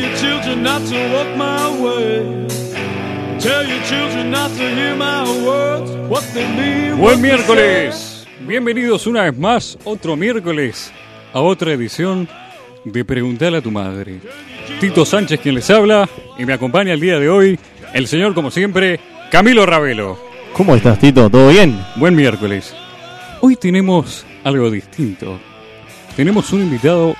Your 0.00 0.16
children 0.16 0.62
not 0.62 0.80
to 0.88 0.96
walk 1.12 1.36
my 1.36 1.68
way. 1.78 2.48
Tell 3.38 3.68
your 3.68 3.82
children 3.84 4.30
not 4.30 4.50
to 4.52 4.74
hear 4.74 4.96
my 4.96 5.24
words, 5.44 5.90
what 6.08 6.24
they 6.32 6.46
mean. 6.56 6.98
what 6.98 7.18
Buen 7.18 7.20
miércoles. 7.20 8.26
Bienvenidos 8.40 9.06
una 9.06 9.24
vez 9.24 9.36
más, 9.36 9.76
otro 9.84 10.16
miércoles, 10.16 10.90
a 11.34 11.40
otra 11.40 11.74
edición 11.74 12.26
de 12.82 13.04
Preguntarle 13.04 13.58
a 13.58 13.60
tu 13.60 13.70
madre. 13.70 14.20
Tito 14.80 15.04
Sánchez 15.04 15.38
quien 15.38 15.56
les 15.56 15.68
habla 15.68 16.08
y 16.38 16.46
me 16.46 16.54
acompaña 16.54 16.94
el 16.94 17.00
día 17.00 17.18
de 17.18 17.28
hoy 17.28 17.58
el 17.92 18.06
señor, 18.06 18.32
como 18.32 18.50
siempre, 18.50 18.98
Camilo 19.30 19.66
Ravelo. 19.66 20.18
¿Cómo 20.54 20.76
estás, 20.76 20.98
Tito? 20.98 21.28
¿Todo 21.28 21.50
bien? 21.50 21.78
Buen 21.96 22.14
miércoles. 22.16 22.74
Hoy 23.42 23.54
tenemos 23.54 24.24
algo 24.44 24.70
distinto. 24.70 25.38
Tenemos 26.16 26.54
un 26.54 26.62
invitado 26.62 27.14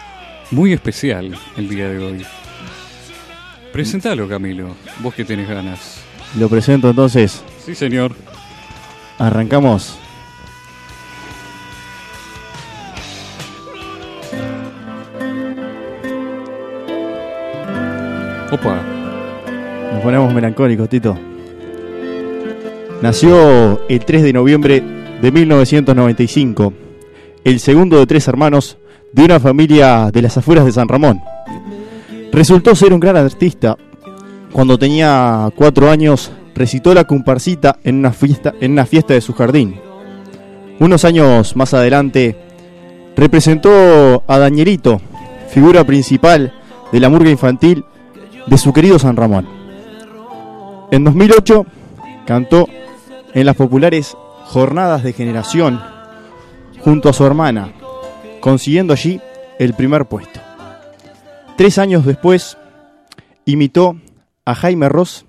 muy 0.50 0.72
especial 0.72 1.36
el 1.58 1.68
día 1.68 1.86
de 1.86 1.98
hoy. 1.98 2.26
Presentalo, 3.72 4.28
Camilo, 4.28 4.74
vos 5.00 5.14
que 5.14 5.24
tenés 5.24 5.48
ganas. 5.48 6.02
Lo 6.38 6.48
presento 6.48 6.90
entonces. 6.90 7.42
Sí, 7.64 7.74
señor. 7.74 8.14
Arrancamos. 9.18 9.98
Opa. 18.50 18.82
Nos 19.92 20.02
ponemos 20.02 20.32
melancólicos, 20.34 20.88
Tito. 20.88 21.16
Nació 23.02 23.86
el 23.88 24.04
3 24.04 24.22
de 24.22 24.32
noviembre 24.32 24.82
de 25.22 25.32
1995, 25.32 26.72
el 27.44 27.60
segundo 27.60 27.98
de 27.98 28.06
tres 28.06 28.26
hermanos 28.28 28.78
de 29.12 29.24
una 29.24 29.40
familia 29.40 30.10
de 30.12 30.22
las 30.22 30.36
afueras 30.36 30.64
de 30.64 30.72
San 30.72 30.88
Ramón. 30.88 31.20
Resultó 32.32 32.74
ser 32.74 32.92
un 32.92 33.00
gran 33.00 33.16
artista. 33.16 33.76
Cuando 34.52 34.78
tenía 34.78 35.48
cuatro 35.54 35.90
años, 35.90 36.30
recitó 36.54 36.94
la 36.94 37.04
comparsita 37.04 37.78
en 37.82 37.96
una 37.96 38.12
fiesta, 38.12 38.54
en 38.60 38.72
una 38.72 38.86
fiesta 38.86 39.14
de 39.14 39.20
su 39.20 39.32
jardín. 39.32 39.80
Unos 40.78 41.04
años 41.04 41.56
más 41.56 41.74
adelante, 41.74 42.36
representó 43.16 44.22
a 44.26 44.38
Dañerito, 44.38 45.00
figura 45.48 45.84
principal 45.84 46.54
de 46.92 47.00
la 47.00 47.08
murga 47.08 47.30
infantil 47.30 47.84
de 48.46 48.58
su 48.58 48.72
querido 48.72 48.98
San 48.98 49.16
Ramón. 49.16 49.46
En 50.90 51.04
2008 51.04 51.66
cantó 52.26 52.66
en 53.34 53.46
las 53.46 53.56
populares 53.56 54.16
Jornadas 54.44 55.02
de 55.02 55.12
Generación 55.12 55.80
junto 56.80 57.08
a 57.08 57.12
su 57.12 57.24
hermana, 57.24 57.72
consiguiendo 58.40 58.92
allí 58.92 59.20
el 59.58 59.74
primer 59.74 60.06
puesto. 60.06 60.40
Tres 61.60 61.76
años 61.76 62.06
después 62.06 62.56
imitó 63.44 63.94
a 64.46 64.54
Jaime 64.54 64.88
Ross 64.88 65.26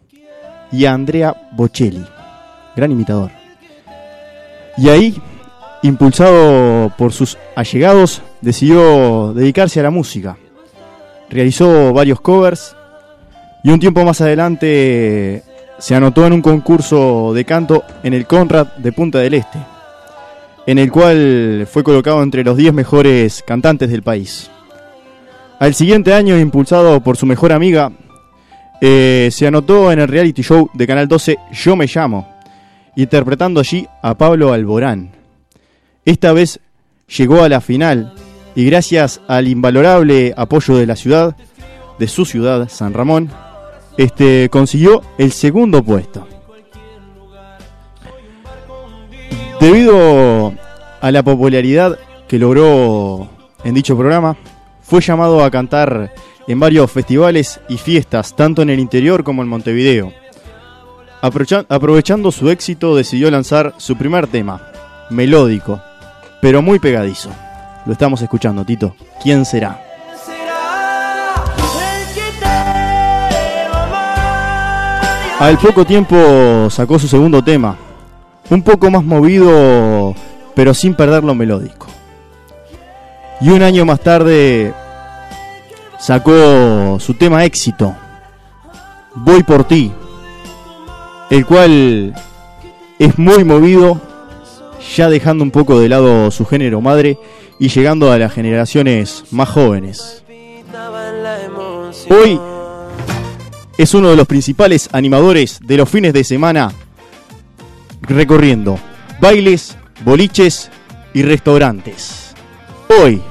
y 0.71 0.85
a 0.85 0.93
Andrea 0.93 1.49
Bocelli, 1.57 2.05
gran 2.73 2.89
imitador. 2.89 3.31
Y 4.77 4.87
ahí, 4.87 5.21
impulsado 5.81 6.93
por 6.97 7.11
sus 7.11 7.37
allegados, 7.53 8.21
decidió 8.39 9.33
dedicarse 9.33 9.81
a 9.81 9.83
la 9.83 9.89
música. 9.89 10.37
Realizó 11.29 11.91
varios 11.91 12.21
covers 12.21 12.77
y 13.61 13.71
un 13.71 13.81
tiempo 13.81 14.05
más 14.05 14.21
adelante 14.21 15.43
se 15.79 15.95
anotó 15.95 16.25
en 16.25 16.31
un 16.31 16.41
concurso 16.41 17.33
de 17.33 17.43
canto 17.43 17.83
en 18.03 18.13
el 18.13 18.25
Conrad 18.25 18.67
de 18.77 18.93
Punta 18.93 19.19
del 19.19 19.33
Este, 19.33 19.59
en 20.65 20.79
el 20.79 20.93
cual 20.93 21.67
fue 21.69 21.83
colocado 21.83 22.23
entre 22.23 22.45
los 22.45 22.55
10 22.55 22.73
mejores 22.73 23.43
cantantes 23.45 23.89
del 23.89 24.01
país. 24.01 24.49
Al 25.61 25.75
siguiente 25.75 26.15
año, 26.15 26.39
impulsado 26.39 27.01
por 27.01 27.17
su 27.17 27.27
mejor 27.27 27.51
amiga, 27.51 27.91
eh, 28.81 29.29
se 29.31 29.45
anotó 29.45 29.91
en 29.91 29.99
el 29.99 30.07
reality 30.07 30.41
show 30.41 30.71
de 30.73 30.87
Canal 30.87 31.07
12 31.07 31.37
Yo 31.51 31.75
Me 31.75 31.85
Llamo, 31.85 32.27
interpretando 32.95 33.59
allí 33.59 33.87
a 34.01 34.15
Pablo 34.15 34.53
Alborán. 34.53 35.11
Esta 36.03 36.33
vez 36.33 36.59
llegó 37.15 37.43
a 37.43 37.49
la 37.49 37.61
final 37.61 38.15
y 38.55 38.65
gracias 38.65 39.21
al 39.27 39.47
invalorable 39.47 40.33
apoyo 40.35 40.77
de 40.77 40.87
la 40.87 40.95
ciudad, 40.95 41.35
de 41.99 42.07
su 42.07 42.25
ciudad, 42.25 42.67
San 42.67 42.95
Ramón, 42.95 43.29
este, 43.97 44.49
consiguió 44.49 45.03
el 45.19 45.31
segundo 45.31 45.83
puesto. 45.83 46.27
Debido 49.59 50.55
a 51.01 51.11
la 51.11 51.21
popularidad 51.21 51.99
que 52.27 52.39
logró 52.39 53.29
en 53.63 53.75
dicho 53.75 53.95
programa, 53.95 54.35
fue 54.91 54.99
llamado 54.99 55.41
a 55.41 55.49
cantar 55.49 56.11
en 56.49 56.59
varios 56.59 56.91
festivales 56.91 57.61
y 57.69 57.77
fiestas, 57.77 58.35
tanto 58.35 58.61
en 58.61 58.69
el 58.69 58.77
interior 58.77 59.23
como 59.23 59.41
en 59.41 59.47
Montevideo. 59.47 60.11
Aprovecha- 61.21 61.65
aprovechando 61.69 62.29
su 62.29 62.49
éxito, 62.49 62.93
decidió 62.93 63.31
lanzar 63.31 63.73
su 63.77 63.95
primer 63.95 64.27
tema, 64.27 64.67
melódico, 65.09 65.81
pero 66.41 66.61
muy 66.61 66.77
pegadizo. 66.77 67.29
Lo 67.85 67.93
estamos 67.93 68.21
escuchando, 68.21 68.65
Tito. 68.65 68.93
¿Quién 69.23 69.45
será? 69.45 69.81
Al 75.39 75.57
poco 75.57 75.85
tiempo 75.85 76.67
sacó 76.69 76.99
su 76.99 77.07
segundo 77.07 77.41
tema, 77.41 77.77
un 78.49 78.61
poco 78.61 78.91
más 78.91 79.05
movido, 79.05 80.13
pero 80.53 80.73
sin 80.73 80.95
perder 80.95 81.23
lo 81.23 81.33
melódico. 81.33 81.87
Y 83.39 83.49
un 83.51 83.63
año 83.63 83.85
más 83.85 84.01
tarde 84.01 84.73
sacó 86.01 86.99
su 86.99 87.13
tema 87.13 87.45
éxito, 87.45 87.95
Voy 89.13 89.43
por 89.43 89.65
ti, 89.65 89.91
el 91.29 91.45
cual 91.45 92.15
es 92.97 93.19
muy 93.19 93.43
movido, 93.43 93.99
ya 94.95 95.09
dejando 95.09 95.43
un 95.43 95.51
poco 95.51 95.79
de 95.79 95.89
lado 95.89 96.31
su 96.31 96.45
género 96.45 96.79
madre 96.79 97.17
y 97.59 97.67
llegando 97.67 98.11
a 98.11 98.17
las 98.17 98.33
generaciones 98.33 99.25
más 99.31 99.49
jóvenes. 99.49 100.23
Hoy 102.09 102.39
es 103.77 103.93
uno 103.93 104.09
de 104.09 104.15
los 104.15 104.27
principales 104.27 104.89
animadores 104.93 105.59
de 105.61 105.77
los 105.77 105.89
fines 105.89 106.13
de 106.13 106.23
semana 106.23 106.71
recorriendo 108.01 108.79
bailes, 109.19 109.77
boliches 110.05 110.71
y 111.13 111.23
restaurantes. 111.23 112.33
Hoy, 113.01 113.21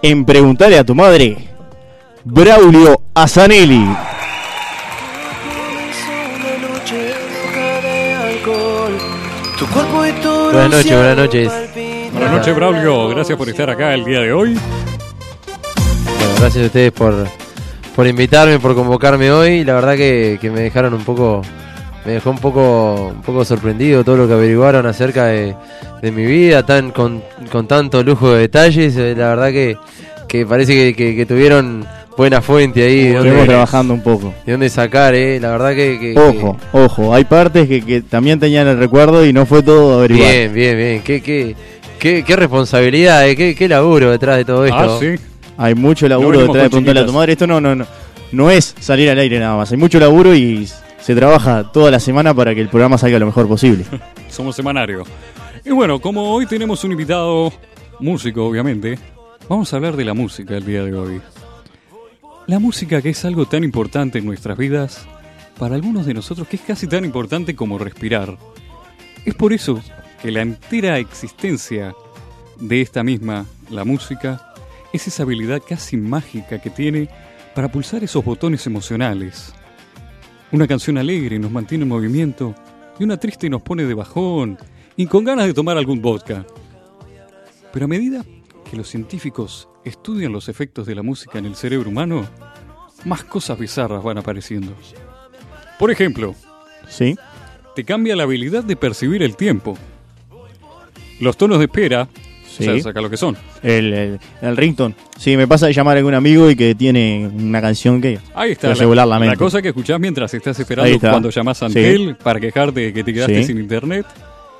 en 0.00 0.24
Preguntale 0.24 0.78
a 0.78 0.84
tu 0.84 0.94
madre, 0.94 1.47
Braulio 2.30 3.00
Azanelli. 3.14 3.86
Buenas 10.52 10.70
noches, 10.70 10.92
buenas 10.96 11.16
noches. 11.16 11.52
Buenas 12.12 12.32
noches, 12.32 12.54
Braulio. 12.56 13.08
Gracias 13.08 13.38
por 13.38 13.48
estar 13.48 13.70
acá 13.70 13.94
el 13.94 14.04
día 14.04 14.20
de 14.20 14.32
hoy. 14.32 14.54
Bueno, 14.54 16.34
gracias 16.40 16.64
a 16.64 16.66
ustedes 16.66 16.92
por, 16.92 17.14
por 17.94 18.06
invitarme, 18.06 18.58
por 18.58 18.74
convocarme 18.74 19.30
hoy. 19.30 19.64
La 19.64 19.74
verdad 19.74 19.96
que, 19.96 20.38
que 20.40 20.50
me 20.50 20.60
dejaron 20.60 20.94
un 20.94 21.04
poco, 21.04 21.42
me 22.04 22.12
dejó 22.12 22.30
un 22.30 22.38
poco, 22.38 23.12
un 23.14 23.22
poco 23.22 23.44
sorprendido 23.44 24.02
todo 24.04 24.16
lo 24.16 24.26
que 24.26 24.34
averiguaron 24.34 24.86
acerca 24.86 25.26
de, 25.26 25.54
de 26.02 26.12
mi 26.12 26.24
vida, 26.24 26.64
tan 26.66 26.90
con, 26.90 27.22
con 27.52 27.68
tanto 27.68 28.02
lujo 28.02 28.32
de 28.32 28.40
detalles. 28.40 28.96
Eh, 28.96 29.14
La 29.16 29.28
verdad 29.28 29.48
que, 29.50 29.76
que 30.26 30.44
parece 30.46 30.74
que, 30.74 30.94
que- 30.94 31.14
que 31.16 31.26
tuvieron 31.26 31.86
buena 32.18 32.42
fuente 32.42 32.82
ahí. 32.82 33.12
dónde, 33.12 33.46
trabajando 33.46 33.94
un 33.94 34.02
poco. 34.02 34.34
de 34.44 34.52
dónde 34.52 34.68
sacar, 34.68 35.14
eh. 35.14 35.38
La 35.40 35.52
verdad 35.52 35.70
que, 35.74 35.98
que- 35.98 36.18
Ojo, 36.18 36.56
ojo, 36.72 37.14
hay 37.14 37.24
partes 37.24 37.66
que, 37.68 37.80
que 37.82 38.02
también 38.02 38.38
tenían 38.38 38.66
el 38.66 38.76
recuerdo 38.76 39.24
y 39.24 39.32
no 39.32 39.46
fue 39.46 39.62
todo 39.62 39.98
averiguado. 40.00 40.30
bien, 40.30 40.52
bien, 40.52 40.76
bien. 40.76 41.02
Qué, 41.02 41.22
qué, 41.22 41.54
qué, 41.98 42.24
qué 42.24 42.36
responsabilidad, 42.36 43.26
eh. 43.26 43.36
qué, 43.36 43.54
qué 43.54 43.68
laburo 43.68 44.10
detrás 44.10 44.36
de 44.36 44.44
todo 44.44 44.66
esto. 44.66 44.76
Ah, 44.76 44.98
sí. 45.00 45.14
Hay 45.56 45.74
mucho 45.74 46.08
laburo 46.08 46.40
detrás 46.40 46.64
de 46.64 46.70
preguntarle 46.70 47.00
a 47.00 47.06
tu 47.06 47.12
madre. 47.12 47.32
Esto 47.32 47.46
no, 47.46 47.60
no, 47.60 47.74
no, 47.74 47.86
no 48.32 48.50
es 48.50 48.74
salir 48.80 49.08
al 49.10 49.18
aire 49.18 49.38
nada 49.38 49.56
más. 49.56 49.70
Hay 49.72 49.78
mucho 49.78 49.98
laburo 50.00 50.34
y 50.34 50.68
se 51.00 51.14
trabaja 51.14 51.70
toda 51.72 51.90
la 51.90 52.00
semana 52.00 52.34
para 52.34 52.54
que 52.54 52.60
el 52.60 52.68
programa 52.68 52.98
salga 52.98 53.18
lo 53.18 53.26
mejor 53.26 53.46
posible. 53.48 53.84
Somos 54.28 54.54
semanario. 54.56 55.04
Y 55.64 55.70
bueno, 55.70 56.00
como 56.00 56.32
hoy 56.32 56.46
tenemos 56.46 56.82
un 56.84 56.92
invitado 56.92 57.52
músico, 58.00 58.44
obviamente, 58.46 58.98
vamos 59.48 59.72
a 59.72 59.76
hablar 59.76 59.96
de 59.96 60.04
la 60.04 60.14
música 60.14 60.56
el 60.56 60.64
día 60.66 60.82
de 60.84 60.94
hoy. 60.94 61.20
La 62.48 62.58
música 62.58 63.02
que 63.02 63.10
es 63.10 63.26
algo 63.26 63.44
tan 63.44 63.62
importante 63.62 64.18
en 64.18 64.24
nuestras 64.24 64.56
vidas, 64.56 65.06
para 65.58 65.74
algunos 65.74 66.06
de 66.06 66.14
nosotros 66.14 66.48
que 66.48 66.56
es 66.56 66.62
casi 66.62 66.86
tan 66.86 67.04
importante 67.04 67.54
como 67.54 67.76
respirar. 67.76 68.38
Es 69.26 69.34
por 69.34 69.52
eso 69.52 69.82
que 70.22 70.30
la 70.30 70.40
entera 70.40 70.98
existencia 70.98 71.94
de 72.58 72.80
esta 72.80 73.04
misma, 73.04 73.44
la 73.68 73.84
música, 73.84 74.54
es 74.94 75.06
esa 75.06 75.24
habilidad 75.24 75.60
casi 75.60 75.98
mágica 75.98 76.58
que 76.58 76.70
tiene 76.70 77.10
para 77.54 77.70
pulsar 77.70 78.02
esos 78.02 78.24
botones 78.24 78.66
emocionales. 78.66 79.52
Una 80.50 80.66
canción 80.66 80.96
alegre 80.96 81.38
nos 81.38 81.50
mantiene 81.50 81.82
en 81.82 81.90
movimiento 81.90 82.54
y 82.98 83.04
una 83.04 83.18
triste 83.18 83.50
nos 83.50 83.60
pone 83.60 83.84
de 83.84 83.92
bajón 83.92 84.56
y 84.96 85.04
con 85.04 85.22
ganas 85.22 85.44
de 85.44 85.52
tomar 85.52 85.76
algún 85.76 86.00
vodka. 86.00 86.46
Pero 87.74 87.84
a 87.84 87.88
medida 87.88 88.24
que 88.70 88.76
los 88.76 88.88
científicos 88.88 89.68
estudian 89.84 90.32
los 90.32 90.48
efectos 90.48 90.86
de 90.86 90.94
la 90.94 91.02
música 91.02 91.38
en 91.38 91.46
el 91.46 91.54
cerebro 91.56 91.88
humano, 91.90 92.26
más 93.04 93.24
cosas 93.24 93.58
bizarras 93.58 94.02
van 94.02 94.18
apareciendo. 94.18 94.72
Por 95.78 95.90
ejemplo, 95.90 96.34
¿Sí? 96.88 97.16
te 97.74 97.84
cambia 97.84 98.16
la 98.16 98.24
habilidad 98.24 98.64
de 98.64 98.76
percibir 98.76 99.22
el 99.22 99.36
tiempo. 99.36 99.76
Los 101.20 101.36
tonos 101.36 101.58
de 101.58 101.64
espera, 101.66 102.08
Sí. 102.48 102.66
o 102.68 102.72
sea, 102.74 102.82
saca 102.82 103.00
lo 103.00 103.08
que 103.10 103.16
son. 103.16 103.36
El, 103.62 103.92
el, 103.92 104.20
el 104.42 104.56
ringtone. 104.56 104.94
Sí, 105.16 105.36
me 105.36 105.46
pasa 105.46 105.66
de 105.66 105.72
llamar 105.72 105.96
a 105.96 105.98
algún 105.98 106.14
amigo 106.14 106.50
y 106.50 106.56
que 106.56 106.74
tiene 106.74 107.30
una 107.32 107.60
canción 107.60 108.00
que... 108.00 108.18
Ahí 108.34 108.52
está, 108.52 108.68
Te 108.68 108.72
hace 108.72 108.82
la, 108.82 108.86
volar 108.88 109.06
la 109.06 109.18
mente. 109.20 109.36
cosa 109.36 109.62
que 109.62 109.68
escuchás 109.68 110.00
mientras 110.00 110.32
estás 110.34 110.58
esperando 110.58 110.92
está. 110.92 111.10
cuando 111.10 111.30
llamás 111.30 111.62
a 111.62 111.68
Sí. 111.68 111.78
Antel 111.78 112.16
para 112.16 112.40
quejarte 112.40 112.80
de 112.80 112.92
que 112.92 113.04
te 113.04 113.12
quedaste 113.14 113.44
sin 113.44 113.58
internet. 113.58 114.06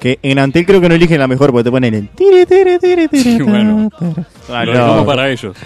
Que 0.01 0.19
en 0.23 0.39
Antel 0.39 0.65
creo 0.65 0.81
que 0.81 0.89
no 0.89 0.95
eligen 0.95 1.19
la 1.19 1.27
mejor 1.27 1.51
porque 1.51 1.65
te 1.65 1.71
ponen 1.71 1.95
el... 1.95 2.09
tiri, 2.11 2.47
tiri, 2.47 2.79
tiri, 2.79 3.09
tiri, 3.09 3.23
Sí, 3.37 3.43
bueno. 3.43 3.91
Ah, 4.49 4.65
lo 4.65 4.73
no. 4.73 4.79
dejamos 4.81 5.07
para 5.07 5.31
ellos. 5.31 5.57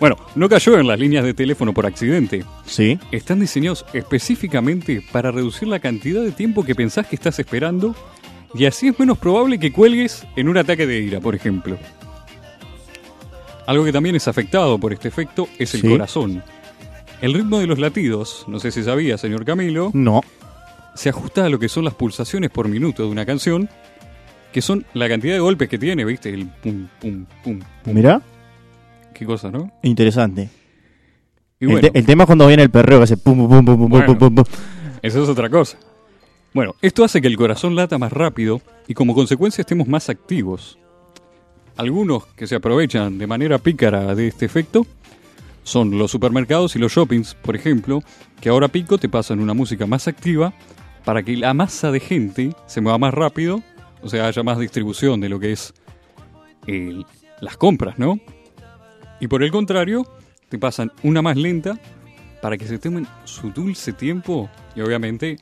Bueno, 0.00 0.16
no 0.34 0.48
cayó 0.48 0.78
en 0.78 0.86
las 0.88 0.98
líneas 0.98 1.24
de 1.24 1.34
teléfono 1.34 1.72
por 1.74 1.86
accidente. 1.86 2.44
Sí, 2.64 2.98
Están 3.12 3.40
diseñados 3.40 3.84
específicamente 3.92 5.02
para 5.12 5.30
reducir 5.30 5.68
la 5.68 5.78
cantidad 5.78 6.22
de 6.22 6.32
tiempo 6.32 6.64
que 6.64 6.74
pensás 6.74 7.06
que 7.06 7.14
estás 7.16 7.38
esperando 7.38 7.94
y 8.54 8.64
así 8.66 8.88
es 8.88 8.98
menos 8.98 9.18
probable 9.18 9.58
que 9.58 9.72
cuelgues 9.72 10.26
en 10.36 10.48
un 10.48 10.56
ataque 10.56 10.86
de 10.86 10.98
ira, 11.00 11.20
por 11.20 11.34
ejemplo. 11.34 11.76
Algo 13.66 13.84
que 13.84 13.92
también 13.92 14.16
es 14.16 14.28
afectado 14.28 14.78
por 14.78 14.92
este 14.92 15.08
efecto 15.08 15.48
es 15.58 15.74
el 15.74 15.80
Sí. 15.82 15.88
corazón. 15.88 16.42
El 17.20 17.32
ritmo 17.32 17.58
de 17.58 17.66
los 17.66 17.78
latidos, 17.78 18.44
no 18.48 18.58
sé 18.60 18.70
si 18.70 18.82
sabía, 18.82 19.16
señor 19.16 19.44
Camilo, 19.44 19.90
no. 19.94 20.20
Se 20.94 21.08
ajusta 21.08 21.44
a 21.44 21.48
lo 21.48 21.58
que 21.58 21.68
son 21.68 21.84
las 21.84 21.94
pulsaciones 21.94 22.50
por 22.50 22.68
minuto 22.68 23.02
de 23.04 23.08
una 23.08 23.26
canción, 23.26 23.68
que 24.52 24.62
son 24.62 24.84
la 24.94 25.08
cantidad 25.08 25.34
de 25.34 25.40
golpes 25.40 25.68
que 25.68 25.78
tiene, 25.78 26.04
¿viste? 26.04 26.30
El 26.30 26.46
pum, 26.46 26.86
pum, 27.00 27.26
pum, 27.42 27.60
pum. 27.84 27.94
Mirá, 27.94 28.22
Qué 29.12 29.24
cosa, 29.26 29.50
¿no? 29.50 29.70
interesante. 29.82 30.48
Y 31.60 31.66
el, 31.66 31.70
bueno, 31.70 31.88
te- 31.92 31.98
el 31.98 32.04
tema 32.06 32.24
es 32.24 32.26
cuando 32.26 32.46
viene 32.48 32.62
el 32.64 32.70
perreo 32.70 32.98
que 32.98 33.04
hace 33.04 33.16
pum, 33.16 33.36
pum, 33.38 33.48
pum, 33.48 33.64
pum, 33.64 33.78
pum, 33.78 33.88
Bueno. 33.90 34.06
pum, 34.06 34.18
pum, 34.18 34.34
pum. 34.36 34.44
Eso 35.02 35.22
es 35.22 35.28
otra 35.28 35.48
cosa. 35.48 35.78
Bueno, 36.52 36.74
esto 36.82 37.04
hace 37.04 37.20
que 37.20 37.26
el 37.28 37.36
corazón 37.36 37.74
lata 37.76 37.98
más 37.98 38.12
rápido 38.12 38.60
y 38.88 38.94
como 38.94 39.14
consecuencia 39.14 39.62
estemos 39.62 39.86
más 39.88 40.08
activos. 40.08 40.78
Algunos 41.76 42.26
que 42.36 42.46
se 42.46 42.54
aprovechan 42.54 43.18
de 43.18 43.26
manera 43.26 43.58
pícara 43.58 44.14
de 44.14 44.28
este 44.28 44.46
efecto 44.46 44.86
son 45.64 45.98
los 45.98 46.10
supermercados 46.10 46.76
y 46.76 46.78
los 46.78 46.92
shoppings, 46.92 47.34
por 47.34 47.56
ejemplo, 47.56 48.02
que 48.40 48.48
ahora 48.48 48.68
pico 48.68 48.98
te 48.98 49.08
pasan 49.08 49.40
una 49.40 49.54
música 49.54 49.86
más 49.86 50.06
activa 50.06 50.52
para 51.04 51.22
que 51.22 51.36
la 51.36 51.54
masa 51.54 51.90
de 51.90 52.00
gente 52.00 52.50
se 52.66 52.80
mueva 52.80 52.98
más 52.98 53.14
rápido, 53.14 53.62
o 54.02 54.08
sea, 54.08 54.26
haya 54.26 54.42
más 54.42 54.58
distribución 54.58 55.20
de 55.20 55.28
lo 55.28 55.38
que 55.40 55.52
es 55.52 55.72
el- 56.66 57.04
las 57.40 57.56
compras, 57.56 57.98
¿no? 57.98 58.18
Y 59.20 59.28
por 59.28 59.42
el 59.42 59.50
contrario, 59.50 60.06
te 60.48 60.58
pasan 60.58 60.92
una 61.02 61.22
más 61.22 61.36
lenta 61.36 61.78
para 62.42 62.56
que 62.56 62.66
se 62.66 62.78
tomen 62.78 63.06
su 63.24 63.50
dulce 63.50 63.92
tiempo 63.92 64.48
y 64.76 64.80
obviamente 64.80 65.38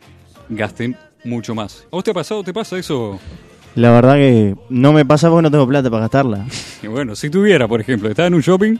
gasten 0.49 0.97
mucho 1.25 1.55
más. 1.55 1.85
¿A 1.87 1.97
vos 1.97 2.05
te 2.05 2.11
ha 2.11 2.14
pasado, 2.14 2.43
te 2.44 2.53
pasa 2.53 2.79
eso? 2.79 3.19
La 3.75 3.91
verdad 3.91 4.14
que 4.17 4.55
no 4.69 4.93
me 4.93 5.05
pasa 5.05 5.29
porque 5.31 5.43
no 5.43 5.50
tengo 5.50 5.67
plata 5.67 5.88
para 5.91 6.03
gastarla. 6.03 6.47
Y 6.82 6.88
bueno, 6.88 7.14
si 7.14 7.31
tuviera, 7.31 7.69
por 7.69 7.81
ejemplo, 7.81 8.09
está 8.09 8.26
en 8.26 8.35
un 8.35 8.41
shopping, 8.41 8.76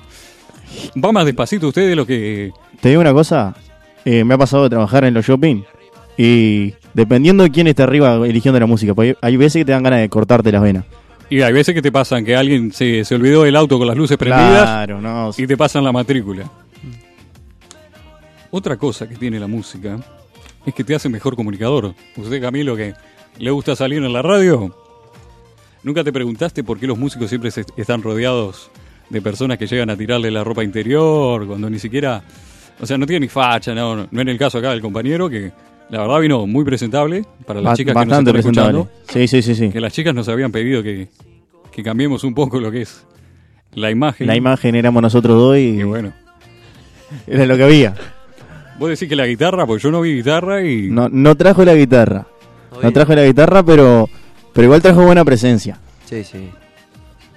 va 1.03 1.13
más 1.13 1.25
despacito 1.25 1.69
usted 1.69 1.89
de 1.89 1.95
lo 1.97 2.05
que... 2.05 2.51
Te 2.81 2.89
digo 2.89 3.01
una 3.01 3.13
cosa, 3.13 3.55
eh, 4.05 4.25
me 4.25 4.35
ha 4.35 4.39
pasado 4.39 4.65
de 4.65 4.71
trabajar 4.71 5.05
en 5.05 5.15
los 5.15 5.25
shopping 5.25 5.63
y 6.17 6.75
dependiendo 6.95 7.43
de 7.45 7.51
quién 7.51 7.67
esté 7.67 7.83
arriba 7.83 8.17
eligiendo 8.27 8.59
la 8.61 8.67
música, 8.67 8.95
porque 8.95 9.17
hay 9.21 9.37
veces 9.37 9.61
que 9.61 9.65
te 9.67 9.73
dan 9.73 9.83
ganas 9.83 10.01
de 10.01 10.09
cortarte 10.09 10.53
las 10.53 10.63
venas. 10.63 10.85
Y 11.31 11.41
hay 11.41 11.53
veces 11.53 11.75
que 11.75 11.81
te 11.81 11.91
pasan 11.91 12.25
que 12.25 12.37
alguien 12.37 12.73
se, 12.73 13.05
se 13.05 13.15
olvidó 13.15 13.45
del 13.45 13.57
auto 13.57 13.79
con 13.79 13.87
las 13.87 13.97
luces 13.97 14.19
prendidas 14.19 14.65
Claro, 14.65 15.01
no. 15.01 15.31
y 15.37 15.47
te 15.47 15.57
pasan 15.57 15.83
la 15.85 15.91
matrícula. 15.93 16.45
Otra 18.51 18.77
cosa 18.77 19.09
que 19.09 19.17
tiene 19.17 19.41
la 19.41 19.47
música 19.47 19.99
es 20.67 20.75
que 20.75 20.85
te 20.85 20.95
hace 20.95 21.09
mejor 21.09 21.35
comunicador. 21.37 21.95
Usted, 22.17 22.41
Camilo, 22.41 22.77
que 22.77 22.95
le 23.39 23.51
gusta 23.51 23.75
salir 23.75 24.03
en 24.03 24.13
la 24.13 24.21
radio, 24.21 24.75
¿nunca 25.83 26.05
te 26.05 26.13
preguntaste 26.13 26.63
por 26.63 26.79
qué 26.79 26.87
los 26.87 26.99
músicos 26.99 27.31
siempre 27.31 27.51
se- 27.51 27.65
están 27.77 28.03
rodeados 28.03 28.71
de 29.09 29.23
personas 29.23 29.57
que 29.59 29.67
llegan 29.67 29.89
a 29.91 29.97
tirarle 29.97 30.31
la 30.31 30.45
ropa 30.45 30.63
interior 30.63 31.47
cuando 31.47 31.71
ni 31.71 31.79
siquiera... 31.79 32.23
O 32.81 32.87
sea, 32.87 32.99
no 32.99 33.07
tiene 33.07 33.21
ni 33.21 33.29
facha, 33.29 33.75
no, 33.75 33.95
no, 33.97 34.09
no 34.11 34.21
en 34.21 34.29
el 34.29 34.39
caso 34.39 34.59
acá 34.59 34.71
del 34.71 34.81
compañero 34.81 35.31
que 35.31 35.53
la 35.93 36.01
verdad 36.01 36.21
vino 36.21 36.47
muy 36.47 36.65
presentable 36.65 37.25
para 37.47 37.61
las 37.61 37.73
Ba- 37.73 37.77
chicas 37.77 37.93
que 37.93 37.99
nos 38.01 38.09
bastante 38.09 38.31
están 38.31 38.33
presentable. 38.43 38.79
escuchando 38.81 39.13
Sí, 39.13 39.29
sí, 39.29 39.43
sí, 39.43 39.55
sí. 39.55 39.69
que 39.71 39.81
las 39.81 39.93
chicas 39.93 40.15
nos 40.15 40.29
habían 40.29 40.51
pedido 40.51 40.83
que, 40.83 41.09
que 41.71 41.83
cambiemos 41.83 42.25
un 42.25 42.35
poco 42.35 42.59
lo 42.61 42.71
que 42.73 42.83
es 42.83 43.07
la 43.75 43.91
imagen. 43.91 44.27
La 44.27 44.35
imagen 44.37 44.75
éramos 44.75 45.03
nosotros 45.03 45.37
dos 45.39 45.57
y 45.59 45.81
Y 45.81 45.83
bueno, 45.83 46.13
era 47.27 47.47
lo 47.47 47.57
que 47.57 47.63
había. 47.65 47.95
vos 48.79 48.89
decís 48.91 49.09
que 49.09 49.17
la 49.17 49.27
guitarra, 49.27 49.67
pues 49.67 49.83
yo 49.83 49.91
no 49.91 50.01
vi 50.01 50.15
guitarra 50.17 50.65
y... 50.65 50.89
No, 50.91 51.09
no 51.11 51.35
trajo 51.37 51.65
la 51.65 51.75
guitarra. 51.75 52.27
No 52.83 52.91
trajo 52.91 53.15
la 53.15 53.25
guitarra, 53.27 53.63
pero, 53.63 54.09
pero 54.55 54.65
igual 54.65 54.81
trajo 54.83 55.05
buena 55.05 55.25
presencia. 55.25 55.79
Sí, 56.07 56.25
sí. 56.25 56.49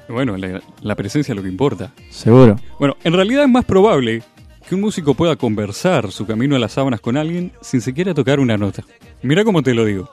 Bueno, 0.08 0.38
la, 0.38 0.62
la 0.82 0.96
presencia 0.96 1.34
es 1.34 1.36
lo 1.36 1.44
que 1.44 1.50
importa. 1.50 1.92
Seguro. 2.10 2.56
Bueno, 2.80 2.96
en 3.04 3.12
realidad 3.14 3.44
es 3.44 3.50
más 3.50 3.66
probable 3.66 4.24
que 4.68 4.76
un 4.76 4.82
músico 4.82 5.14
pueda 5.14 5.36
conversar 5.36 6.12
su 6.12 6.26
camino 6.26 6.56
a 6.56 6.60
las 6.60 6.74
sábanas 6.74 7.00
con 7.02 7.18
alguien 7.18 7.52
sin 7.62 7.82
siquiera 7.82 8.14
tocar 8.14 8.40
una 8.40 8.58
nota. 8.58 8.84
Mira 9.22 9.44
cómo 9.44 9.62
te 9.62 9.74
lo 9.74 9.86
digo. 9.86 10.10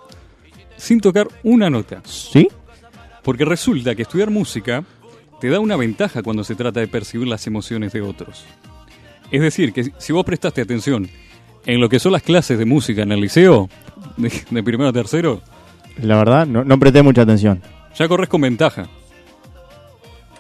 Sin 0.77 1.01
tocar 1.01 1.29
una 1.43 1.71
nota. 1.71 2.03
¿Sí? 2.05 2.49
Porque 3.23 3.45
resulta 3.45 3.95
que 3.95 4.03
estudiar 4.03 4.31
música 4.31 4.85
te 5.41 5.49
da 5.49 5.59
una 5.61 5.77
ventaja 5.77 6.23
cuando 6.23 6.45
se 6.45 6.55
trata 6.55 6.81
de 6.81 6.89
percibir 6.89 7.29
las 7.29 7.47
emociones 7.47 7.93
de 7.93 8.03
otros. 8.03 8.45
Es 9.31 9.41
decir, 9.41 9.73
que 9.73 9.91
si- 9.99 10.13
vos 10.13 10.25
prestaste 10.25 10.61
atención 10.61 11.09
en 11.65 11.81
lo 11.81 11.89
que 11.89 11.99
son 11.99 12.13
las 12.13 12.23
clases 12.23 12.59
de 12.59 12.65
música 12.65 13.03
en 13.03 13.13
el 13.13 13.21
liceo, 13.21 13.69
de, 14.17 14.31
de 14.51 14.63
primero 14.63 14.91
a 14.91 14.93
tercero, 14.93 15.41
La 16.03 16.17
verdad, 16.17 16.47
no, 16.47 16.65
no 16.65 16.79
presté 16.79 17.03
mucha 17.03 17.23
atención. 17.23 17.63
ya 17.97 18.09
corres 18.09 18.29
con 18.29 18.41
ventaja. 18.43 18.89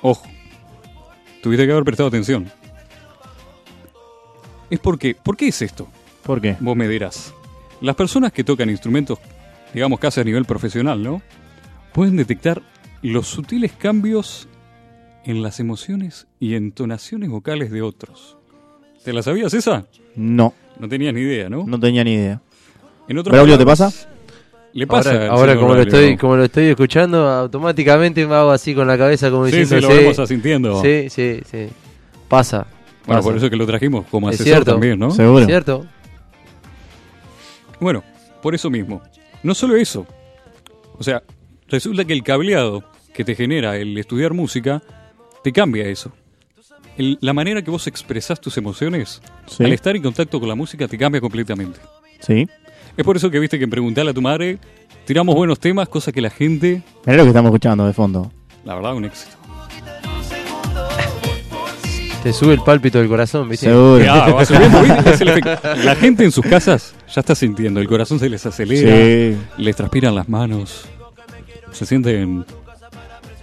Ojo, 0.02 0.26
tuviste 1.42 1.64
que 1.66 1.72
haber 1.72 1.84
prestado 1.84 2.08
atención. 2.08 2.50
Es 4.72 4.78
porque, 4.80 5.14
¿por 5.14 5.36
qué 5.36 5.48
es 5.48 5.60
esto? 5.60 5.86
¿Por 6.22 6.40
qué? 6.40 6.56
Vos 6.58 6.74
me 6.74 6.88
dirás. 6.88 7.34
Las 7.82 7.94
personas 7.94 8.32
que 8.32 8.42
tocan 8.42 8.70
instrumentos, 8.70 9.18
digamos 9.74 10.00
casi 10.00 10.22
a 10.22 10.24
nivel 10.24 10.46
profesional, 10.46 11.02
¿no? 11.02 11.20
Pueden 11.92 12.16
detectar 12.16 12.62
los 13.02 13.26
sutiles 13.26 13.72
cambios 13.72 14.48
en 15.26 15.42
las 15.42 15.60
emociones 15.60 16.26
y 16.40 16.54
entonaciones 16.54 17.28
vocales 17.28 17.70
de 17.70 17.82
otros. 17.82 18.38
¿Te 19.04 19.12
la 19.12 19.22
sabías 19.22 19.52
esa? 19.52 19.84
No, 20.16 20.54
No 20.78 20.88
tenías 20.88 21.12
ni 21.12 21.20
idea, 21.20 21.50
¿no? 21.50 21.64
no 21.66 21.78
tenía 21.78 22.02
ni 22.02 22.14
idea. 22.14 22.40
En 23.08 23.18
otras 23.18 23.32
Braulio, 23.34 23.58
¿te 23.58 23.66
palabras, 23.66 24.08
Le 24.72 24.86
pasa. 24.86 25.26
ahora, 25.26 25.54
como, 25.54 25.74
lo 25.74 25.82
estoy, 25.82 26.16
como 26.16 26.36
lo 26.36 26.44
estoy 26.44 26.68
escuchando, 26.68 27.28
automáticamente 27.28 28.26
me 28.26 28.36
hago 28.36 28.52
así 28.52 28.74
con 28.74 28.86
la 28.86 28.96
cabeza 28.96 29.30
como 29.30 29.46
Sí, 29.48 29.58
diciendo 29.58 29.86
sí, 29.86 29.92
lo 29.94 30.00
vemos 30.00 30.18
asintiendo. 30.18 30.80
Sí, 30.80 31.10
sí, 31.10 31.40
sí. 31.44 31.68
Pasa. 32.26 32.66
Bueno, 33.06 33.18
pasa. 33.18 33.22
por 33.22 33.36
eso 33.36 33.50
que 33.50 33.56
lo 33.56 33.66
trajimos 33.66 34.06
como 34.10 34.28
Es 34.30 34.34
asesor 34.36 34.52
cierto. 34.54 34.70
también, 34.72 34.98
¿no? 34.98 35.10
Seguro. 35.10 35.44
¿Cierto? 35.46 35.86
Bueno, 37.80 38.02
por 38.42 38.54
eso 38.54 38.70
mismo. 38.70 39.02
No 39.42 39.54
solo 39.54 39.76
eso. 39.76 40.06
O 40.98 41.02
sea, 41.02 41.22
resulta 41.68 42.04
que 42.04 42.12
el 42.12 42.22
cableado 42.22 42.84
que 43.12 43.24
te 43.24 43.34
genera 43.34 43.76
el 43.76 43.96
estudiar 43.98 44.32
música 44.34 44.82
te 45.42 45.52
cambia 45.52 45.86
eso. 45.86 46.12
El- 46.96 47.18
la 47.20 47.32
manera 47.32 47.62
que 47.62 47.70
vos 47.70 47.86
expresás 47.86 48.40
tus 48.40 48.56
emociones 48.58 49.20
Sí. 49.46 49.64
al 49.64 49.72
estar 49.72 49.96
en 49.96 50.02
contacto 50.02 50.38
con 50.38 50.48
la 50.48 50.54
música 50.54 50.86
te 50.86 50.96
cambia 50.98 51.20
completamente. 51.20 51.80
Sí. 52.20 52.46
Es 52.96 53.04
por 53.04 53.16
eso 53.16 53.30
que 53.30 53.38
viste 53.38 53.58
que 53.58 53.64
en 53.64 53.70
Preguntarle 53.70 54.10
a 54.10 54.14
tu 54.14 54.22
madre 54.22 54.58
tiramos 55.06 55.34
buenos 55.34 55.58
temas, 55.58 55.88
cosa 55.88 56.12
que 56.12 56.20
la 56.20 56.30
gente, 56.30 56.82
Mirá 57.06 57.16
lo 57.18 57.22
que 57.24 57.28
estamos 57.30 57.48
escuchando 57.48 57.86
de 57.86 57.92
fondo. 57.94 58.30
la 58.64 58.74
verdad, 58.74 58.94
un 58.94 59.06
éxito. 59.06 59.36
Te 62.22 62.32
sube 62.32 62.54
el 62.54 62.60
pálpito 62.60 62.98
del 62.98 63.08
corazón, 63.08 63.48
¿viste? 63.48 63.66
Seguro. 63.66 64.04
Ah, 64.08 64.30
va 64.30 64.44
subiendo, 64.44 64.80
¿viste? 64.80 65.10
Es 65.10 65.20
el 65.20 65.28
efecto. 65.28 65.58
La 65.84 65.96
gente 65.96 66.24
en 66.24 66.30
sus 66.30 66.44
casas 66.46 66.94
ya 67.12 67.20
está 67.20 67.34
sintiendo, 67.34 67.80
el 67.80 67.88
corazón 67.88 68.18
se 68.20 68.28
les 68.28 68.46
acelera, 68.46 68.94
Sí. 68.96 69.36
les 69.58 69.74
transpiran 69.76 70.14
las 70.14 70.28
manos, 70.28 70.84
se 71.72 71.84
sienten 71.84 72.44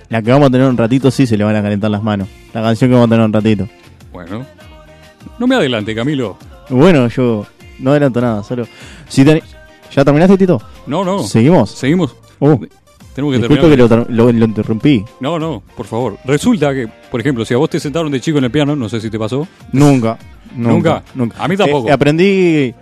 La 0.08 0.22
que 0.22 0.32
vamos 0.32 0.48
a 0.48 0.52
tener 0.52 0.68
un 0.68 0.78
ratito 0.78 1.12
sí 1.12 1.28
se 1.28 1.38
le 1.38 1.44
van 1.44 1.56
a 1.58 1.62
calentar 1.62 1.92
las 1.92 2.02
manos. 2.02 2.28
La 2.54 2.62
canción 2.62 2.90
que 2.90 2.94
vamos 2.96 3.08
a 3.08 3.10
tener 3.12 3.26
un 3.26 3.34
ratito. 3.34 3.68
Bueno, 4.14 4.46
no 5.38 5.46
me 5.48 5.56
adelante, 5.56 5.94
Camilo. 5.94 6.38
Bueno, 6.70 7.08
yo 7.10 7.46
no 7.80 7.92
adelanto 7.92 8.22
nada, 8.22 8.44
solo... 8.44 8.66
Si 9.08 9.24
¿Ya 9.26 10.06
terminaste, 10.06 10.38
Tito? 10.38 10.62
No, 10.88 11.04
no. 11.04 11.24
¿Seguimos? 11.24 11.72
Seguimos. 11.72 12.16
Uh, 12.40 12.66
tenemos 13.20 13.34
que 13.36 13.40
terminar. 13.68 14.08
que 14.08 14.14
lo, 14.14 14.32
lo, 14.32 14.46
interrumpí. 14.46 15.04
No, 15.20 15.38
no, 15.38 15.62
por 15.76 15.86
favor. 15.86 16.18
Resulta 16.26 16.74
que, 16.74 16.88
por 17.12 17.20
ejemplo, 17.20 17.44
si 17.46 17.54
a 17.54 17.58
vos 17.58 17.70
te 17.70 17.80
sentaron 17.80 18.12
de 18.12 18.20
chico 18.20 18.38
en 18.38 18.46
el 18.46 18.52
piano, 18.52 18.76
no 18.76 18.88
sé 18.88 19.02
si 19.02 19.10
te 19.10 19.20
pasó. 19.20 19.48
Nunca. 19.74 20.18
Nunca. 20.56 21.04
Nunca. 21.14 21.44
A 21.44 21.48
mí 21.48 21.58
tampoco. 21.58 21.90
Eh, 21.90 21.92
aprendí 21.92 22.74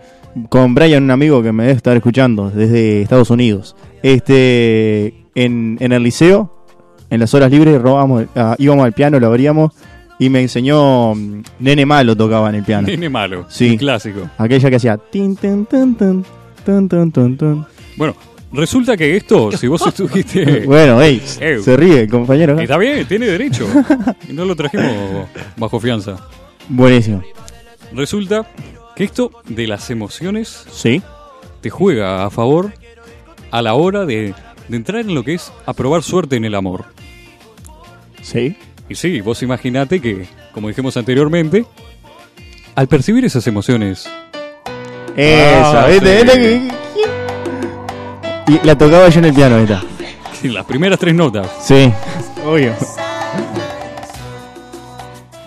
con 0.50 0.76
Brian, 0.76 1.04
un 1.04 1.12
amigo 1.12 1.42
que 1.42 1.52
me 1.52 1.64
debe 1.64 1.76
estar 1.76 1.96
escuchando 1.98 2.50
desde 2.50 3.02
Estados 3.02 3.30
Unidos. 3.30 3.76
Este, 4.04 5.26
en, 5.36 5.78
en 5.80 5.92
el 5.92 6.04
liceo, 6.04 6.66
en 7.10 7.20
las 7.20 7.34
horas 7.34 7.52
libres, 7.52 7.82
robamos, 7.82 8.24
uh, 8.36 8.54
íbamos 8.58 8.86
al 8.86 8.94
piano, 8.94 9.20
lo 9.20 9.28
abríamos 9.28 9.74
y 10.20 10.30
me 10.30 10.42
enseñó 10.42 11.16
mm, 11.16 11.44
Nene 11.60 11.86
Malo 11.86 12.16
tocaba 12.16 12.50
en 12.50 12.56
el 12.56 12.64
piano. 12.64 12.88
Nene 12.88 13.10
Malo, 13.10 13.46
sí. 13.50 13.78
clásico. 13.78 14.30
Aquella 14.38 14.70
que 14.70 14.76
hacía 14.76 14.98
tin, 14.98 15.36
tin, 15.36 15.66
tin, 15.66 15.96
tin, 15.96 16.24
tin, 16.64 17.12
tin, 17.12 17.38
tin. 17.38 17.66
Bueno, 17.98 18.16
resulta 18.52 18.96
que 18.98 19.16
esto, 19.18 19.52
si 19.52 19.68
vos 19.68 19.82
estuviste. 19.88 20.66
Bueno, 20.66 21.02
ey, 21.02 21.22
Eh. 21.40 21.60
se 21.64 21.76
ríe 21.78 22.08
compañero. 22.08 22.60
Está 22.60 22.78
bien, 22.78 23.06
tiene 23.08 23.28
derecho. 23.28 23.68
Y 24.30 24.34
no 24.34 24.46
lo 24.46 24.56
trajimos 24.56 25.28
bajo 25.58 25.80
fianza. 25.80 26.18
Buenísimo. 26.70 27.24
Resulta 27.94 28.48
que 28.96 29.04
esto 29.06 29.32
de 29.48 29.68
las 29.68 29.90
emociones 29.90 30.66
Sí. 30.72 31.02
te 31.62 31.70
juega 31.70 32.26
a 32.26 32.30
favor 32.30 32.74
a 33.52 33.62
la 33.62 33.74
hora 33.76 34.06
de, 34.06 34.34
de 34.68 34.76
entrar 34.78 35.02
en 35.02 35.14
lo 35.16 35.24
que 35.24 35.36
es 35.36 35.52
a 35.66 35.74
probar 35.74 36.04
suerte 36.04 36.36
en 36.36 36.44
el 36.46 36.56
amor. 36.56 36.86
Sí. 38.22 38.58
Y 38.90 38.96
sí, 38.96 39.22
vos 39.22 39.42
imaginate 39.44 40.02
que, 40.02 40.26
como 40.54 40.68
dijimos 40.68 40.98
anteriormente, 40.98 41.66
al 42.76 42.88
percibir 42.88 43.24
esas 43.26 43.46
emociones, 43.48 44.10
Esa, 45.16 45.86
Ah, 45.86 45.88
¿viste? 45.88 46.28
sí. 46.28 46.68
¿Viste 48.48 48.62
que- 48.62 48.64
Y 48.64 48.66
la 48.68 48.78
tocaba 48.78 49.10
yo 49.10 49.20
en 49.20 49.26
el 49.26 49.34
piano, 49.34 49.58
esta. 49.58 49.84
las 50.44 50.66
primeras 50.66 51.00
tres 51.00 51.14
notas, 51.14 51.48
Sí. 51.62 51.92
Obvio. 52.46 52.74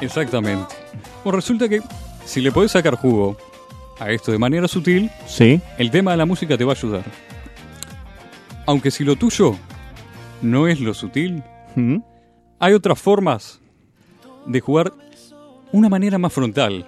exactamente. 0.00 0.75
Bueno, 1.25 1.37
resulta 1.37 1.69
que 1.69 1.80
si 2.25 2.40
le 2.40 2.52
podés 2.52 2.73
sacar 2.73 2.97
jugo 2.97 3.37
a 3.99 4.11
esto 4.11 4.33
de 4.33 4.38
manera 4.38 4.66
sutil, 4.69 5.11
Sí. 5.26 5.61
el 5.78 5.90
tema 5.90 6.12
de 6.12 6.16
la 6.16 6.26
música 6.26 6.57
te 6.57 6.64
va 6.64 6.73
a 6.73 6.76
ayudar. 6.76 7.04
Aunque 8.66 8.90
si 8.90 9.04
lo 9.04 9.16
tuyo 9.16 9.57
no 10.42 10.69
es 10.69 10.80
lo 10.80 10.95
sutil, 10.95 11.42
Mm. 11.76 11.99
hay 12.59 12.73
otras 12.73 12.99
formas 12.99 13.61
de 14.47 14.61
jugar 14.61 14.92
una 15.73 15.88
manera 15.88 16.19
más 16.19 16.33
frontal. 16.33 16.87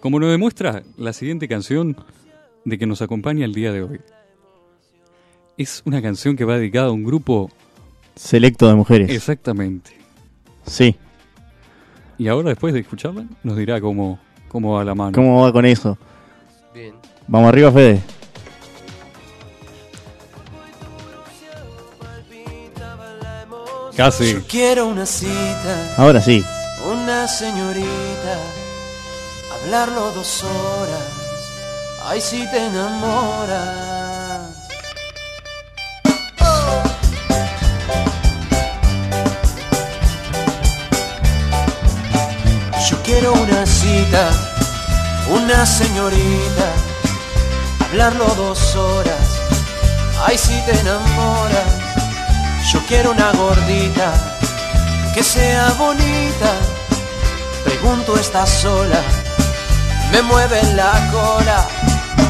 Como 0.00 0.18
nos 0.20 0.30
demuestra 0.30 0.82
la 0.96 1.12
siguiente 1.12 1.48
canción 1.48 1.96
de 2.64 2.78
que 2.78 2.86
nos 2.86 3.02
acompaña 3.02 3.44
el 3.44 3.52
día 3.54 3.72
de 3.72 3.82
hoy. 3.82 4.00
Es 5.56 5.82
una 5.86 6.02
canción 6.02 6.36
que 6.36 6.44
va 6.44 6.56
dedicada 6.58 6.88
a 6.88 6.90
un 6.92 7.04
grupo 7.04 7.50
Selecto 8.14 8.68
de 8.68 8.74
mujeres. 8.74 9.10
exactamente. 9.10 9.90
Sí. 10.66 10.96
Y 12.18 12.28
ahora 12.28 12.50
después 12.50 12.72
de 12.74 12.80
escucharla 12.80 13.24
nos 13.42 13.56
dirá 13.56 13.80
cómo, 13.80 14.18
cómo 14.48 14.74
va 14.74 14.84
la 14.84 14.94
mano. 14.94 15.12
¿Cómo 15.12 15.42
va 15.42 15.52
con 15.52 15.64
eso? 15.66 15.98
Bien. 16.74 16.94
Vamos 17.28 17.48
arriba, 17.48 17.70
Fede. 17.72 18.02
Casi. 23.96 24.32
Yo 24.34 24.42
quiero 24.46 24.86
una 24.88 25.06
cita, 25.06 25.94
Ahora 25.96 26.20
sí. 26.20 26.44
una 26.92 27.26
señorita, 27.26 28.36
hablarlo 29.62 30.12
dos 30.12 30.44
horas, 30.44 31.08
ay 32.04 32.20
si 32.20 32.44
te 32.50 32.66
enamoras. 32.66 34.15
Quiero 43.06 43.32
una 43.32 43.64
cita, 43.64 44.30
una 45.30 45.64
señorita, 45.64 46.66
hablarlo 47.88 48.26
dos 48.34 48.74
horas, 48.74 49.40
ay 50.26 50.36
si 50.36 50.60
te 50.66 50.72
enamoras. 50.80 51.86
Yo 52.72 52.80
quiero 52.88 53.12
una 53.12 53.30
gordita 53.32 54.12
que 55.14 55.22
sea 55.22 55.70
bonita. 55.78 56.50
Pregunto, 57.64 58.16
¿estás 58.16 58.50
sola? 58.50 59.00
Me 60.10 60.20
mueve 60.22 60.60
la 60.74 60.90
cola. 61.12 61.64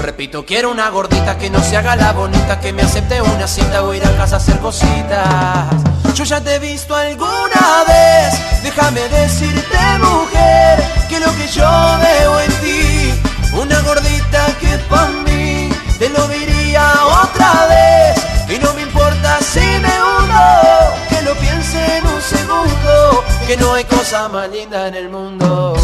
Repito, 0.02 0.44
quiero 0.44 0.70
una 0.70 0.90
gordita 0.90 1.38
que 1.38 1.48
no 1.48 1.62
se 1.62 1.78
haga 1.78 1.96
la 1.96 2.12
bonita, 2.12 2.60
que 2.60 2.74
me 2.74 2.82
acepte 2.82 3.22
una 3.22 3.48
cita 3.48 3.82
o 3.82 3.94
ir 3.94 4.04
a 4.04 4.14
casa 4.16 4.36
a 4.36 4.38
hacer 4.38 4.58
cositas. 4.58 5.95
Yo 6.16 6.24
ya 6.24 6.40
te 6.40 6.54
he 6.54 6.58
visto 6.58 6.94
alguna 6.94 7.84
vez, 7.86 8.62
déjame 8.62 9.06
decirte 9.06 9.78
mujer, 9.98 10.82
que 11.10 11.20
lo 11.20 11.30
que 11.36 11.46
yo 11.48 11.68
veo 12.00 12.40
en 12.40 12.52
ti, 12.62 13.12
una 13.52 13.78
gordita 13.82 14.46
que 14.58 14.78
pa' 14.88 15.08
mí, 15.26 15.68
te 15.98 16.08
lo 16.08 16.26
diría 16.28 16.90
otra 17.22 17.66
vez, 17.66 18.16
y 18.48 18.58
no 18.64 18.72
me 18.72 18.80
importa 18.80 19.40
si 19.42 19.60
me 19.60 19.94
hundo, 20.04 20.94
que 21.10 21.20
lo 21.20 21.34
piense 21.34 21.98
en 21.98 22.06
un 22.06 22.22
segundo, 22.22 23.24
que 23.46 23.58
no 23.58 23.74
hay 23.74 23.84
cosa 23.84 24.26
más 24.30 24.48
linda 24.48 24.88
en 24.88 24.94
el 24.94 25.10
mundo. 25.10 25.76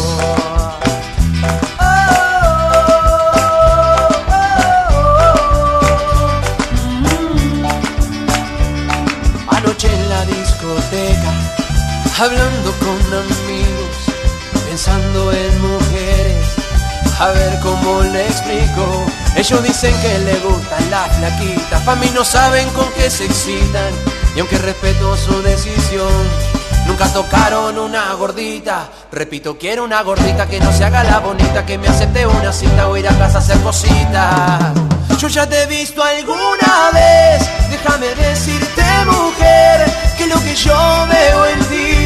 Hablando 12.22 12.72
con 12.78 12.98
amigos, 13.12 13.96
pensando 14.68 15.32
en 15.32 15.60
mujeres, 15.60 16.46
a 17.18 17.26
ver 17.30 17.58
cómo 17.60 18.00
le 18.02 18.26
explico. 18.26 19.06
Ellos 19.34 19.60
dicen 19.64 19.92
que 20.00 20.18
le 20.20 20.38
gustan 20.38 20.88
las 20.88 21.16
flaquitas, 21.16 21.82
pa' 21.82 21.96
mí 21.96 22.08
no 22.14 22.24
saben 22.24 22.68
con 22.70 22.88
qué 22.92 23.10
se 23.10 23.24
excitan, 23.24 23.92
y 24.36 24.40
aunque 24.40 24.56
respeto 24.58 25.16
su 25.16 25.42
decisión, 25.42 26.22
nunca 26.86 27.12
tocaron 27.12 27.76
una 27.76 28.12
gordita. 28.14 28.88
Repito, 29.10 29.58
quiero 29.58 29.82
una 29.82 30.00
gordita 30.02 30.46
que 30.46 30.60
no 30.60 30.72
se 30.72 30.84
haga 30.84 31.02
la 31.02 31.18
bonita, 31.18 31.66
que 31.66 31.76
me 31.76 31.88
acepte 31.88 32.24
una 32.24 32.52
cita 32.52 32.86
o 32.86 32.96
ir 32.96 33.08
a 33.08 33.18
casa 33.18 33.38
a 33.38 33.40
hacer 33.40 33.58
cositas. 33.62 34.60
Yo 35.18 35.26
ya 35.26 35.48
te 35.48 35.62
he 35.62 35.66
visto 35.66 36.02
alguna 36.02 36.90
vez, 36.92 37.42
déjame 37.68 38.14
decirte 38.14 38.82
mujer, 39.06 39.90
que 40.16 40.26
lo 40.26 40.40
que 40.40 40.54
yo 40.54 41.06
veo 41.08 41.46
en 41.46 41.58
ti, 41.66 42.01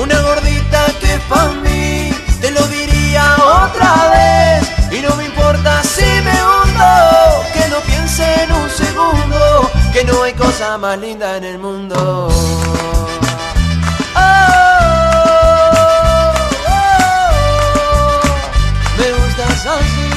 una 0.00 0.20
gordita 0.22 0.86
que 0.98 1.18
pa' 1.28 1.50
mí, 1.62 2.10
te 2.40 2.50
lo 2.50 2.66
diría 2.68 3.36
otra 3.36 4.08
vez, 4.14 4.70
y 4.90 5.02
no 5.02 5.14
me 5.16 5.26
importa 5.26 5.82
si 5.82 6.04
me 6.04 6.32
hundo, 6.42 7.44
que 7.52 7.68
no 7.68 7.80
piense 7.80 8.44
en 8.44 8.52
un 8.52 8.70
segundo, 8.70 9.70
que 9.92 10.04
no 10.04 10.22
hay 10.22 10.32
cosa 10.32 10.78
más 10.78 10.98
linda 10.98 11.36
en 11.36 11.44
el 11.44 11.58
mundo. 11.58 12.28
Oh, 14.16 14.16
oh, 14.16 14.22
oh, 16.68 18.22
me 18.98 19.12
gustas 19.12 19.66
así. 19.66 20.08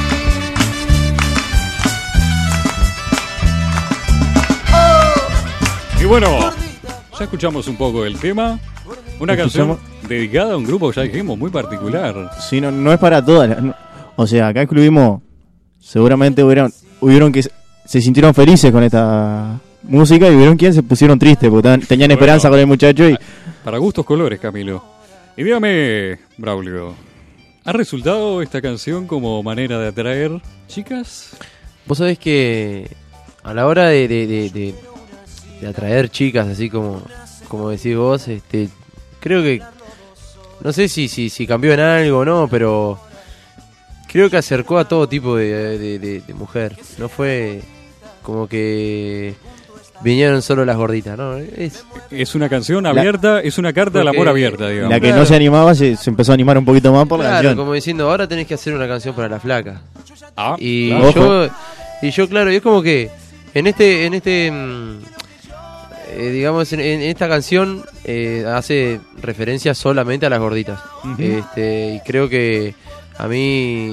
Y 5.99 6.05
bueno, 6.05 6.27
ya 7.17 7.23
escuchamos 7.23 7.67
un 7.67 7.75
poco 7.77 8.03
del 8.03 8.17
tema. 8.19 8.59
Una 9.19 9.37
canción 9.37 9.77
dedicada 10.07 10.53
a 10.53 10.57
un 10.57 10.65
grupo, 10.65 10.91
ya 10.91 11.03
dijimos, 11.03 11.37
muy 11.37 11.49
particular. 11.49 12.31
Sí, 12.41 12.59
no, 12.59 12.71
no 12.71 12.91
es 12.91 12.99
para 12.99 13.23
todas. 13.23 13.61
no. 13.61 13.73
O 14.15 14.27
sea, 14.27 14.47
acá 14.49 14.61
excluimos. 14.61 15.21
Seguramente 15.79 16.43
hubieron, 16.43 16.71
hubieron 17.01 17.31
que 17.31 17.43
se- 17.43 17.51
se 17.85 18.01
sintieron 18.01 18.33
felices 18.33 18.71
con 18.71 18.83
esta 18.83 19.59
música 19.83 20.29
y 20.29 20.35
hubieron 20.35 20.55
quienes 20.57 20.75
se 20.75 20.83
pusieron 20.83 21.17
tristes 21.19 21.49
porque 21.49 21.67
tan- 21.67 21.81
tenían 21.81 22.07
Bueno. 22.09 22.19
esperanza 22.19 22.49
con 22.49 22.59
el 22.59 22.67
muchacho 22.67 23.09
y. 23.09 23.17
Para 23.63 23.77
gustos 23.77 24.05
colores, 24.05 24.39
Camilo. 24.39 24.83
Y 25.35 25.43
dígame, 25.43 26.19
Braulio, 26.37 26.93
¿ha 27.65 27.71
resultado 27.73 28.41
esta 28.41 28.61
canción 28.61 29.07
como 29.07 29.41
manera 29.43 29.79
de 29.79 29.87
atraer 29.87 30.41
chicas? 30.67 31.35
Vos 31.85 31.97
sabés 31.97 32.17
que 32.19 32.89
a 33.43 33.53
la 33.53 33.67
hora 33.67 33.87
de, 33.87 34.07
de- 34.07 34.27
de- 34.27 34.49
de- 34.49 34.75
de 35.61 35.67
atraer 35.67 36.09
chicas, 36.09 36.47
así 36.47 36.69
como, 36.69 37.01
como 37.49 37.69
decís 37.71 37.95
vos, 37.97 38.27
este, 38.27 38.69
creo 39.23 39.41
que, 39.41 39.61
no 40.61 40.71
sé 40.73 40.87
si, 40.89 41.07
si, 41.07 41.29
si 41.29 41.47
cambió 41.47 41.73
en 41.73 41.79
algo 41.79 42.19
o 42.19 42.25
no, 42.25 42.47
pero 42.51 42.99
creo 44.11 44.29
que 44.29 44.37
acercó 44.37 44.77
a 44.77 44.87
todo 44.87 45.07
tipo 45.07 45.35
de, 45.37 45.77
de- 45.79 45.99
de- 45.99 46.21
de 46.21 46.33
mujer. 46.33 46.77
No 46.97 47.09
fue 47.09 47.61
como 48.21 48.47
que 48.47 49.33
vinieron 50.01 50.41
solo 50.41 50.65
las 50.65 50.75
gorditas, 50.77 51.17
¿no? 51.17 51.37
Es, 51.37 51.83
Es 52.11 52.35
una 52.35 52.49
canción 52.49 52.85
abierta, 52.85 53.39
es 53.41 53.57
una 53.57 53.73
carta 53.73 54.01
al 54.01 54.07
amor 54.09 54.27
abierta, 54.27 54.67
digamos. 54.69 54.91
La 54.91 54.99
que 54.99 55.11
no 55.13 55.25
se 55.25 55.35
animaba 55.35 55.73
se, 55.75 55.95
se 55.95 56.09
empezó 56.09 56.31
a 56.31 56.35
animar 56.35 56.57
un 56.57 56.65
poquito 56.65 56.91
más 56.93 57.07
por 57.07 57.19
la 57.19 57.25
claro, 57.25 57.35
canción. 57.35 57.57
como 57.57 57.73
diciendo, 57.73 58.09
ahora 58.09 58.27
tenés 58.27 58.45
que 58.47 58.53
hacer 58.53 58.73
una 58.73 58.87
canción 58.87 59.15
para 59.15 59.29
la 59.29 59.39
flaca. 59.39 59.81
Ah, 60.37 60.55
Y 60.59 60.89
claro. 60.89 61.45
Yo, 61.47 61.53
y 62.01 62.11
yo, 62.11 62.27
claro, 62.29 62.51
y 62.51 62.55
es 62.57 62.61
como 62.61 62.81
que 62.81 63.09
en 63.53 63.67
este, 63.67 64.05
en 64.05 64.13
este, 64.15 64.51
mm, 64.51 64.99
eh, 66.15 66.31
digamos, 66.31 66.71
en, 66.73 66.79
en 66.79 67.01
esta 67.01 67.27
canción 67.27 67.83
eh, 68.05 68.45
hace 68.47 68.99
referencia 69.21 69.73
solamente 69.73 70.25
a 70.25 70.29
las 70.29 70.39
gorditas. 70.39 70.79
Este, 71.17 71.95
y 71.95 71.99
creo 72.05 72.29
que 72.29 72.75
a 73.17 73.27
mí, 73.27 73.91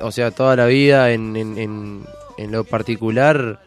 o 0.00 0.10
sea, 0.12 0.30
toda 0.30 0.56
la 0.56 0.66
vida 0.66 1.10
en, 1.12 1.36
en, 1.36 2.04
en, 2.38 2.52
lo 2.52 2.64
particular, 2.64 3.60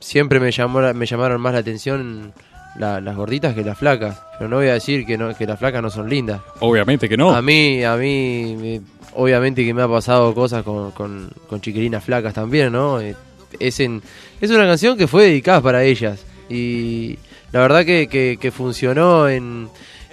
siempre 0.00 0.40
me 0.40 0.50
llamó, 0.50 0.80
la- 0.80 0.92
me 0.92 1.06
llamaron 1.06 1.40
más 1.40 1.52
la 1.54 1.60
atención 1.60 2.32
la- 2.78 3.00
las 3.00 3.16
gorditas 3.16 3.54
que 3.54 3.62
las 3.64 3.78
flacas. 3.78 4.20
Pero 4.38 4.48
no 4.50 4.56
voy 4.56 4.68
a 4.68 4.74
decir 4.74 5.06
que, 5.06 5.16
no, 5.18 5.34
que 5.34 5.46
las 5.46 5.58
flacas 5.58 5.82
no 5.82 5.90
son 5.90 6.08
lindas. 6.08 6.40
Obviamente 6.60 7.08
que 7.08 7.16
no. 7.16 7.34
A 7.34 7.40
mí, 7.42 7.82
a 7.84 7.96
mí, 7.96 8.56
me- 8.60 8.80
obviamente 9.14 9.64
que 9.64 9.72
me 9.74 9.82
ha 9.82 9.88
pasado 9.88 10.34
cosas 10.34 10.62
con, 10.62 10.90
con, 10.92 11.30
con 11.48 11.60
chiquilinas 11.60 12.02
flacas 12.04 12.34
también, 12.34 12.72
¿no? 12.72 13.00
Eh, 13.00 13.14
Es, 13.60 13.78
en, 13.80 14.02
es 14.40 14.50
una 14.50 14.66
canción 14.66 14.96
que 14.96 15.06
fue 15.06 15.24
dedicada 15.24 15.60
para 15.60 15.84
ellas. 15.84 16.24
Y 16.52 17.18
la 17.52 17.60
verdad 17.60 17.84
que, 17.84 18.06
que, 18.08 18.36
que 18.40 18.50
funcionó 18.50 19.28
en, 19.28 19.68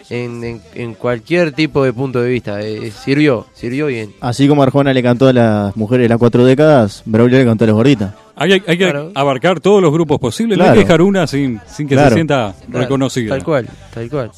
en, 0.10 0.44
en- 0.44 0.62
en 0.74 0.94
cualquier 0.94 1.52
tipo 1.52 1.84
de 1.84 1.94
punto 1.94 2.22
de 2.22 2.30
vista. 2.30 2.62
Eh, 2.62 2.92
sirvió, 2.92 3.46
sirvió 3.54 3.88
bien. 3.88 4.14
Así 4.22 4.48
como 4.48 4.64
Arjona 4.64 4.94
le 4.94 5.04
cantó 5.04 5.28
a 5.28 5.34
las 5.34 5.76
mujeres 5.76 6.06
de 6.06 6.10
las 6.10 6.18
cuatro 6.18 6.46
décadas, 6.46 7.04
Braulio 7.06 7.38
le 7.38 7.46
cantó 7.46 7.64
a 7.66 7.68
las 7.68 7.76
gorditas. 7.76 8.14
Hay, 8.36 8.54
hay- 8.54 8.64
hay 8.68 8.78
que 8.78 8.86
Claro. 8.86 9.12
abarcar 9.16 9.60
todos 9.60 9.82
los 9.82 9.92
grupos 9.92 10.18
posibles. 10.20 10.58
No 10.58 10.64
hay 10.64 10.70
Claro. 10.70 10.80
que 10.82 10.86
dejar 10.86 11.02
una 11.02 11.28
sin, 11.28 11.60
sin 11.68 11.88
que 11.88 11.96
Claro. 11.96 12.10
se 12.10 12.16
sienta 12.16 12.56
Claro, 12.70 12.80
reconocida. 12.84 13.30
Tal 13.36 13.44
cual, 13.44 13.68
tal 13.94 14.10
cual. 14.10 14.32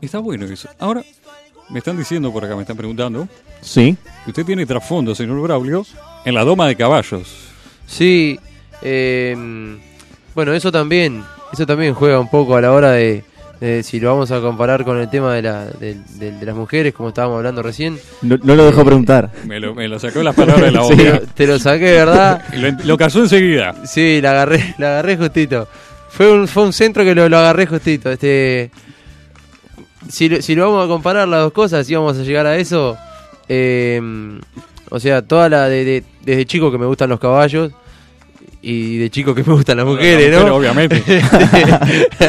Está 0.00 0.18
bueno 0.18 0.44
eso. 0.46 0.68
Ahora, 0.78 1.02
me 1.70 1.78
están 1.78 1.96
diciendo 1.96 2.32
por 2.32 2.44
acá, 2.44 2.54
me 2.54 2.62
están 2.62 2.76
preguntando, 2.76 3.28
Sí. 3.60 3.96
que 4.24 4.30
usted 4.30 4.44
tiene 4.44 4.66
trasfondo, 4.66 5.14
señor 5.14 5.40
Braulio, 5.40 5.84
en 6.24 6.34
la 6.34 6.44
doma 6.44 6.66
de 6.68 6.76
caballos. 6.76 7.28
Sí, 7.86 8.38
eh, 8.82 9.34
bueno, 10.36 10.52
eso 10.52 10.70
también, 10.70 11.24
eso 11.52 11.66
también 11.66 11.94
juega 11.94 12.20
un 12.20 12.30
poco 12.30 12.54
a 12.56 12.60
la 12.60 12.70
hora 12.72 12.92
de, 12.92 13.24
de 13.60 13.82
si 13.82 13.98
lo 13.98 14.10
vamos 14.10 14.30
a 14.30 14.40
comparar 14.40 14.84
con 14.84 14.98
el 15.00 15.08
tema 15.10 15.34
de, 15.34 15.42
la, 15.42 15.64
de, 15.64 15.96
de- 16.18 16.30
de 16.32 16.46
las 16.46 16.54
mujeres, 16.54 16.94
como 16.94 17.08
estábamos 17.08 17.38
hablando 17.38 17.62
recién. 17.62 17.98
No, 18.22 18.36
no 18.42 18.54
lo 18.54 18.66
dejó 18.66 18.84
preguntar. 18.84 19.32
Me 19.46 19.58
lo, 19.58 19.74
me 19.74 19.88
lo 19.88 19.98
sacó 19.98 20.22
las 20.22 20.34
palabras 20.36 20.66
de 20.66 20.70
la 20.72 20.84
Sí. 20.84 20.94
boca. 20.94 21.20
Te 21.34 21.46
lo 21.48 21.58
saqué, 21.58 21.90
¿verdad? 21.92 22.44
Lo, 22.54 22.70
lo 22.84 22.96
casó 22.96 23.20
enseguida. 23.20 23.74
Sí, 23.86 24.20
la 24.20 24.30
agarré, 24.32 24.74
la 24.78 24.88
agarré 24.88 25.16
justito. 25.16 25.66
Fue 26.10 26.30
un, 26.30 26.46
fue 26.46 26.62
un 26.64 26.72
centro 26.72 27.02
que 27.02 27.14
lo, 27.14 27.28
lo 27.28 27.38
agarré 27.38 27.66
justito. 27.66 28.10
Este, 28.12 28.70
si, 30.08 30.28
lo- 30.28 30.42
si 30.42 30.54
lo 30.54 30.66
vamos 30.70 30.84
a 30.84 30.88
comparar 30.88 31.26
las 31.28 31.40
dos 31.40 31.52
cosas, 31.52 31.86
si 31.86 31.94
vamos 31.94 32.18
a 32.18 32.22
llegar 32.22 32.46
a 32.46 32.56
eso, 32.56 32.96
eh, 33.48 34.00
o 34.90 35.00
sea, 35.00 35.22
toda 35.22 35.48
la 35.48 35.68
de, 35.68 35.84
de- 35.84 36.04
desde 36.24 36.46
chico 36.46 36.70
que 36.70 36.78
me 36.78 36.86
gustan 36.86 37.08
los 37.10 37.20
caballos 37.20 37.72
y 38.68 38.98
de 38.98 39.10
chico 39.10 39.32
que 39.34 39.44
me 39.44 39.52
gustan 39.54 39.76
las 39.76 39.86
mujeres, 39.86 40.26
Pero 40.30 40.46
¿no? 40.48 40.56
obviamente. 40.56 41.02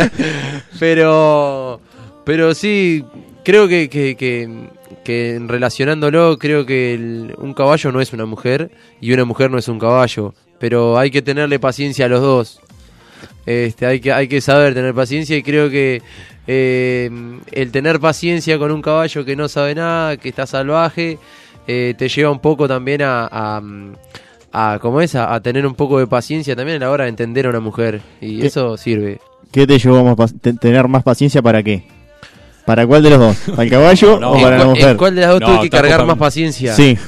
pero, 0.79 1.79
pero 2.25 2.53
sí, 2.53 3.03
creo 3.43 3.67
que, 3.67 3.89
que, 3.89 4.15
que, 4.15 4.49
que 5.03 5.39
relacionándolo, 5.45 6.37
creo 6.37 6.65
que 6.65 6.93
el- 6.93 7.35
un 7.37 7.53
caballo 7.53 7.91
no 7.91 8.01
es 8.01 8.13
una 8.13 8.25
mujer 8.25 8.71
y 9.01 9.13
una 9.13 9.25
mujer 9.25 9.51
no 9.51 9.57
es 9.57 9.67
un 9.67 9.79
caballo. 9.79 10.33
Pero 10.59 10.97
hay 10.97 11.11
que 11.11 11.21
tenerle 11.21 11.59
paciencia 11.59 12.05
a 12.05 12.09
los 12.09 12.21
dos. 12.21 12.59
Este, 13.45 13.85
hay 13.85 13.99
que, 13.99 14.11
hay 14.11 14.27
que 14.27 14.41
saber 14.41 14.73
tener 14.73 14.93
paciencia 14.93 15.37
y 15.37 15.43
creo 15.43 15.69
que 15.69 16.01
eh, 16.47 17.09
el 17.51 17.71
tener 17.71 17.99
paciencia 17.99 18.57
con 18.57 18.71
un 18.71 18.81
caballo 18.81 19.23
que 19.23 19.35
no 19.35 19.47
sabe 19.47 19.75
nada, 19.75 20.17
que 20.17 20.29
está 20.29 20.45
salvaje, 20.45 21.17
eh, 21.67 21.93
te 21.97 22.09
lleva 22.09 22.31
un 22.31 22.39
poco 22.39 22.67
también 22.67 23.01
a, 23.03 23.27
a, 23.31 23.61
a- 24.73 24.79
¿cómo 24.79 25.01
es? 25.01 25.15
A, 25.15 25.33
a 25.33 25.39
tener 25.41 25.65
un 25.67 25.75
poco 25.75 25.99
de 25.99 26.07
paciencia 26.07 26.55
también 26.55 26.77
a 26.81 26.85
la 26.85 26.91
hora 26.91 27.03
de 27.05 27.09
entender 27.11 27.45
a 27.45 27.49
una 27.49 27.59
mujer 27.59 28.01
y 28.21 28.39
¿Qué? 28.41 28.47
eso 28.47 28.77
sirve. 28.77 29.19
¿Qué 29.51 29.65
te 29.67 29.77
llevó 29.79 30.09
a 30.09 30.27
tener 30.59 30.87
más 30.87 31.03
paciencia 31.03 31.41
para 31.41 31.61
qué? 31.63 31.83
¿Para 32.65 32.85
cuál 32.85 33.01
de 33.03 33.09
los 33.11 33.19
dos? 33.19 33.37
¿Para 33.55 33.63
el 33.63 33.69
caballo 33.69 34.19
No, 34.19 34.31
o 34.31 34.41
para 34.41 34.55
¿En, 34.55 34.61
la 34.61 34.65
mujer? 34.67 34.87
en 34.89 34.97
cuál 34.97 35.15
de 35.15 35.21
las 35.21 35.29
dos 35.31 35.41
No, 35.41 35.47
tuve 35.47 35.61
que 35.61 35.69
cargar 35.69 36.05
más 36.05 36.17
paciencia? 36.17 36.73
Sí, 36.73 36.97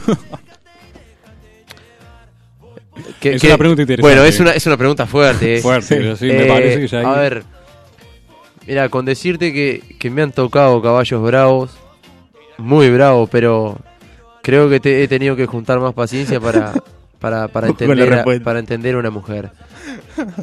Que- 3.19 3.35
Es 3.35 3.43
una 3.43 3.57
pregunta 3.57 3.81
interesante. 3.81 4.15
Bueno, 4.15 4.23
es 4.27 4.39
una, 4.39 4.51
es 4.51 4.65
una 4.65 4.77
pregunta 4.77 5.05
fuerte. 5.05 5.57
eh. 5.57 5.61
Fuerte, 5.61 6.15
sí, 6.15 6.25
me 6.27 6.43
Eh, 6.45 6.47
parece 6.47 6.79
que 6.79 6.87
ya 6.87 6.99
hay- 6.99 7.05
A 7.05 7.11
ver, 7.19 7.43
mira, 8.67 8.87
con 8.89 9.03
decirte 9.05 9.51
que, 9.51 9.81
que 9.99 10.09
me 10.09 10.21
han 10.21 10.31
tocado 10.31 10.81
caballos 10.81 11.21
bravos, 11.21 11.71
muy 12.57 12.89
bravos, 12.89 13.29
pero 13.29 13.77
creo 14.41 14.69
que 14.69 14.79
te- 14.79 15.03
he 15.03 15.07
tenido 15.07 15.35
que 15.35 15.45
juntar 15.47 15.79
más 15.79 15.93
paciencia 15.93 16.39
para, 16.39 16.73
para, 17.19 17.47
para, 17.49 17.67
entender, 17.67 18.13
a, 18.13 18.23
para 18.43 18.59
entender 18.59 18.95
a 18.95 18.99
una 18.99 19.09
mujer. 19.09 19.51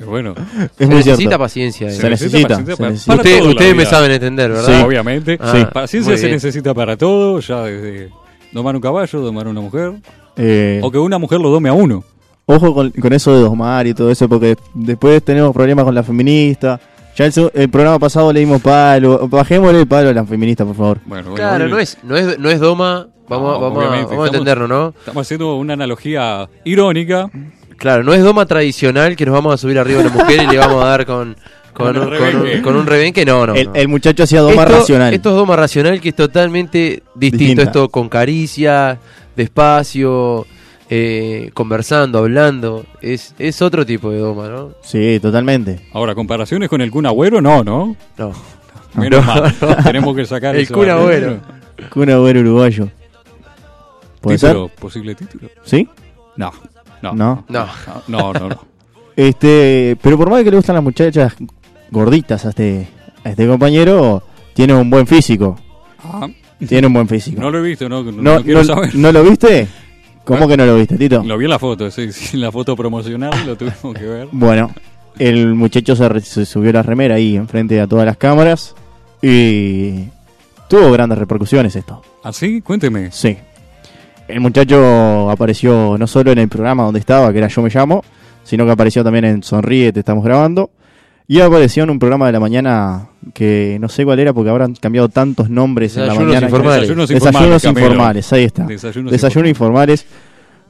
Bueno, 0.07 0.35
es 0.37 0.71
Se 0.79 0.87
muy 0.87 0.97
necesita 0.97 1.17
cierto. 1.17 1.39
paciencia. 1.39 1.89
eh. 1.89 1.93
Se 1.93 2.09
necesita, 2.11 2.57
se 2.57 2.77
para- 2.77 2.91
necesita. 2.91 3.49
ustedes 3.49 3.75
me 3.77 3.87
saben 3.87 4.11
entender, 4.13 4.51
¿verdad? 4.53 4.79
Sí. 4.79 4.85
Obviamente. 4.85 5.39
Ah, 5.41 5.53
Sí. 5.57 5.67
Paciencia 5.73 6.17
se 6.17 6.31
necesita 6.31 6.75
para 6.75 6.97
todo, 6.97 7.41
ya 7.41 7.63
desde 7.63 8.11
domar 8.53 8.75
un 8.75 8.81
caballo, 8.81 9.21
domar 9.21 9.49
una 9.49 9.61
mujer, 9.61 9.93
Eh, 10.37 10.81
o 10.83 10.91
que 10.91 10.99
una 10.99 11.19
mujer 11.19 11.41
lo 11.41 11.49
dome 11.51 11.69
a 11.69 11.73
uno. 11.73 12.05
Ojo 12.47 12.75
con, 12.75 12.91
con 12.91 13.13
eso 13.13 13.35
de 13.35 13.41
domar 13.41 13.87
y 13.87 13.95
todo 13.95 14.11
eso, 14.11 14.29
porque 14.29 14.57
después 14.75 15.23
tenemos 15.25 15.53
problemas 15.53 15.85
con 15.85 15.95
la 15.95 16.03
feminista. 16.03 16.79
Ya 17.17 17.25
el, 17.25 17.33
el 17.55 17.71
programa 17.71 17.99
pasado 17.99 18.31
le 18.33 18.41
dimos 18.41 18.61
palo. 18.61 19.27
Bajémosle 19.29 19.81
el 19.81 19.87
palo 19.89 20.11
a 20.11 20.13
la 20.13 20.25
feminista, 20.27 20.65
por 20.65 20.77
favor. 20.77 20.99
Bueno, 21.07 21.31
bueno, 21.31 21.35
Claro, 21.37 21.67
no 21.69 21.79
es, 21.79 21.97
no 22.03 22.17
es, 22.17 22.39
no 22.39 22.51
es 22.51 22.61
doma, 22.61 23.09
vamos, 23.29 23.53
No, 23.53 23.61
vamos, 23.61 23.85
a, 23.85 23.87
vamos 23.89 23.99
a 23.99 24.01
estamos- 24.03 24.27
entendernos, 24.29 24.69
¿no? 24.69 24.95
Estamos 24.99 25.27
haciendo 25.27 25.57
una 25.57 25.73
analogía 25.75 26.49
irónica. 26.65 27.31
Claro, 27.77 28.03
no 28.05 28.15
es 28.15 28.23
doma 28.23 28.47
tradicional 28.47 29.17
que 29.17 29.27
nos 29.27 29.35
vamos 29.35 29.55
a 29.55 29.57
subir 29.59 29.79
arriba 29.79 30.03
de 30.03 30.09
la 30.09 30.15
mujer 30.15 30.43
y 30.43 30.47
le 30.47 30.57
vamos 30.59 30.83
a 30.83 30.87
dar 30.89 31.05
con, 31.07 31.37
con, 31.75 31.93
Con 31.95 31.97
un, 31.99 32.05
con, 32.05 32.05
un, 32.05 32.11
rebenque. 32.33 32.63
con 32.63 32.77
un 32.77 32.87
rebenque, 32.87 33.25
no, 33.27 33.47
no. 33.47 33.55
el, 33.55 33.67
no. 33.67 33.75
el 33.75 33.89
muchacho 33.89 34.23
hacía 34.23 34.41
doma 34.41 34.63
Esto- 34.63 34.79
racional. 34.79 35.13
Esto 35.15 35.29
es 35.31 35.37
doma 35.37 35.57
racional 35.57 36.01
que 36.01 36.09
es 36.09 36.17
totalmente 36.17 37.03
distinto. 37.15 37.37
Distinta. 37.39 37.63
Esto 37.65 37.89
con 37.91 38.09
caricia, 38.09 38.99
despacio, 39.37 40.47
eh, 40.89 41.51
conversando, 41.53 42.19
hablando. 42.19 42.87
Es, 43.03 43.35
es 43.39 43.61
otro 43.61 43.85
tipo 43.85 44.11
de 44.11 44.21
doma, 44.21 44.49
¿no? 44.49 44.71
Sí, 44.83 45.19
totalmente. 45.21 45.81
Ahora, 45.93 46.15
comparaciones 46.15 46.69
con 46.71 46.81
el 46.81 46.91
Kun 46.91 47.05
Agüero, 47.07 47.43
no, 47.43 47.63
¿no? 47.63 47.95
No. 48.17 48.33
Menos 48.95 49.25
mal. 49.27 49.55
Tenemos 49.85 50.17
que 50.17 50.25
sacar 50.25 50.57
El 50.57 50.63
eso 50.63 50.73
Kun. 50.73 50.89
Agüero. 50.89 51.41
Kun 51.91 52.09
Agüero 52.09 52.41
uruguayo. 52.41 52.89
¿Puede 54.27 54.39
ser? 54.39 54.51
Título, 54.51 54.69
posible 54.69 55.15
título. 55.15 55.49
¿Sí? 55.65 55.89
No, 56.37 56.53
no, 57.03 57.13
No. 57.15 57.45
No. 57.49 57.67
no, 58.09 58.33
no, 58.33 58.49
no. 58.49 58.67
Este, 59.17 59.97
pero 60.03 60.19
por 60.19 60.29
más 60.29 60.45
que 60.45 60.51
le 60.51 60.57
gustan 60.59 60.75
las 60.75 60.85
muchachas 60.85 61.35
gorditas 61.91 62.45
a 62.45 62.51
este, 62.51 62.87
a 63.25 63.31
este 63.31 63.47
compañero, 63.47 64.23
tiene 64.53 64.75
un 64.75 64.91
buen 64.91 65.07
físico. 65.07 65.59
Ah, 66.05 66.29
Tiene 66.69 66.87
un 66.87 66.93
buen 66.93 67.09
físico. 67.09 67.41
no 67.41 67.51
lo 67.51 67.59
he 67.59 67.63
visto, 67.63 67.89
no, 67.89 68.03
no, 68.03 68.13
no, 68.13 68.23
no 68.37 68.43
quiero 68.43 68.61
no- 68.63 68.75
saber. 68.75 68.95
¿no 68.95 69.11
lo 69.13 69.23
viste? 69.25 69.69
¿Cómo 70.25 70.47
que 70.47 70.57
no 70.59 70.67
lo 70.67 70.75
viste, 70.77 70.99
Tito? 70.99 71.23
Lo 71.25 71.39
vi 71.39 71.45
en 71.47 71.51
la 71.51 71.59
foto, 71.59 71.91
sí, 71.91 72.13
sí, 72.13 72.37
en 72.37 72.43
la 72.43 72.53
foto 72.53 72.77
promocional 72.77 73.33
lo 73.47 73.57
tuvimos 73.57 73.95
que 73.95 74.05
ver. 74.05 74.29
Bueno, 74.33 74.71
el 75.19 75.55
muchacho 75.55 75.97
se, 75.97 76.09
re- 76.11 76.21
se 76.21 76.45
subió 76.45 76.73
la 76.73 76.83
remera 76.83 77.15
ahí 77.15 77.37
enfrente 77.37 77.81
a 77.81 77.87
todas 77.87 78.05
las 78.05 78.19
cámaras 78.19 78.75
y 79.23 80.05
tuvo 80.69 80.91
grandes 80.93 81.17
repercusiones 81.19 81.75
esto. 81.75 82.03
¿Así? 82.23 82.61
Cuénteme. 82.61 83.11
Sí. 83.13 83.39
El 84.29 84.41
muchacho 84.41 85.31
apareció 85.31 85.97
no 85.99 86.07
solo 86.07 86.33
en 86.33 86.39
el 86.39 86.49
programa 86.49 86.85
donde 86.85 87.01
estaba, 87.01 87.31
que 87.33 87.39
era 87.39 87.49
Yo 87.49 87.63
Me 87.63 87.71
Llamo, 87.71 88.03
sino 88.43 88.65
que 88.65 88.73
apareció 88.73 89.05
también 89.05 89.25
en 89.25 89.43
Sonríe, 89.43 89.93
te 89.93 90.01
estamos 90.01 90.25
grabando. 90.25 90.71
Y 91.29 91.41
apareció 91.41 91.83
en 91.83 91.91
un 91.91 91.99
programa 91.99 92.27
de 92.27 92.33
la 92.33 92.41
mañana 92.41 93.09
que 93.35 93.79
no 93.81 93.89
sé 93.89 94.05
cuál 94.05 94.21
era 94.21 94.33
porque 94.33 94.51
habrán 94.51 94.75
cambiado 94.75 95.09
tantos 95.09 95.51
nombres 95.51 95.97
en 95.97 96.03
la 96.03 96.13
Desayunos 96.13 96.29
mañana. 96.35 96.47
informales. 96.47 96.81
Desayunos 96.83 97.09
Desayunos 97.09 97.65
informales, 97.65 98.33
ahí 98.33 98.45
está. 98.45 98.65
Desayunos 98.65 99.13
Desayunos 99.13 99.49
informales. 99.49 100.07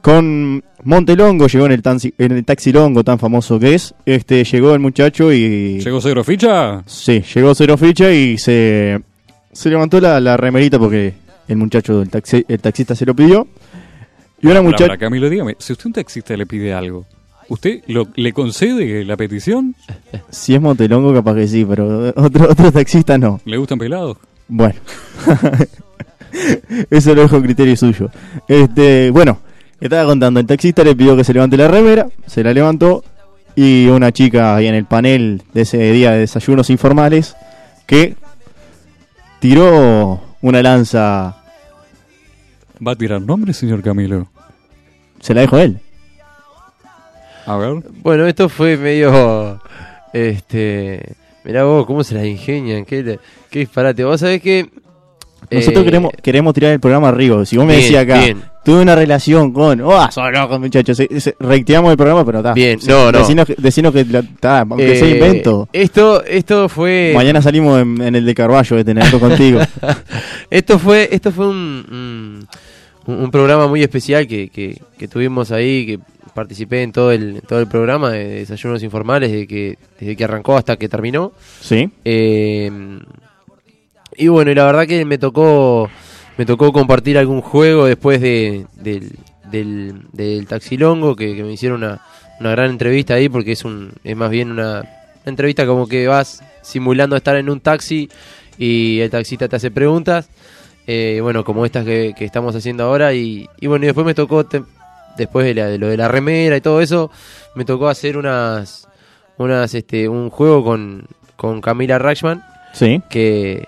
Con 0.01 0.63
Montelongo 0.83 1.47
llegó 1.47 1.65
en 1.65 1.71
el, 1.73 1.81
taxi, 1.81 2.13
en 2.17 2.31
el 2.31 2.45
taxi 2.45 2.71
longo 2.71 3.03
tan 3.03 3.19
famoso 3.19 3.59
que 3.59 3.75
es. 3.75 3.93
Este 4.05 4.43
llegó 4.43 4.73
el 4.73 4.79
muchacho 4.79 5.31
y. 5.33 5.79
¿Llegó 5.79 6.01
cero 6.01 6.23
ficha? 6.23 6.81
Sí, 6.85 7.23
llegó 7.35 7.53
cero 7.53 7.77
ficha 7.77 8.11
y 8.11 8.37
se, 8.37 8.99
se 9.51 9.69
levantó 9.69 9.99
la, 9.99 10.19
la 10.19 10.37
remerita 10.37 10.79
porque 10.79 11.13
el 11.47 11.57
muchacho 11.57 11.99
del 11.99 12.09
taxi, 12.09 12.45
el 12.47 12.59
taxista 12.59 12.95
se 12.95 13.05
lo 13.05 13.15
pidió. 13.15 13.47
Y 14.41 14.47
una 14.47 14.61
muchacha. 14.61 14.97
Camilo, 14.97 15.29
dígame, 15.29 15.55
si 15.59 15.73
usted 15.73 15.87
un 15.87 15.93
taxista 15.93 16.37
le 16.37 16.45
pide 16.45 16.73
algo, 16.73 17.05
¿usted 17.49 17.81
lo, 17.87 18.07
le 18.15 18.33
concede 18.33 19.03
la 19.05 19.17
petición? 19.17 19.75
Si 20.29 20.53
es 20.53 20.61
Montelongo, 20.61 21.13
capaz 21.13 21.35
que 21.35 21.47
sí, 21.47 21.65
pero 21.65 22.13
otro, 22.15 22.49
otro 22.49 22.71
taxista 22.71 23.17
no. 23.17 23.41
¿Le 23.45 23.57
gustan 23.57 23.79
pelados? 23.79 24.17
Bueno. 24.47 24.79
Eso 26.89 27.15
lo 27.15 27.21
dejo 27.21 27.37
a 27.37 27.41
criterio 27.41 27.75
suyo. 27.75 28.09
Este, 28.47 29.09
bueno, 29.11 29.39
estaba 29.79 30.05
contando, 30.05 30.39
el 30.39 30.45
taxista 30.45 30.83
le 30.83 30.95
pidió 30.95 31.15
que 31.15 31.23
se 31.23 31.33
levante 31.33 31.57
la 31.57 31.67
remera, 31.67 32.07
se 32.25 32.43
la 32.43 32.53
levantó 32.53 33.03
y 33.55 33.87
una 33.87 34.11
chica 34.11 34.55
ahí 34.55 34.67
en 34.67 34.75
el 34.75 34.85
panel 34.85 35.41
de 35.53 35.61
ese 35.61 35.91
día 35.91 36.11
de 36.11 36.19
desayunos 36.19 36.69
informales 36.69 37.35
que 37.87 38.15
tiró 39.39 40.21
una 40.41 40.61
lanza, 40.61 41.35
¿Va 42.85 42.91
a 42.91 42.95
tirar 42.95 43.21
nombres, 43.21 43.57
señor 43.57 43.81
Camilo? 43.81 44.27
se 45.19 45.33
la 45.33 45.41
dejó 45.41 45.57
él. 45.57 45.79
A 47.45 47.57
ver. 47.57 47.81
Bueno, 48.03 48.27
esto 48.27 48.49
fue 48.49 48.77
medio. 48.77 49.59
Este. 50.13 51.15
Mirá 51.43 51.63
vos, 51.63 51.85
cómo 51.85 52.03
se 52.03 52.13
las 52.13 52.25
ingenian. 52.25 52.85
Qué, 52.85 53.19
qué 53.49 53.59
disparate. 53.59 54.03
Vos 54.03 54.19
sabés 54.19 54.41
que. 54.41 54.69
Nosotros 55.49 55.81
Eh, 55.81 55.85
queremos, 55.85 56.11
queremos 56.21 56.53
tirar 56.53 56.71
el 56.73 56.79
programa 56.79 57.07
arriba. 57.09 57.45
Si 57.45 57.55
vos 57.55 57.65
me 57.65 57.73
bien, 57.73 57.83
decías 57.83 58.03
acá, 58.03 58.19
bien. 58.21 58.41
tuve 58.65 58.81
una 58.81 58.95
relación 58.95 59.53
con. 59.53 59.79
¡Oh, 59.81 60.11
son 60.11 60.33
locos, 60.33 60.59
muchachos! 60.59 61.01
Reiteamos 61.39 61.91
el 61.91 61.97
programa, 61.97 62.25
pero 62.25 62.39
está. 62.39 62.53
Bien, 62.53 62.77
no, 62.87 63.11
no. 63.11 63.19
Decinos, 63.19 63.47
decinos 63.57 63.93
que 63.93 64.01
está, 64.01 64.59
aunque 64.59 64.97
sea 64.97 65.07
eh, 65.07 65.11
invento. 65.11 65.69
Esto, 65.71 66.23
esto 66.25 66.67
fue. 66.67 67.13
Mañana 67.15 67.41
salimos 67.41 67.79
en, 67.81 68.01
en 68.01 68.15
el 68.15 68.25
de 68.25 68.35
Carballo 68.35 68.75
de 68.75 68.83
tenerlo 68.83 69.19
contigo. 69.19 69.59
Esto 70.49 70.79
fue, 70.79 71.09
esto 71.11 71.31
fue 71.31 71.47
un, 71.47 72.45
un, 73.05 73.13
un 73.13 73.31
programa 73.31 73.67
muy 73.67 73.81
especial 73.83 74.25
que, 74.27 74.47
que, 74.49 74.79
que 74.97 75.07
tuvimos 75.09 75.51
ahí, 75.51 75.85
que 75.85 75.99
participé 76.33 76.83
en 76.83 76.91
todo 76.91 77.11
el, 77.11 77.41
todo 77.47 77.59
el 77.59 77.67
programa 77.67 78.11
de 78.11 78.27
desayunos 78.39 78.81
informales 78.83 79.31
desde 79.31 79.47
que, 79.47 79.77
desde 79.99 80.15
que 80.15 80.23
arrancó 80.23 80.55
hasta 80.57 80.77
que 80.77 80.87
terminó. 80.87 81.31
¿Sí? 81.61 81.89
Eh, 82.05 82.71
y 84.17 84.27
bueno, 84.27 84.51
y 84.51 84.55
la 84.55 84.65
verdad 84.65 84.87
que 84.87 85.05
me 85.05 85.17
tocó 85.17 85.89
me 86.37 86.45
tocó 86.45 86.71
compartir 86.71 87.17
algún 87.17 87.41
juego 87.41 87.85
después 87.85 88.21
de, 88.21 88.65
del, 88.75 89.11
del, 89.49 90.01
del 90.13 90.45
Taxilongo, 90.45 91.15
que, 91.15 91.35
que 91.35 91.43
me 91.43 91.51
hicieron 91.53 91.83
una, 91.83 92.01
una 92.39 92.51
gran 92.51 92.69
entrevista 92.69 93.15
ahí, 93.15 93.27
porque 93.29 93.53
es 93.53 93.65
un 93.65 93.91
es 94.03 94.15
más 94.15 94.29
bien 94.29 94.51
una, 94.51 94.79
una 94.81 94.85
entrevista 95.25 95.65
como 95.65 95.87
que 95.87 96.07
vas 96.07 96.43
simulando 96.61 97.15
estar 97.15 97.35
en 97.37 97.49
un 97.49 97.59
taxi 97.59 98.09
y 98.59 98.99
el 98.99 99.09
taxista 99.09 99.47
te 99.47 99.55
hace 99.55 99.71
preguntas, 99.71 100.29
eh, 100.85 101.19
bueno, 101.23 101.43
como 101.43 101.65
estas 101.65 101.85
que, 101.85 102.13
que 102.17 102.25
estamos 102.25 102.55
haciendo 102.55 102.83
ahora, 102.83 103.13
y, 103.13 103.47
y 103.59 103.67
bueno, 103.67 103.85
y 103.85 103.87
después 103.87 104.05
me 104.05 104.13
tocó, 104.13 104.45
te- 104.45 104.63
después 105.17 105.45
de, 105.45 105.53
la- 105.55 105.67
de 105.67 105.77
lo 105.79 105.87
de 105.87 105.97
la 105.97 106.07
remera 106.07 106.55
y 106.57 106.61
todo 106.61 106.81
eso, 106.81 107.09
me 107.55 107.65
tocó 107.65 107.87
hacer 107.87 108.15
unas, 108.17 108.87
unas 109.37 109.73
este, 109.73 110.07
un 110.07 110.29
juego 110.29 110.63
con, 110.63 111.07
con 111.35 111.61
Camila 111.61 111.97
Rachman, 111.97 112.43
Sí. 112.73 113.01
que, 113.09 113.67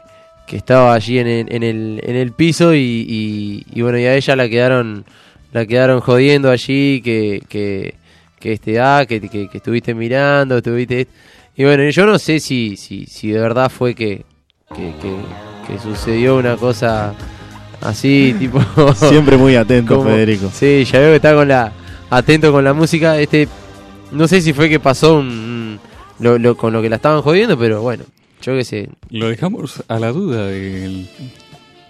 que 0.49 0.57
estaba 0.57 0.95
allí 0.95 1.19
en 1.19 1.27
el, 1.27 1.45
en 1.53 1.61
el, 1.63 2.01
en 2.03 2.15
el 2.15 2.31
piso 2.31 2.73
y, 2.73 2.79
y, 3.07 3.63
y 3.71 3.81
bueno 3.83 3.99
y 3.99 4.05
a 4.05 4.15
ella 4.15 4.35
la 4.35 4.49
quedaron 4.49 5.05
la 5.53 5.65
quedaron 5.67 5.99
jodiendo 5.99 6.49
allí 6.49 7.01
que 7.01 7.43
que, 7.47 7.93
que 8.39 8.53
este 8.53 8.79
ah 8.79 9.05
que, 9.07 9.21
que, 9.21 9.47
que 9.47 9.57
estuviste 9.57 9.93
mirando 9.93 10.57
estuviste 10.57 11.07
y 11.55 11.63
bueno 11.65 11.87
yo 11.91 12.07
no 12.07 12.17
sé 12.17 12.39
si 12.39 12.75
si, 12.77 13.05
si 13.05 13.29
de 13.29 13.39
verdad 13.39 13.69
fue 13.69 13.93
que 13.93 14.23
que, 14.75 14.91
que, 15.01 15.15
que 15.67 15.79
sucedió 15.79 16.35
una 16.37 16.57
cosa 16.57 17.13
así 17.81 18.35
tipo 18.39 18.59
Siempre 18.95 19.37
muy 19.37 19.55
atento, 19.55 19.97
como- 19.97 20.09
Federico. 20.09 20.49
sí 20.51 20.83
ya 20.83 20.97
veo 20.99 21.11
que 21.11 21.15
está 21.17 21.35
con 21.35 21.47
la 21.47 21.71
atento 22.09 22.51
con 22.51 22.63
la 22.63 22.73
música 22.73 23.19
este 23.19 23.47
no 24.11 24.27
sé 24.27 24.41
si 24.41 24.51
fue 24.53 24.67
que 24.67 24.79
pasó 24.79 25.19
un, 25.19 25.27
un- 25.27 25.79
lo, 26.19 26.39
lo- 26.39 26.57
con 26.57 26.73
lo 26.73 26.81
que 26.81 26.89
la 26.89 26.95
estaban 26.95 27.21
jodiendo 27.21 27.55
pero 27.57 27.83
bueno 27.83 28.03
yo 28.41 28.55
qué 28.55 28.63
sé 28.63 28.89
Lo 29.09 29.27
dejamos 29.29 29.83
a 29.87 29.99
la 29.99 30.11
duda 30.11 30.47
del... 30.47 31.07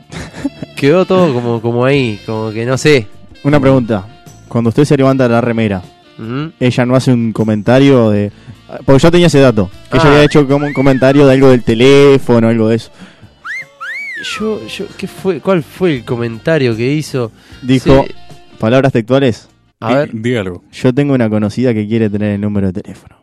Quedó 0.76 1.06
todo 1.06 1.34
como, 1.34 1.62
como 1.62 1.86
ahí, 1.86 2.20
como 2.26 2.52
que 2.52 2.66
no 2.66 2.78
sé. 2.78 3.08
Una 3.44 3.60
pregunta. 3.60 4.06
Cuando 4.48 4.70
usted 4.70 4.86
se 4.86 4.98
levanta 4.98 5.28
la 5.28 5.42
remera, 5.42 5.84
ella 6.60 6.86
no 6.86 6.96
hace 6.96 7.14
un 7.14 7.32
comentario 7.32 8.10
de. 8.10 8.32
Porque 8.86 9.00
yo 9.04 9.12
tenía 9.12 9.28
ese 9.28 9.40
dato. 9.40 9.70
Que 9.92 9.98
ella 9.98 10.06
Ah. 10.08 10.12
había 10.14 10.24
hecho 10.24 10.48
como 10.48 10.66
un 10.66 10.74
comentario 10.74 11.28
de 11.28 11.34
algo 11.34 11.50
del 11.50 11.64
teléfono, 11.64 12.48
algo 12.48 12.70
de 12.70 12.78
eso. 12.78 12.92
Yo, 14.38 14.66
yo, 14.68 14.86
¿qué 14.98 15.08
fue? 15.08 15.40
¿Cuál 15.40 15.64
fue 15.64 15.98
el 15.98 16.06
comentario 16.06 16.76
que 16.76 16.92
hizo? 16.92 17.32
Dijo, 17.62 18.04
Sí. 18.08 18.14
palabras 18.58 18.92
textuales. 18.92 19.48
A 19.80 19.94
ver. 19.94 20.10
Dí 20.14 20.36
algo. 20.36 20.64
Yo 20.72 20.94
tengo 20.94 21.14
una 21.14 21.30
conocida 21.30 21.74
que 21.74 21.88
quiere 21.88 22.10
tener 22.10 22.32
el 22.34 22.42
número 22.42 22.72
de 22.72 22.82
teléfono. 22.82 23.16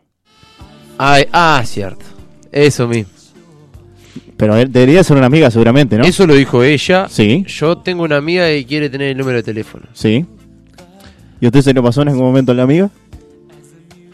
Ay, 0.97 1.25
ah, 1.31 1.61
cierto. 1.65 2.05
Eso 2.51 2.87
mismo. 2.87 3.11
Pero 4.37 4.55
él- 4.55 4.71
debería 4.71 5.03
ser 5.03 5.17
una 5.17 5.25
amiga 5.25 5.49
seguramente, 5.51 5.97
¿no? 5.97 6.03
Eso 6.05 6.25
lo 6.27 6.35
dijo 6.35 6.63
ella. 6.63 7.07
Sí, 7.09 7.43
Yo 7.47 7.77
tengo 7.79 8.03
una 8.03 8.17
amiga 8.17 8.47
que 8.47 8.65
quiere 8.65 8.89
tener 8.89 9.09
el 9.09 9.17
número 9.17 9.37
de 9.37 9.43
teléfono. 9.43 9.85
sí. 9.93 10.25
¿Y 11.39 11.45
usted 11.45 11.61
se 11.61 11.71
lo 11.73 11.83
pasó 11.83 12.01
en 12.01 12.07
algún 12.09 12.23
momento 12.25 12.51
a 12.51 12.55
la 12.55 12.63
amiga? 12.63 12.89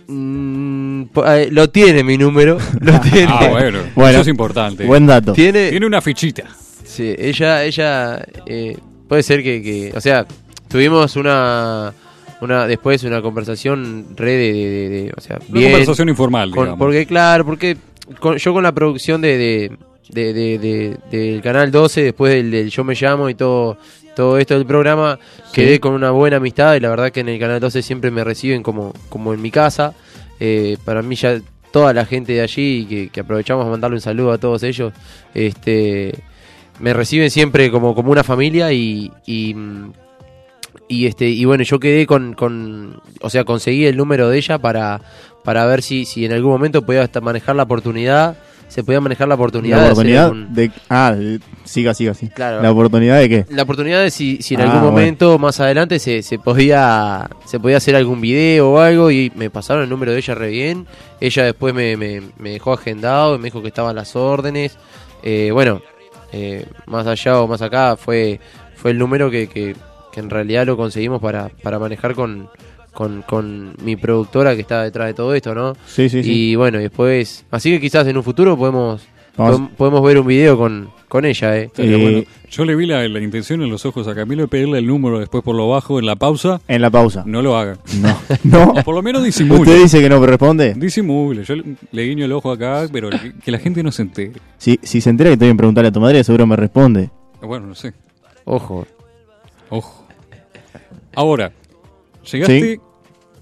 Mm, 0.08 1.04
eh, 1.26 1.48
lo 1.52 1.70
tiene 1.70 2.04
mi 2.04 2.18
número. 2.18 2.58
Lo 2.82 3.00
tiene. 3.00 3.28
Ah, 3.30 3.48
bueno. 3.50 3.80
Bueno. 3.96 4.12
Eso 4.12 4.22
es 4.22 4.28
importante. 4.28 4.86
Buen 4.86 5.06
dato. 5.06 5.34
Tiene, 5.34 5.70
Tiene 5.70 5.86
una 5.86 6.02
fichita. 6.02 6.44
Sí, 6.84 7.16
ella, 7.18 7.64
ella, 7.64 8.26
eh, 8.46 8.78
puede 9.08 9.24
ser 9.24 9.42
que, 9.42 9.62
que- 9.62 9.94
o 9.96 10.02
sea, 10.02 10.26
tuvimos 10.68 11.16
una, 11.16 11.94
una, 12.42 12.68
después 12.68 13.04
una 13.04 13.22
conversación 13.22 14.08
re 14.18 14.32
de, 14.34 14.54
de- 14.54 14.60
de- 14.70 14.90
de- 14.90 15.14
o 15.16 15.22
sea, 15.22 15.40
Una 15.50 15.60
bien, 15.60 15.72
conversación 15.72 16.10
informal, 16.10 16.52
con- 16.52 16.66
digamos. 16.66 16.80
porque 16.80 17.06
claro, 17.06 17.46
porque 17.46 17.78
con- 18.20 18.38
yo 18.38 18.54
con 18.54 18.64
la 18.64 18.74
producción 18.74 19.22
de, 19.22 19.72
de, 20.10 20.34
de- 20.34 20.58
de- 20.60 20.98
de- 21.12 21.32
del 21.32 21.42
canal 21.42 21.72
12, 21.72 22.02
después 22.04 22.34
del, 22.34 22.52
del 22.52 22.70
Yo 22.70 22.84
me 22.84 22.96
llamo 22.96 23.30
y 23.30 23.36
todo, 23.36 23.78
todo 24.16 24.38
esto 24.38 24.54
del 24.56 24.66
programa, 24.66 25.18
quedé 25.54 25.80
con 25.80 25.94
una 25.94 26.12
buena 26.12 26.38
amistad 26.38 26.76
y 26.76 26.80
la 26.80 26.90
verdad 26.90 27.12
que 27.12 27.22
en 27.22 27.30
el 27.30 27.40
canal 27.40 27.60
12 27.60 27.82
siempre 27.82 28.12
me 28.12 28.24
reciben 28.24 28.62
como, 28.64 28.94
como 29.10 29.34
en 29.34 29.42
mi 29.42 29.50
casa. 29.52 29.94
Eh, 30.40 30.78
para 30.86 31.02
mí 31.02 31.16
ya 31.16 31.40
toda 31.72 31.94
la 31.94 32.06
gente 32.06 32.34
de 32.34 32.42
allí, 32.42 32.86
que, 32.86 33.10
que 33.10 33.20
aprovechamos 33.22 33.66
a 33.66 33.70
mandarle 33.70 33.96
un 33.96 34.02
saludo 34.02 34.32
a 34.32 34.38
todos 34.38 34.62
ellos, 34.64 34.94
este 35.34 36.14
me 36.80 36.92
reciben 36.94 37.30
siempre 37.30 37.70
como, 37.72 37.94
como 37.96 38.12
una 38.12 38.24
familia 38.24 38.72
y, 38.74 39.12
y, 39.26 39.56
y, 40.88 41.06
este 41.06 41.30
y 41.30 41.46
bueno 41.46 41.64
yo 41.64 41.80
quedé 41.80 42.06
con, 42.08 42.34
con 42.34 43.00
o 43.22 43.30
sea 43.30 43.44
conseguí 43.44 43.86
el 43.86 43.96
número 43.96 44.30
de 44.30 44.38
ella 44.38 44.58
para 44.58 45.02
para 45.44 45.66
ver 45.66 45.82
si, 45.82 46.06
si 46.06 46.26
en 46.26 46.34
algún 46.34 46.52
momento 46.52 46.82
podía 46.84 47.04
hasta 47.04 47.22
manejar 47.22 47.56
la 47.56 47.64
oportunidad 47.64 48.38
se 48.74 48.84
podía 48.84 49.00
manejar 49.00 49.28
la 49.28 49.36
oportunidad, 49.36 49.78
La 49.78 49.84
de 49.84 49.90
oportunidad 49.92 50.26
algún- 50.26 50.54
de. 50.54 50.72
Ah, 50.90 51.14
de- 51.16 51.40
siga, 51.64 51.94
siga, 51.94 52.14
sí. 52.14 52.28
Claro. 52.30 52.62
La 52.62 52.72
oportunidad 52.72 53.20
de 53.20 53.30
qué? 53.30 53.46
la 53.50 53.64
oportunidad 53.64 54.02
de 54.02 54.10
si, 54.12 54.42
si 54.42 54.56
en 54.56 54.62
Ah, 54.62 54.64
algún 54.64 54.80
bueno. 54.82 54.92
momento 54.94 55.38
más 55.40 55.60
adelante 55.60 56.00
se, 56.00 56.24
se 56.24 56.40
podía 56.40 57.30
se 57.46 57.60
podía 57.60 57.78
hacer 57.78 57.96
algún 57.96 58.20
video 58.22 58.72
o 58.72 58.80
algo 58.80 59.12
y 59.12 59.32
me 59.36 59.50
pasaron 59.50 59.84
el 59.84 59.90
número 59.90 60.12
de 60.12 60.18
ella 60.18 60.34
re 60.36 60.50
bien 60.50 60.88
ella 61.22 61.44
después 61.44 61.74
me, 61.74 61.96
me, 61.98 62.22
me 62.40 62.50
dejó 62.52 62.74
agendado 62.74 63.36
y 63.36 63.38
me 63.38 63.46
dijo 63.46 63.62
que 63.62 63.68
estaban 63.68 63.96
las 63.96 64.16
órdenes 64.16 64.78
Eh, 65.24 65.52
bueno 65.54 65.82
eh, 66.32 66.66
más 66.88 67.06
allá 67.08 67.40
o 67.40 67.48
más 67.48 67.62
acá 67.62 67.96
fue 67.96 68.40
fue 68.76 68.92
el 68.92 68.98
número 68.98 69.30
que, 69.32 69.48
que, 69.48 69.76
que 70.12 70.20
en 70.20 70.30
realidad 70.30 70.66
lo 70.66 70.76
conseguimos 70.76 71.22
para, 71.22 71.50
para 71.62 71.80
manejar 71.80 72.16
con, 72.16 72.50
con, 72.94 73.22
con 73.24 73.74
mi 73.84 73.96
productora 73.96 74.56
que 74.56 74.62
está 74.62 74.84
detrás 74.84 75.08
de 75.08 75.14
todo 75.14 75.34
esto 75.34 75.54
no 75.56 75.74
Sí, 75.88 76.10
sí, 76.10 76.24
sí. 76.24 76.32
y 76.52 76.56
bueno 76.56 76.80
y 76.80 76.84
después 76.84 77.46
así 77.52 77.72
que 77.72 77.82
quizás 77.82 78.08
en 78.08 78.18
un 78.18 78.24
futuro 78.24 78.56
podemos 78.58 79.02
Vamos- 79.36 79.72
podemos 79.76 80.04
ver 80.04 80.20
un 80.20 80.28
video 80.28 80.56
con, 80.60 80.92
con 81.10 81.26
ella 81.26 81.58
eh 81.58 81.64
Estaría 81.64 81.98
Eh, 81.98 82.02
bueno. 82.04 82.24
Yo 82.52 82.66
le 82.66 82.76
vi 82.76 82.86
la, 82.86 83.08
la 83.08 83.20
intención 83.20 83.64
en 83.64 83.70
los 83.72 83.84
ojos 83.84 84.08
a 84.08 84.14
Camilo 84.14 84.44
de 84.44 84.48
pedirle 84.48 84.78
el 84.78 84.86
número 84.86 85.18
después 85.20 85.44
por 85.44 85.56
lo 85.56 85.68
bajo 85.70 85.98
en 85.98 86.06
la 86.06 86.16
pausa. 86.16 86.62
En 86.68 86.84
la 86.84 86.92
pausa. 86.92 87.24
No 87.26 87.42
lo 87.42 87.58
haga. 87.58 87.80
No. 88.00 88.16
No. 88.44 88.74
Por 88.84 88.94
lo 88.94 89.02
menos 89.02 89.24
disimule. 89.24 89.62
Usted 89.62 89.82
dice 89.82 90.00
que 90.02 90.08
no 90.08 90.24
responde. 90.24 90.76
Disimule. 90.76 91.44
Yo 91.46 91.56
le, 91.56 91.64
le 91.92 92.04
guiño 92.04 92.26
el 92.26 92.32
ojo 92.32 92.52
acá, 92.52 92.86
pero 92.94 93.10
que, 93.10 93.34
que 93.44 93.50
la 93.50 93.58
gente 93.58 93.82
no 93.82 93.92
se 93.92 94.04
entere. 94.04 94.34
Si, 94.60 94.80
si 94.84 95.02
se 95.02 95.10
entera 95.10 95.32
que 95.32 95.34
estoy 95.34 95.50
en 95.50 95.58
preguntarle 95.58 95.88
a 95.88 95.92
tu 95.92 96.00
madre, 96.00 96.24
seguro 96.24 96.46
me 96.46 96.56
responde. 96.56 97.10
Bueno, 97.42 97.66
no 97.66 97.74
sé. 97.74 97.92
ojo 98.46 98.86
Ojo. 99.72 100.06
Ahora, 101.16 101.52
llegaste 102.32 102.60
Sí. 102.76 102.80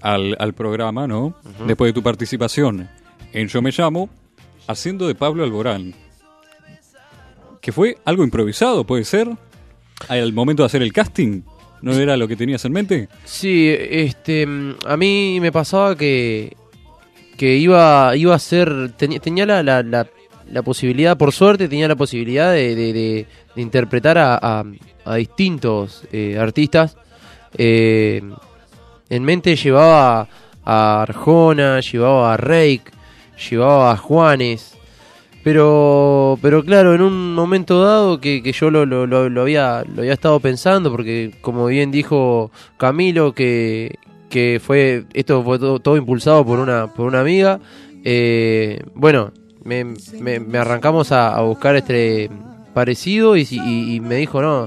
al, 0.00 0.36
al 0.38 0.52
programa, 0.54 1.06
¿no? 1.06 1.34
Después 1.66 1.88
de 1.90 1.92
tu 1.92 2.02
participación 2.02 2.88
en 3.32 3.48
Yo 3.48 3.62
Me 3.62 3.70
Llamo, 3.76 4.08
haciendo 4.66 5.06
de 5.06 5.14
Pablo 5.14 5.44
Alborán. 5.44 5.94
Que 7.60 7.72
fue 7.72 7.96
algo 8.04 8.24
improvisado, 8.24 8.84
puede 8.84 9.04
ser. 9.04 9.28
Al 10.08 10.32
momento 10.32 10.64
de 10.64 10.66
hacer 10.66 10.82
el 10.82 10.92
casting, 10.92 11.42
¿no 11.80 11.92
era 11.92 12.16
lo 12.16 12.26
que 12.26 12.34
tenías 12.34 12.64
en 12.64 12.72
mente? 12.72 13.08
Sí, 13.24 13.68
este, 13.72 14.48
a 14.84 14.96
mí 14.96 15.38
me 15.40 15.52
pasaba 15.52 15.96
que, 15.96 16.56
que 17.36 17.56
iba, 17.56 18.16
iba 18.16 18.34
a 18.34 18.38
ser, 18.40 18.92
tenía, 18.96 19.20
tenía 19.20 19.46
la, 19.46 19.62
la, 19.62 19.84
la, 19.84 20.08
la 20.50 20.62
posibilidad, 20.62 21.16
por 21.16 21.30
suerte, 21.32 21.68
tenía 21.68 21.86
la 21.86 21.94
posibilidad 21.94 22.52
de, 22.52 22.74
de, 22.74 22.92
de- 22.92 23.26
de 23.54 23.62
interpretar 23.62 24.18
a, 24.18 24.34
a- 24.42 24.64
a 25.04 25.14
distintos 25.14 26.02
eh, 26.12 26.36
artistas. 26.38 26.96
Eh, 27.56 28.22
en 29.12 29.24
mente 29.24 29.56
llevaba 29.56 30.26
a 30.64 31.02
Arjona, 31.02 31.80
llevaba 31.80 32.32
a 32.32 32.36
Reik, 32.38 32.90
llevaba 33.50 33.92
a 33.92 33.96
Juanes. 33.98 34.74
Pero, 35.44 36.38
pero 36.40 36.64
claro, 36.64 36.94
en 36.94 37.02
un 37.02 37.34
momento 37.34 37.82
dado 37.84 38.20
que, 38.20 38.40
yo 38.52 38.70
lo, 38.70 38.82
había, 39.42 39.84
lo 39.84 40.00
había 40.00 40.12
estado 40.14 40.40
pensando, 40.40 40.90
porque 40.90 41.34
como 41.42 41.66
bien 41.66 41.90
dijo 41.90 42.50
Camilo, 42.78 43.34
que, 43.34 43.98
fue 44.64 45.04
esto 45.12 45.42
fue 45.44 45.58
todo, 45.58 45.96
impulsado 45.98 46.46
por 46.46 46.58
una, 46.58 46.86
por 46.86 47.06
una 47.06 47.20
amiga, 47.20 47.60
eh, 48.04 48.80
bueno, 48.94 49.30
me, 49.62 49.94
arrancamos 50.56 51.12
a, 51.12 51.38
buscar 51.42 51.76
este 51.76 52.30
parecido 52.72 53.36
y- 53.36 53.46
y 53.50 54.00
me 54.00 54.14
dijo, 54.14 54.40
no, 54.40 54.66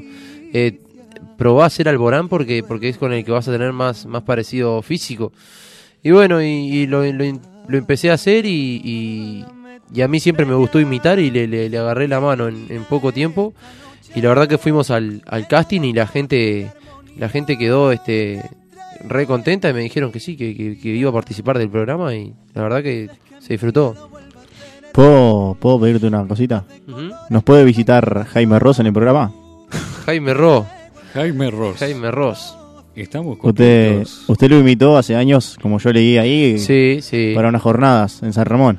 eh, 0.54 0.82
probá 1.38 1.64
a 1.64 1.68
hacer 1.68 1.88
Alborán 1.90 2.28
porque, 2.30 2.64
porque 2.64 2.90
es 2.90 2.98
con 2.98 3.14
el 3.14 3.24
que 3.26 3.32
vas 3.32 3.48
a 3.48 3.52
tener 3.52 3.74
más, 3.74 4.06
más 4.06 4.24
parecido 4.24 4.82
físico. 4.82 5.32
Y 6.04 6.12
bueno, 6.12 6.42
y, 6.42 6.46
y 6.48 6.88
lo, 6.88 7.04
lo, 7.04 7.26
lo 7.68 7.78
empecé 7.78 8.12
a 8.12 8.14
hacer 8.14 8.46
y, 8.46 8.82
y, 8.84 9.46
y 9.94 10.02
a 10.02 10.08
mí 10.08 10.20
siempre 10.20 10.46
me 10.46 10.54
gustó 10.56 10.80
imitar 10.80 11.20
y 11.20 11.32
le, 11.32 11.48
le- 11.48 11.70
le 11.70 11.78
agarré 11.78 12.08
la 12.08 12.20
mano 12.20 12.48
en, 12.48 12.68
en 12.70 12.84
poco 12.84 13.12
tiempo. 13.12 13.54
y 14.16 14.22
la 14.22 14.30
verdad 14.30 14.48
que 14.48 14.58
fuimos 14.58 14.92
al, 14.92 15.22
al 15.28 15.48
casting 15.48 15.82
y 15.82 15.94
la 15.94 16.08
gente 16.08 16.72
la 17.18 17.30
gente 17.30 17.58
quedó 17.58 17.92
este 17.92 18.42
re 19.08 19.26
contenta 19.26 19.70
y 19.70 19.74
me 19.74 19.80
dijeron 19.82 20.12
que 20.12 20.20
sí, 20.20 20.36
que, 20.38 20.56
que- 20.56 20.78
que 20.78 20.90
iba 20.90 21.10
a 21.10 21.14
participar 21.14 21.58
del 21.58 21.70
programa 21.70 22.14
y 22.16 22.34
la 22.54 22.62
verdad 22.64 22.84
que 22.84 23.10
se 23.40 23.54
disfrutó. 23.54 23.96
¿Puedo, 24.94 25.56
¿Puedo 25.60 25.80
pedirte 25.82 26.08
una 26.08 26.26
cosita? 26.28 26.64
Ujú. 26.88 27.10
¿Nos 27.30 27.44
puede 27.44 27.66
visitar 27.66 28.26
Jaime 28.28 28.60
Ross 28.60 28.80
en 28.80 28.86
el 28.88 28.94
programa? 28.94 29.34
Jaime 30.06 30.34
Ro, 30.34 30.66
Jaime 31.16 31.50
Ross. 31.50 31.78
Jaime 31.80 32.12
Ross. 32.12 32.56
Estamos 32.96 33.38
Usted, 33.42 33.88
contentos. 33.88 34.24
usted 34.28 34.50
lo 34.50 34.60
imitó 34.60 34.98
hace 34.98 35.16
años, 35.16 35.58
como 35.62 35.80
yo 35.80 35.92
leí 35.92 36.18
ahí, 36.18 36.60
Sí, 36.60 37.00
sí. 37.02 37.32
para 37.36 37.50
unas 37.50 37.62
jornadas 37.62 38.22
en 38.24 38.32
San 38.32 38.46
Ramón. 38.46 38.78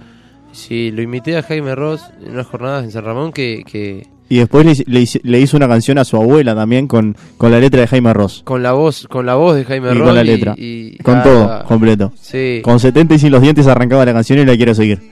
Sí, 0.53 0.91
lo 0.91 1.03
imité 1.03 1.37
a 1.37 1.43
Jaime 1.43 1.75
Ross 1.75 2.01
en 2.25 2.33
unas 2.33 2.47
jornadas 2.47 2.85
en 2.85 2.91
San 2.93 3.05
Ramón 3.05 3.31
que, 3.33 3.63
que 3.71 4.07
Y 4.31 4.39
después 4.39 4.85
le, 4.87 5.39
hizo 5.41 5.57
una 5.59 5.69
canción 5.69 5.99
a 5.99 6.05
su 6.07 6.17
abuela 6.17 6.55
también 6.55 6.87
con, 6.89 7.15
con 7.37 7.51
la 7.51 7.59
letra 7.61 7.83
de 7.83 7.87
Jaime 7.89 8.15
Ross. 8.15 8.41
con 8.45 8.63
la 8.63 8.73
voz, 8.73 9.07
con 9.07 9.27
la 9.27 9.35
voz 9.35 9.55
de 9.57 9.65
Jaime 9.67 9.89
Y 9.91 9.95
Ross 9.95 10.07
con 10.07 10.15
la 10.15 10.23
y- 10.23 10.27
letra. 10.27 10.55
y- 10.57 10.97
Con 10.99 11.17
ah, 11.19 11.23
todo, 11.23 11.65
completo. 11.65 12.13
Sí, 12.19 12.61
Con 12.63 12.81
70 12.81 13.17
y 13.17 13.19
sin 13.19 13.33
los 13.33 13.43
dientes 13.43 13.67
arrancaba 13.67 14.07
la 14.07 14.15
canción 14.15 14.39
y 14.39 14.47
la 14.47 14.57
quiero 14.57 14.75
seguir. 14.75 15.03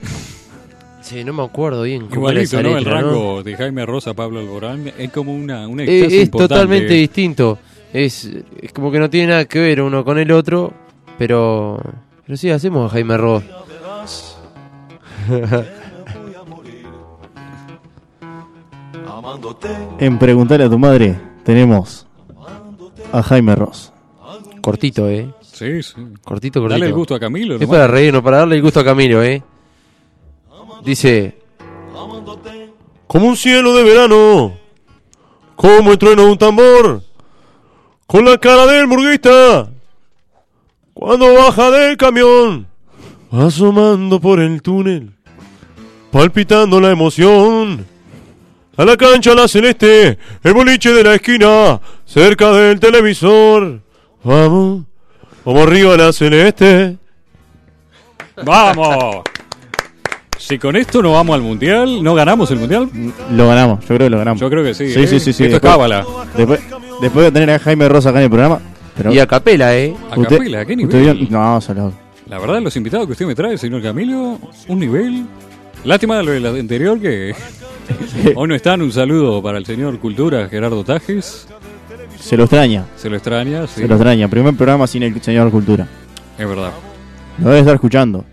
Sí, 1.05 1.23
no 1.23 1.33
me 1.33 1.43
acuerdo 1.43 1.83
bien 1.83 2.07
Igualito, 2.11 2.61
¿no? 2.61 2.75
letra, 2.75 2.99
el 2.99 3.05
¿no? 3.05 3.11
rango 3.11 3.43
de 3.43 3.55
Jaime 3.55 3.85
Rosa 3.85 4.11
a 4.11 4.13
Pablo 4.13 4.39
Alborán 4.39 4.91
es 4.97 5.11
como 5.11 5.33
una, 5.33 5.67
una 5.67 5.83
Eh, 5.83 6.05
es 6.05 6.13
importante. 6.25 6.53
totalmente 6.55 6.93
distinto. 6.93 7.59
Es, 7.93 8.29
es 8.61 8.73
como 8.73 8.91
que 8.91 8.99
no 8.99 9.09
tiene 9.09 9.27
nada 9.27 9.45
que 9.45 9.59
ver 9.59 9.81
uno 9.81 10.03
con 10.03 10.17
el 10.17 10.31
otro, 10.31 10.73
pero 11.17 11.79
pero 12.25 12.37
sí 12.37 12.49
hacemos 12.49 12.91
a 12.91 12.93
Jaime 12.93 13.17
Ross. 13.17 13.43
En 19.99 20.17
Preguntarle 20.19 20.65
a 20.65 20.69
tu 20.69 20.77
madre 20.79 21.19
tenemos 21.43 22.05
a 23.11 23.23
Jaime 23.23 23.55
Ross. 23.55 23.91
Cortito, 24.61 25.09
eh. 25.09 25.29
Sí, 25.41 25.81
sí. 25.83 25.93
Cortito, 26.23 26.59
cortito. 26.59 26.67
Dale 26.69 26.87
el 26.87 26.93
gusto 26.93 27.15
a 27.15 27.19
Camilo. 27.19 27.55
Es 27.55 27.61
nomás. 27.61 27.75
para 27.77 27.87
reírnos, 27.87 28.21
para 28.23 28.37
darle 28.37 28.55
el 28.55 28.61
gusto 28.61 28.79
a 28.79 28.83
Camilo, 28.83 29.23
eh. 29.23 29.41
Dice, 30.85 31.35
Como 33.07 33.27
un 33.27 33.35
cielo 33.35 33.75
de 33.75 33.83
verano, 33.83 34.53
como 35.55 35.91
el 35.91 35.97
trueno 35.97 36.25
de 36.25 36.31
un 36.31 36.37
tambor, 36.37 37.01
con 38.05 38.23
la 38.23 38.37
cara 38.37 38.67
del 38.67 38.85
murguista, 38.85 39.67
cuando 40.93 41.33
baja 41.33 41.71
del 41.71 41.97
camión, 41.97 42.67
asomando 43.31 44.21
por 44.21 44.39
el 44.39 44.61
túnel, 44.61 45.11
palpitando 46.11 46.79
la 46.79 46.91
emoción. 46.91 47.87
A 48.77 48.85
la 48.85 48.97
cancha 48.97 49.33
la 49.33 49.47
celeste, 49.47 50.19
el 50.43 50.53
boliche 50.53 50.91
de 50.91 51.03
la 51.03 51.15
esquina, 51.15 51.79
cerca 52.05 52.51
del 52.51 52.79
televisor. 52.79 53.81
Vamos, 54.23 54.83
vamos 55.45 55.67
arriba 55.67 55.97
la 55.97 56.13
celeste. 56.13 56.97
¡Vamos! 58.43 59.23
Si 60.47 60.59
con 60.59 60.75
esto 60.75 61.01
no 61.01 61.13
vamos 61.13 61.33
al 61.35 61.41
mundial, 61.41 62.03
no 62.03 62.13
ganamos 62.13 62.51
el 62.51 62.59
mundial, 62.59 62.87
Lo 63.31 63.47
ganamos, 63.47 63.79
yo 63.81 63.87
creo 63.87 63.99
que 63.99 64.09
lo 64.11 64.17
ganamos. 64.19 64.39
yo 64.39 64.49
creo 64.49 64.63
que 64.63 64.73
sí. 64.75 64.91
Sí, 64.93 64.99
¿eh? 65.01 65.07
sí, 65.07 65.19
sí, 65.19 65.33
sí. 65.33 65.43
Esto 65.43 65.43
es 65.43 65.51
Después- 65.61 65.71
cábala. 65.73 66.05
Después, 66.37 66.59
después 67.01 67.25
de 67.25 67.31
tener 67.31 67.49
a 67.49 67.59
Jaime 67.59 67.89
Ross 67.89 68.05
acá 68.05 68.19
en 68.19 68.25
el 68.25 68.29
programa. 68.29 68.59
Pero 68.95 69.11
y 69.11 69.17
a 69.19 69.25
capela, 69.25 69.75
eh. 69.75 69.95
A 70.11 70.15
capela, 70.21 70.59
¿a 70.61 70.65
qué 70.65 70.73
usted 70.75 70.99
nivel? 70.99 71.17
vio- 71.17 71.29
no, 71.31 71.59
solo. 71.61 71.91
La 72.27 72.37
verdad, 72.39 72.61
los 72.61 72.75
invitados 72.77 73.07
que 73.07 73.13
usted 73.13 73.25
me 73.25 73.33
trae, 73.35 73.57
señor 73.57 73.81
Camilo, 73.81 74.39
un 74.67 74.79
nivel. 74.79 75.25
Lástima 75.83 76.17
de 76.17 76.23
lo 76.23 76.31
del 76.31 76.45
anterior 76.45 76.99
que 76.99 77.33
hoy 78.35 78.47
no 78.47 78.53
están. 78.55 78.81
Un 78.83 78.91
saludo 78.91 79.41
para 79.41 79.57
el 79.57 79.65
señor 79.65 79.97
Cultura, 79.99 80.47
Gerardo 80.47 80.83
Tajes. 80.83 81.47
Se 82.19 82.37
lo 82.37 82.43
extraña. 82.43 82.85
Se 82.97 83.09
lo 83.09 83.15
extraña, 83.15 83.65
sí. 83.67 83.81
Se 83.81 83.87
lo 83.87 83.95
extraña. 83.95 84.27
Primer 84.27 84.55
programa 84.55 84.85
sin 84.87 85.01
el 85.03 85.19
señor 85.21 85.49
Cultura. 85.51 85.87
Es 86.37 86.47
verdad. 86.47 86.71
Lo 87.39 87.47
debe 87.49 87.59
estar 87.59 87.73
escuchando. 87.75 88.23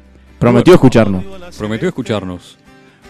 Prometió 0.42 0.74
escucharnos. 0.74 1.24
Prometió 1.56 1.86
escucharnos. 1.86 2.58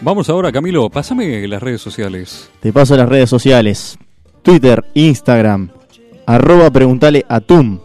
Vamos 0.01 0.29
ahora, 0.29 0.51
Camilo, 0.51 0.87
pásame 0.91 1.47
las 1.47 1.63
redes 1.63 1.81
sociales. 1.81 2.51
Te 2.59 2.71
paso 2.71 2.95
las 2.95 3.09
redes 3.09 3.27
sociales. 3.27 3.97
Twitter, 4.43 4.85
Instagram, 4.93 5.71
arroba 6.27 6.69
preguntale 6.69 7.25
a 7.27 7.39
Tum. 7.39 7.79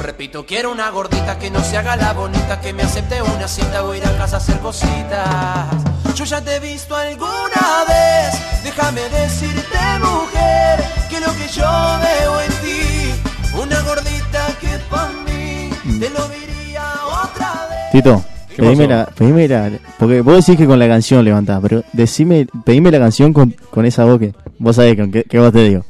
Repito, 0.02 0.46
quiero 0.46 0.72
una 0.72 0.90
gordita 0.90 1.40
que 1.40 1.50
no 1.50 1.64
se 1.64 1.78
haga 1.78 1.96
la 1.96 2.14
bonita, 2.14 2.60
que 2.62 2.74
me 2.74 2.84
acepte 2.84 3.22
una 3.22 3.48
cita 3.48 3.84
o 3.84 3.96
ir 3.96 4.06
a 4.06 4.16
casa 4.18 4.36
a 4.36 4.40
hacer 4.40 4.60
cositas. 4.60 5.68
Yo 6.16 6.26
ya 6.26 6.42
te 6.42 6.56
he 6.56 6.60
visto 6.60 6.96
alguna 6.96 7.86
vez, 7.88 8.64
déjame 8.64 9.02
decirte, 9.10 9.80
mujer, 10.00 10.84
que 11.10 11.20
lo 11.20 11.34
que 11.36 11.48
yo 11.48 12.00
veo 12.00 12.42
en 12.42 12.54
ti, 12.62 13.60
una 13.60 13.82
gordita 13.82 14.48
que 14.60 14.78
para 14.90 15.10
mí, 15.10 15.70
te 16.00 16.10
lo 16.10 16.28
diría 16.28 16.84
otra 17.24 17.68
vez. 17.70 17.92
Tito, 17.92 18.24
¿Qué 18.24 18.41
pedime 18.70 18.88
la, 18.88 19.06
pedime 19.08 19.48
la- 19.48 19.72
Porque 20.00 20.22
vos 20.22 20.36
decís 20.46 20.58
que 20.58 20.68
con 20.68 20.80
la 20.80 20.88
canción 20.88 21.24
levantás, 21.26 21.60
pero 21.62 21.84
decime, 21.94 22.48
pedime 22.66 22.92
la 22.92 23.00
canción 23.00 23.34
con, 23.34 23.52
con 23.70 23.86
esa 23.86 24.06
voz 24.06 24.20
que 24.20 24.34
vos 24.60 24.76
sabés 24.76 24.96
con 24.98 25.12
qué, 25.12 25.24
qué 25.24 25.40
voz 25.40 25.52
te 25.52 25.64
digo. 25.68 25.86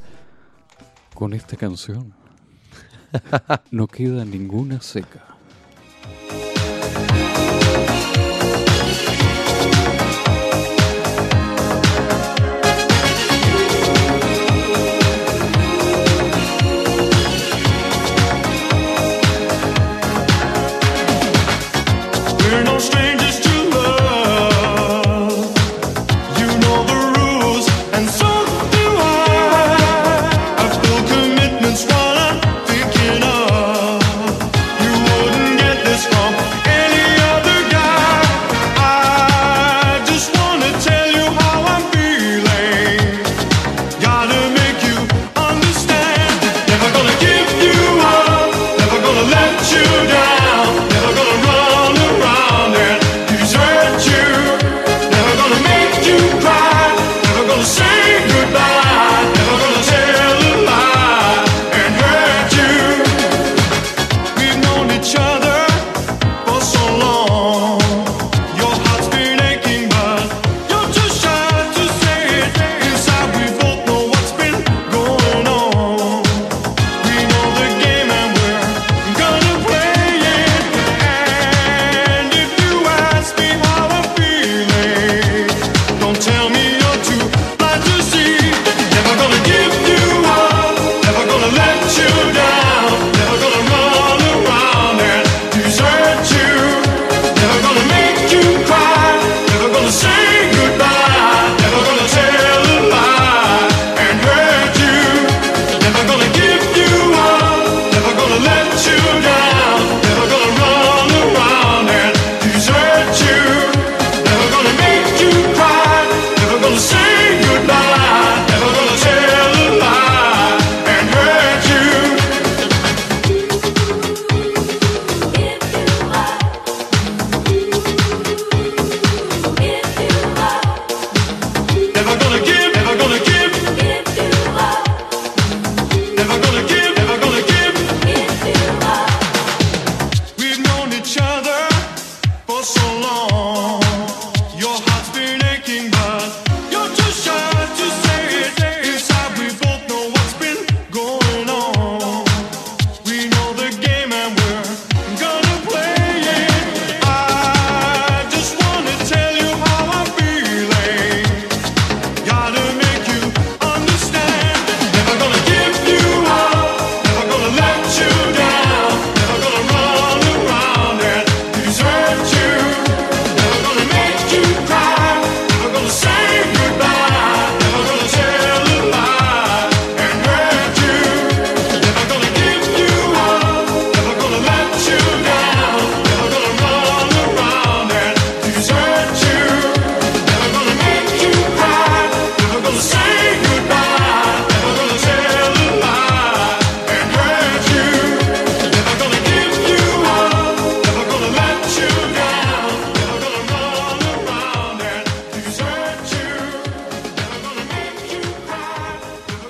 Con 1.14 1.34
esta 1.34 1.56
canción 1.58 2.14
no 3.72 3.88
queda 3.88 4.26
ninguna 4.26 4.82
seca. 4.82 5.20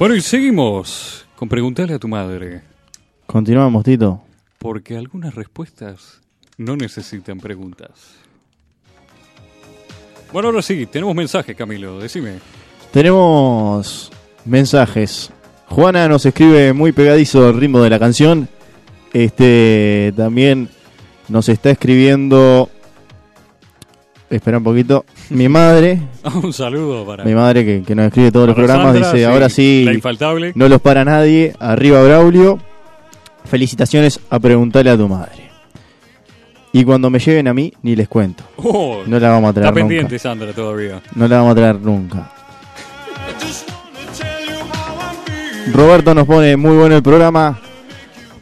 Bueno, 0.01 0.15
y 0.15 0.21
seguimos 0.21 1.27
con 1.35 1.47
preguntarle 1.47 1.93
a 1.93 1.99
tu 1.99 2.07
madre, 2.07 2.63
Continuamos, 3.27 3.83
Tito. 3.83 4.19
porque 4.57 4.97
algunas 4.97 5.35
respuestas 5.35 6.21
no 6.57 6.75
necesitan 6.75 7.39
preguntas. 7.39 8.15
Bueno, 10.33 10.47
ahora 10.47 10.63
sí, 10.63 10.87
tenemos 10.87 11.13
mensajes, 11.13 11.55
Camilo, 11.55 11.99
decime. 11.99 12.39
Tenemos 12.91 14.11
mensajes. 14.43 15.29
Juana 15.67 16.07
nos 16.07 16.25
escribe 16.25 16.73
muy 16.73 16.93
pegadizo 16.93 17.49
el 17.49 17.59
ritmo 17.59 17.79
de 17.81 17.91
la 17.91 17.99
canción. 17.99 18.49
Este 19.13 20.13
también 20.17 20.69
nos 21.29 21.47
está 21.47 21.69
escribiendo. 21.69 22.71
Espera 24.31 24.57
un 24.59 24.63
poquito. 24.63 25.05
Mi 25.29 25.47
madre, 25.49 25.99
Un 26.43 26.53
saludo 26.53 27.05
para, 27.05 27.23
mi 27.25 27.35
madre 27.35 27.65
que, 27.65 27.83
que 27.83 27.93
nos 27.93 28.05
escribe 28.07 28.31
todos 28.31 28.47
los 28.47 28.55
programas, 28.55 28.93
Sandra, 28.93 29.11
dice 29.11 29.25
ahora 29.25 29.49
sí, 29.49 29.83
La 29.85 29.93
infaltable. 29.93 30.53
no 30.55 30.67
los 30.69 30.81
para 30.81 31.03
nadie. 31.05 31.53
Arriba 31.59 32.01
Braulio. 32.01 32.57
Felicitaciones 33.43 34.19
a 34.29 34.39
preguntarle 34.39 34.91
a 34.91 34.97
tu 34.97 35.07
madre. 35.07 35.49
Y 36.73 36.85
cuando 36.85 37.09
me 37.09 37.19
lleguen 37.19 37.49
a 37.49 37.53
mí, 37.53 37.73
ni 37.81 37.95
les 37.97 38.07
cuento. 38.07 38.43
Oh, 38.55 39.01
No 39.05 39.19
la 39.19 39.29
vamos 39.29 39.49
a 39.49 39.53
traer 39.53 39.67
está 39.67 39.79
nunca. 39.79 39.87
pendiente 39.89 40.19
Sandra 40.19 40.53
todavía. 40.53 41.01
No 41.15 41.27
la 41.27 41.37
vamos 41.37 41.51
a 41.51 41.55
traer 41.55 41.75
nunca. 41.81 42.31
Roberto 45.73 46.13
nos 46.15 46.25
pone 46.27 46.55
muy 46.57 46.75
bueno 46.77 46.95
el 46.95 47.03
programa. 47.03 47.59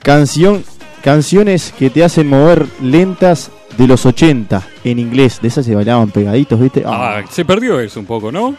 Canción, 0.03 0.63
canciones 1.03 1.73
que 1.77 1.89
te 1.89 2.03
hacen 2.03 2.27
mover 2.27 2.65
lentas 2.81 3.51
de 3.79 3.87
los 3.87 4.05
80 4.05 4.61
en 4.83 4.99
inglés. 4.99 5.39
De 5.41 5.47
esas 5.47 5.65
se 5.65 5.73
bailaban 5.73 6.11
pegaditos, 6.11 6.59
¿viste? 6.59 6.83
Ah. 6.85 7.19
Ah, 7.19 7.23
se 7.29 7.45
perdió 7.45 7.79
eso 7.79 7.99
un 7.99 8.05
poco, 8.05 8.29
¿no? 8.29 8.55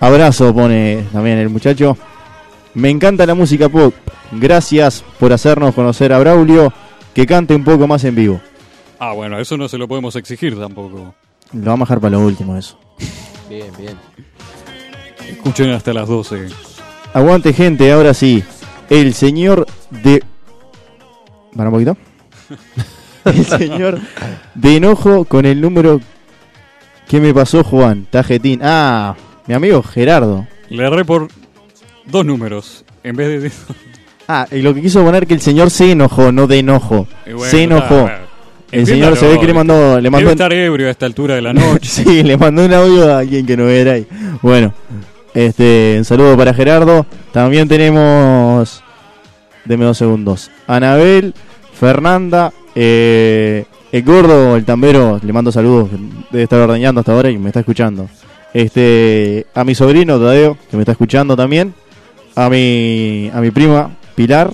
Abrazo 0.00 0.52
pone 0.52 1.06
también 1.12 1.38
el 1.38 1.48
muchacho. 1.48 1.96
Me 2.74 2.90
encanta 2.90 3.24
la 3.24 3.34
música 3.34 3.68
pop. 3.68 3.94
Gracias 4.32 5.04
por 5.20 5.32
hacernos 5.32 5.74
conocer 5.74 6.12
a 6.12 6.18
Braulio. 6.18 6.72
Que 7.14 7.24
cante 7.24 7.54
un 7.54 7.62
poco 7.62 7.86
más 7.86 8.02
en 8.04 8.16
vivo. 8.16 8.40
Ah, 8.98 9.12
bueno, 9.12 9.38
eso 9.38 9.56
no 9.56 9.68
se 9.68 9.78
lo 9.78 9.86
podemos 9.86 10.16
exigir 10.16 10.58
tampoco. 10.58 11.14
Lo 11.52 11.64
vamos 11.70 11.88
a 11.88 11.94
dejar 11.94 12.00
para 12.00 12.18
lo 12.18 12.26
último 12.26 12.56
eso. 12.56 12.78
Bien, 13.48 13.70
bien. 13.78 13.96
Escuchen 15.28 15.70
hasta 15.70 15.92
las 15.92 16.08
12. 16.08 16.48
Aguante 17.14 17.52
gente, 17.52 17.92
ahora 17.92 18.12
sí. 18.12 18.42
El 18.90 19.14
señor 19.14 19.66
de... 19.90 20.24
¿Para 21.54 21.68
un 21.68 21.74
poquito? 21.74 21.96
El 23.24 23.44
señor 23.44 23.98
de 24.54 24.76
enojo 24.76 25.24
con 25.24 25.46
el 25.46 25.60
número 25.60 26.00
que 27.08 27.20
me 27.20 27.32
pasó 27.32 27.62
Juan, 27.62 28.06
Tajetín. 28.10 28.60
Ah, 28.62 29.14
mi 29.46 29.54
amigo 29.54 29.82
Gerardo. 29.82 30.46
Le 30.68 30.84
erré 30.84 31.04
por 31.04 31.28
dos 32.06 32.24
números. 32.24 32.84
En 33.04 33.16
vez 33.16 33.42
de... 33.42 33.50
Ah, 34.28 34.46
y 34.50 34.62
lo 34.62 34.72
que 34.74 34.80
quiso 34.80 35.04
poner 35.04 35.26
que 35.26 35.34
el 35.34 35.40
señor 35.40 35.70
se 35.70 35.92
enojó, 35.92 36.32
no 36.32 36.46
de 36.46 36.60
enojo. 36.60 37.06
Bueno, 37.26 37.44
se 37.44 37.64
enojó. 37.64 38.08
El 38.70 38.86
señor 38.86 39.16
se 39.16 39.28
ve 39.28 39.38
que 39.38 39.46
le 39.46 39.52
mandó, 39.52 39.96
le 39.96 40.02
Debe 40.04 40.10
mandó, 40.10 40.30
estar 40.30 40.52
ebrio 40.52 40.88
a 40.88 40.90
esta 40.90 41.04
altura 41.04 41.34
de 41.34 41.42
la 41.42 41.52
noche. 41.52 41.88
sí, 42.04 42.22
le 42.22 42.38
mandó 42.38 42.64
un 42.64 42.72
audio 42.72 43.12
a 43.12 43.18
alguien 43.18 43.44
que 43.44 43.56
no 43.56 43.68
era 43.68 43.92
ahí. 43.92 44.06
Bueno, 44.40 44.72
este, 45.34 45.96
un 45.98 46.04
saludo 46.06 46.36
para 46.38 46.54
Gerardo. 46.54 47.04
También 47.32 47.68
tenemos, 47.68 48.82
deme 49.66 49.84
dos 49.84 49.98
segundos, 49.98 50.50
Anabel, 50.66 51.34
Fernanda, 51.78 52.52
eh, 52.74 53.64
el 53.90 54.02
gordo, 54.02 54.56
el 54.56 54.64
tambero, 54.64 55.20
le 55.22 55.32
mando 55.32 55.52
saludos, 55.52 55.90
debe 56.30 56.44
estar 56.44 56.60
ordeñando 56.60 57.00
hasta 57.00 57.12
ahora 57.12 57.30
y 57.30 57.38
me 57.38 57.48
está 57.48 57.60
escuchando. 57.60 58.08
Este, 58.54 59.46
a 59.54 59.64
mi 59.64 59.74
sobrino 59.74 60.18
Tadeo, 60.18 60.56
que 60.70 60.76
me 60.76 60.82
está 60.82 60.92
escuchando 60.92 61.36
también, 61.36 61.74
a 62.34 62.48
mi, 62.48 63.30
a 63.32 63.40
mi 63.40 63.50
prima 63.50 63.90
Pilar, 64.14 64.52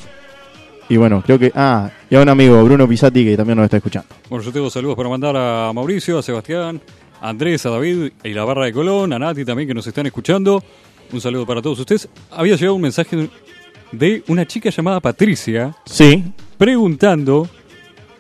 y 0.88 0.96
bueno, 0.96 1.23
creo 1.25 1.38
que, 1.38 1.52
ah, 1.54 1.90
y 2.08 2.16
a 2.16 2.23
un 2.23 2.29
amigo, 2.29 2.62
Bruno 2.64 2.88
Pisati, 2.88 3.25
que 3.25 3.37
también 3.37 3.56
nos 3.56 3.64
está 3.64 3.77
escuchando. 3.77 4.08
Bueno, 4.31 4.44
yo 4.44 4.52
tengo 4.52 4.71
saludos 4.71 4.96
para 4.96 5.08
mandar 5.08 5.37
a 5.37 5.73
Mauricio, 5.75 6.19
a 6.19 6.23
Sebastián, 6.23 6.81
a 7.21 7.29
Andrés, 7.29 7.66
a 7.66 7.71
David 7.71 8.12
y 8.25 8.31
la 8.31 8.44
barra 8.44 8.64
de 8.64 8.73
Colón, 8.73 9.12
a 9.12 9.19
Nati 9.19 9.44
también 9.44 9.69
que 9.69 9.75
nos 9.75 9.87
están 9.87 10.06
escuchando. 10.06 10.62
Un 11.12 11.21
saludo 11.21 11.46
para 11.46 11.60
todos 11.60 11.79
ustedes. 11.81 12.08
Había 12.31 12.56
llegado 12.56 12.75
un 12.75 12.83
mensaje 12.83 13.29
de 13.92 14.23
una 14.29 14.46
chica 14.46 14.69
llamada 14.71 15.00
Patricia 15.00 15.75
Sí, 15.87 16.25
preguntando 16.58 17.48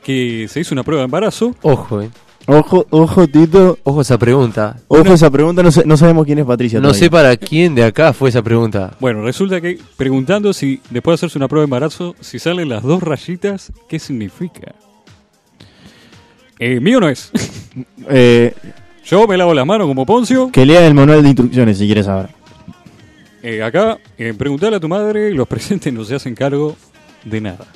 que 0.08 0.46
se 0.48 0.60
hizo 0.60 0.74
una 0.74 0.82
prueba 0.82 1.02
de 1.02 1.04
embarazo. 1.04 1.54
Ojo, 1.60 2.00
eh. 2.00 2.08
ojo, 2.46 2.86
ojo, 2.88 3.26
Tito, 3.28 3.78
Ojo 3.84 4.00
esa 4.00 4.16
pregunta. 4.18 4.76
ojo 4.88 5.12
esa 5.12 5.30
pregunta, 5.30 5.62
no, 5.62 5.70
sé- 5.70 5.84
no 5.84 5.96
sabemos 5.98 6.24
quién 6.24 6.38
es 6.38 6.46
Patricia. 6.46 6.78
No 6.80 6.88
todavía. 6.88 7.00
sé 7.00 7.10
para 7.10 7.36
quién 7.36 7.74
de 7.74 7.84
acá 7.84 8.12
fue 8.14 8.30
esa 8.30 8.40
pregunta. 8.42 8.94
Bueno, 9.00 9.22
resulta 9.22 9.60
que 9.60 9.78
preguntando 9.98 10.52
si 10.54 10.80
después 10.88 11.12
de 11.12 11.14
hacerse 11.26 11.36
una 11.38 11.46
prueba 11.48 11.62
de 11.62 11.66
embarazo, 11.66 12.16
si 12.20 12.38
salen 12.38 12.70
las 12.70 12.82
dos 12.82 13.02
rayitas, 13.02 13.70
¿qué 13.88 13.98
significa? 13.98 14.74
Eh, 16.58 16.80
mío 16.80 17.00
no 17.00 17.08
es. 17.08 17.30
Eh, 18.10 18.54
Yo 19.04 19.26
me 19.28 19.36
lavo 19.36 19.52
las 19.54 19.64
manos 19.66 19.86
como 19.86 20.04
Poncio. 20.06 20.50
que 20.50 20.64
lea 20.66 20.86
el 20.86 20.94
manual 20.94 21.22
de 21.22 21.28
instrucciones 21.28 21.78
si 21.78 21.86
quieres 21.86 22.06
saber. 22.06 22.30
Eh, 23.42 23.62
acá, 23.62 23.98
eh, 24.16 24.34
preguntarle 24.36 24.78
a 24.78 24.80
tu 24.80 24.88
madre, 24.88 25.32
los 25.32 25.46
presentes 25.46 25.92
no 25.92 26.02
se 26.04 26.14
hacen 26.16 26.34
cargo 26.34 26.74
de 27.24 27.40
nada. 27.40 27.66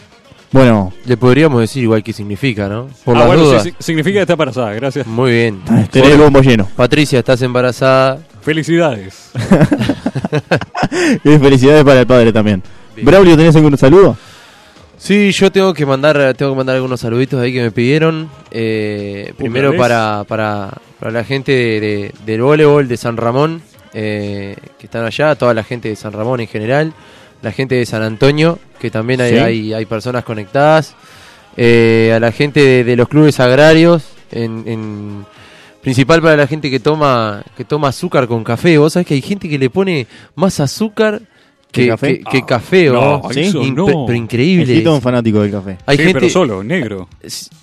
Bueno, 0.52 0.92
Le 1.06 1.16
podríamos 1.16 1.60
decir 1.60 1.82
igual 1.82 2.02
qué 2.02 2.12
significa, 2.12 2.68
¿no? 2.68 2.88
Por 3.04 3.16
ah, 3.16 3.20
las 3.20 3.26
bueno, 3.28 3.42
dudas. 3.44 3.62
sí, 3.62 3.74
significa 3.78 4.16
que 4.18 4.20
está 4.22 4.34
embarazada, 4.34 4.72
gracias. 4.74 5.06
Muy 5.06 5.30
bien. 5.32 5.60
tenés 5.90 6.10
el 6.10 6.18
bombo 6.18 6.40
lleno. 6.42 6.68
Patricia, 6.76 7.18
estás 7.20 7.40
embarazada. 7.42 8.18
Felicidades. 8.42 9.30
Y 11.24 11.38
felicidades 11.38 11.84
para 11.84 12.00
el 12.00 12.06
padre 12.06 12.32
también. 12.32 12.62
Bien. 12.94 13.06
Braulio, 13.06 13.36
¿tenés 13.36 13.54
algún 13.56 13.76
saludo? 13.78 14.16
Sí, 14.98 15.30
yo 15.32 15.50
tengo 15.50 15.74
que 15.74 15.84
mandar, 15.84 16.34
tengo 16.34 16.52
que 16.52 16.56
mandar 16.56 16.76
algunos 16.76 17.00
saluditos 17.00 17.40
ahí 17.40 17.52
que 17.52 17.62
me 17.62 17.70
pidieron. 17.70 18.28
Eh, 18.50 19.32
primero 19.36 19.76
para, 19.76 20.24
para, 20.24 20.70
para 20.98 21.10
la 21.12 21.24
gente 21.24 21.52
de, 21.52 21.80
de- 21.80 22.14
del 22.24 22.42
voleibol 22.42 22.86
de 22.88 22.96
San 22.96 23.16
Ramón, 23.16 23.62
eh, 23.94 24.56
que 24.78 24.86
están 24.86 25.04
allá, 25.04 25.34
toda 25.34 25.54
la 25.54 25.64
gente 25.64 25.88
de 25.88 25.96
San 25.96 26.12
Ramón 26.12 26.40
en 26.40 26.46
general, 26.46 26.92
la 27.42 27.52
gente 27.52 27.74
de 27.74 27.84
San 27.86 28.02
Antonio, 28.02 28.58
que 28.80 28.90
también 28.90 29.20
hay, 29.20 29.32
Sí. 29.32 29.38
hay, 29.38 29.72
hay 29.74 29.84
personas 29.86 30.24
conectadas, 30.24 30.94
eh, 31.56 32.12
a 32.14 32.20
la 32.20 32.32
gente 32.32 32.60
de, 32.60 32.84
de 32.84 32.96
los 32.96 33.08
clubes 33.08 33.38
agrarios, 33.40 34.04
en, 34.30 34.64
en- 34.66 35.26
principal 35.82 36.22
para 36.22 36.36
la 36.36 36.46
gente 36.46 36.70
que 36.70 36.78
toma, 36.78 37.42
que 37.56 37.64
toma 37.64 37.88
azúcar 37.88 38.28
con 38.28 38.44
café. 38.44 38.78
Vos 38.78 38.92
sabés 38.92 39.04
que 39.06 39.14
hay 39.14 39.20
gente 39.22 39.48
que 39.48 39.58
le 39.58 39.68
pone 39.68 40.06
más 40.36 40.60
azúcar 40.60 41.20
¿Que 41.72 41.88
café? 41.88 42.18
que- 42.18 42.24
que 42.24 42.38
Ah, 42.38 42.46
café, 42.46 42.86
no, 42.86 43.20
¿no? 43.74 44.06
Pero 44.06 44.14
increíble. 44.14 44.78
Es 44.78 44.86
un 44.86 45.00
fanático 45.02 45.40
del 45.40 45.50
café. 45.50 45.78
Hay 45.86 45.96
sí, 45.96 46.04
gente, 46.04 46.20
pero 46.20 46.30
solo, 46.30 46.62
negro. 46.62 47.08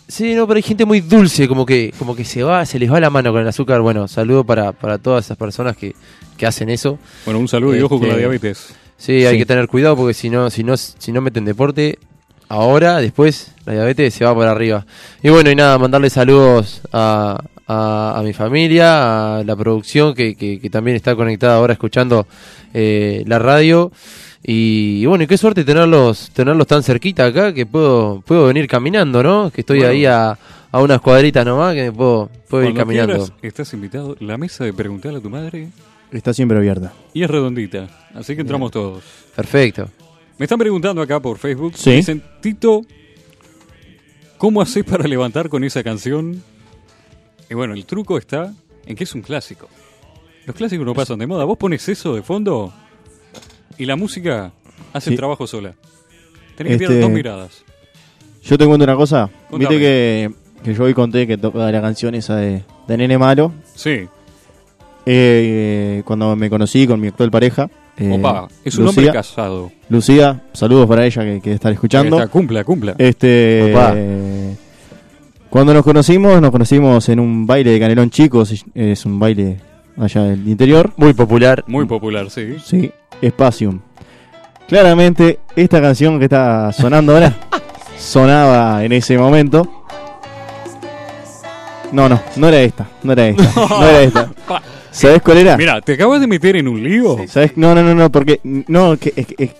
Sí, 0.07 0.33
no, 0.33 0.45
pero 0.47 0.57
hay 0.57 0.63
gente 0.63 0.83
muy 0.83 0.99
dulce, 0.99 1.47
como 1.47 1.65
que, 1.65 1.93
como 1.97 2.13
que 2.15 2.25
se 2.25 2.43
va, 2.43 2.65
se 2.65 2.77
les 2.77 2.91
va 2.91 2.99
la 2.99 3.09
mano 3.09 3.31
con 3.31 3.41
el 3.41 3.47
azúcar. 3.47 3.79
Bueno, 3.81 4.07
saludo 4.09 4.43
para, 4.43 4.73
para 4.73 4.97
todas 4.97 5.23
esas 5.25 5.37
personas 5.37 5.77
que, 5.77 5.95
que 6.35 6.45
hacen 6.45 6.69
eso. 6.69 6.99
Bueno, 7.23 7.39
un 7.39 7.47
saludo 7.47 7.75
y 7.77 7.79
ojo 7.81 7.99
con 7.99 8.07
la 8.09 8.15
Este, 8.15 8.19
diabetes. 8.19 8.75
Sí, 8.99 9.25
hay 9.25 9.33
Sí. 9.33 9.37
que 9.39 9.45
tener 9.47 9.67
cuidado 9.67 9.95
porque 9.95 10.13
si 10.13 10.29
no, 10.29 10.49
si 10.51 10.63
no, 10.63 10.77
si 10.77 11.11
no 11.11 11.21
meten 11.21 11.45
deporte, 11.45 11.97
ahora, 12.49 12.97
después, 12.97 13.53
la 13.65 13.73
diabetes 13.73 14.13
se 14.13 14.25
va 14.25 14.35
por 14.35 14.45
arriba. 14.45 14.85
Y 15.23 15.29
bueno, 15.29 15.49
y 15.49 15.55
nada, 15.55 15.77
mandarle 15.79 16.09
saludos 16.09 16.81
a, 16.91 17.41
a, 17.65 18.19
a 18.19 18.21
mi 18.23 18.33
familia, 18.33 19.37
a 19.37 19.43
la 19.43 19.55
producción 19.55 20.13
que, 20.13 20.35
que, 20.35 20.59
que 20.59 20.69
también 20.69 20.95
está 20.97 21.15
conectada 21.15 21.55
ahora 21.55 21.73
escuchando 21.73 22.27
eh, 22.73 23.23
la 23.25 23.39
radio. 23.39 23.91
Y, 24.43 25.05
bueno, 25.05 25.23
y 25.23 25.27
qué 25.27 25.37
suerte 25.37 25.63
tenerlos, 25.63 26.29
tenerlos 26.31 26.65
tan 26.67 26.81
cerquita 26.83 27.25
acá 27.25 27.53
que 27.53 27.65
puedo, 27.65 28.21
puedo 28.25 28.47
venir 28.47 28.67
caminando, 28.67 29.21
¿no? 29.23 29.49
Que 29.51 29.61
estoy 29.61 29.79
Bueno. 29.79 29.91
ahí 29.93 30.05
a, 30.05 30.37
a 30.71 30.81
unas 30.81 31.01
cuadritas 31.01 31.45
nomás 31.45 31.73
que 31.75 31.83
me 31.83 31.91
puedo, 31.91 32.29
puedo 32.49 32.63
ir 32.63 32.73
caminando. 32.75 33.13
quieras, 33.15 33.33
estás 33.41 33.73
invitado. 33.73 34.15
La 34.21 34.37
mesa 34.37 34.63
de 34.63 34.71
preguntarle 34.73 35.19
a 35.19 35.21
tu 35.21 35.29
madre 35.29 35.67
Está 36.11 36.33
siempre 36.33 36.57
abierta. 36.57 36.93
y 37.13 37.23
es 37.23 37.29
redondita. 37.29 37.87
Así 38.15 38.35
que 38.35 38.41
entramos 38.41 38.71
todos. 38.71 39.03
Perfecto. 39.35 39.89
Me 40.37 40.45
están 40.45 40.57
preguntando 40.57 41.01
acá 41.01 41.19
por 41.19 41.37
Facebook. 41.37 41.73
Sí. 41.75 41.91
Dicen, 41.91 42.23
Tito, 42.41 42.81
¿cómo 44.37 44.61
haces 44.61 44.83
para 44.83 45.07
levantar 45.07 45.49
con 45.49 45.63
esa 45.63 45.83
canción? 45.83 46.41
Y 47.49 47.53
bueno, 47.53 47.73
el 47.73 47.85
truco 47.85 48.17
está 48.17 48.53
en 48.85 48.95
que 48.95 49.03
es 49.03 49.13
un 49.15 49.21
clásico. 49.21 49.67
Los 50.45 50.55
clásicos 50.55 50.85
no 50.85 50.93
pasan 50.93 51.19
de 51.19 51.27
moda. 51.27 51.43
Vos 51.45 51.57
pones 51.57 51.87
eso 51.89 52.15
de 52.15 52.21
fondo 52.23 52.73
y 53.77 53.85
la 53.85 53.95
música 53.95 54.51
hace 54.93 55.09
Sí. 55.09 55.13
el 55.13 55.17
trabajo 55.17 55.45
sola. 55.45 55.73
Tenés 56.55 56.77
que 56.77 56.83
Este- 56.85 56.87
tirar 56.95 57.01
dos 57.01 57.11
miradas. 57.11 57.63
Yo 58.43 58.57
te 58.57 58.65
cuento 58.65 58.83
una 58.85 58.95
cosa. 58.95 59.29
Contame. 59.49 59.59
Viste 59.59 59.79
que, 59.79 60.31
que 60.63 60.73
yo 60.73 60.83
hoy 60.85 60.93
conté 60.93 61.27
que 61.27 61.37
tocaba 61.37 61.71
la 61.71 61.81
canción 61.81 62.15
esa 62.15 62.35
de, 62.37 62.63
de 62.87 62.97
Nene 62.97 63.17
Malo. 63.17 63.53
Sí. 63.75 64.07
Eh, 65.05 66.03
cuando 66.05 66.35
me 66.35 66.49
conocí 66.49 66.85
con 66.87 66.99
mi 66.99 67.07
actual 67.07 67.31
pareja. 67.31 67.69
eh, 67.97 68.15
Opa, 68.17 68.47
es 68.63 68.77
un 68.77 68.85
Lucía, 68.85 68.99
hombre 69.01 69.13
casado. 69.13 69.71
Lucía, 69.89 70.41
saludos 70.53 70.87
para 70.87 71.05
ella 71.05 71.23
que, 71.23 71.41
que 71.41 71.53
está 71.53 71.71
escuchando. 71.71 72.17
Está, 72.17 72.27
cumpla, 72.29 72.63
cumpla. 72.63 72.95
Este, 72.97 73.71
Opa. 73.73 73.93
eh, 73.95 74.55
cuando 75.49 75.73
nos 75.73 75.83
conocimos, 75.83 76.39
nos 76.41 76.51
conocimos 76.51 77.09
en 77.09 77.19
un 77.19 77.47
baile 77.47 77.71
de 77.71 77.79
Canelón 77.79 78.09
Chicos, 78.11 78.63
es 78.75 79.05
un 79.05 79.17
baile 79.19 79.57
allá 79.97 80.23
del 80.23 80.47
interior. 80.47 80.91
Muy 80.97 81.13
popular. 81.13 81.63
Muy 81.67 81.85
popular, 81.85 82.29
sí. 82.29 82.57
Sí, 82.63 82.91
Espacium. 83.21 83.79
Claramente, 84.67 85.39
esta 85.55 85.81
canción 85.81 86.19
que 86.19 86.25
está 86.25 86.71
sonando 86.71 87.13
ahora 87.13 87.35
sonaba 87.97 88.83
en 88.85 88.91
ese 88.91 89.17
momento. 89.17 89.78
No, 91.91 92.07
no, 92.07 92.21
no 92.35 92.47
era 92.49 92.61
esta, 92.61 92.87
no 93.03 93.13
era 93.13 93.27
esta, 93.27 93.43
no 93.69 93.83
era 93.87 94.01
esta. 94.01 94.29
¿Sabes 94.91 95.21
cuál 95.21 95.37
era? 95.39 95.57
Mira, 95.57 95.81
¿te 95.81 95.93
acabas 95.93 96.19
de 96.21 96.27
meter 96.27 96.55
en 96.55 96.67
un 96.67 96.83
lío? 96.83 97.17
¿Sabes? 97.27 97.53
No, 97.55 97.73
no, 97.73 97.81
no, 97.83 97.95
no, 97.95 98.11
porque 98.11 98.39
no, 98.43 98.97
que, 98.97 99.13
es- 99.15 99.27
es- 99.37 99.51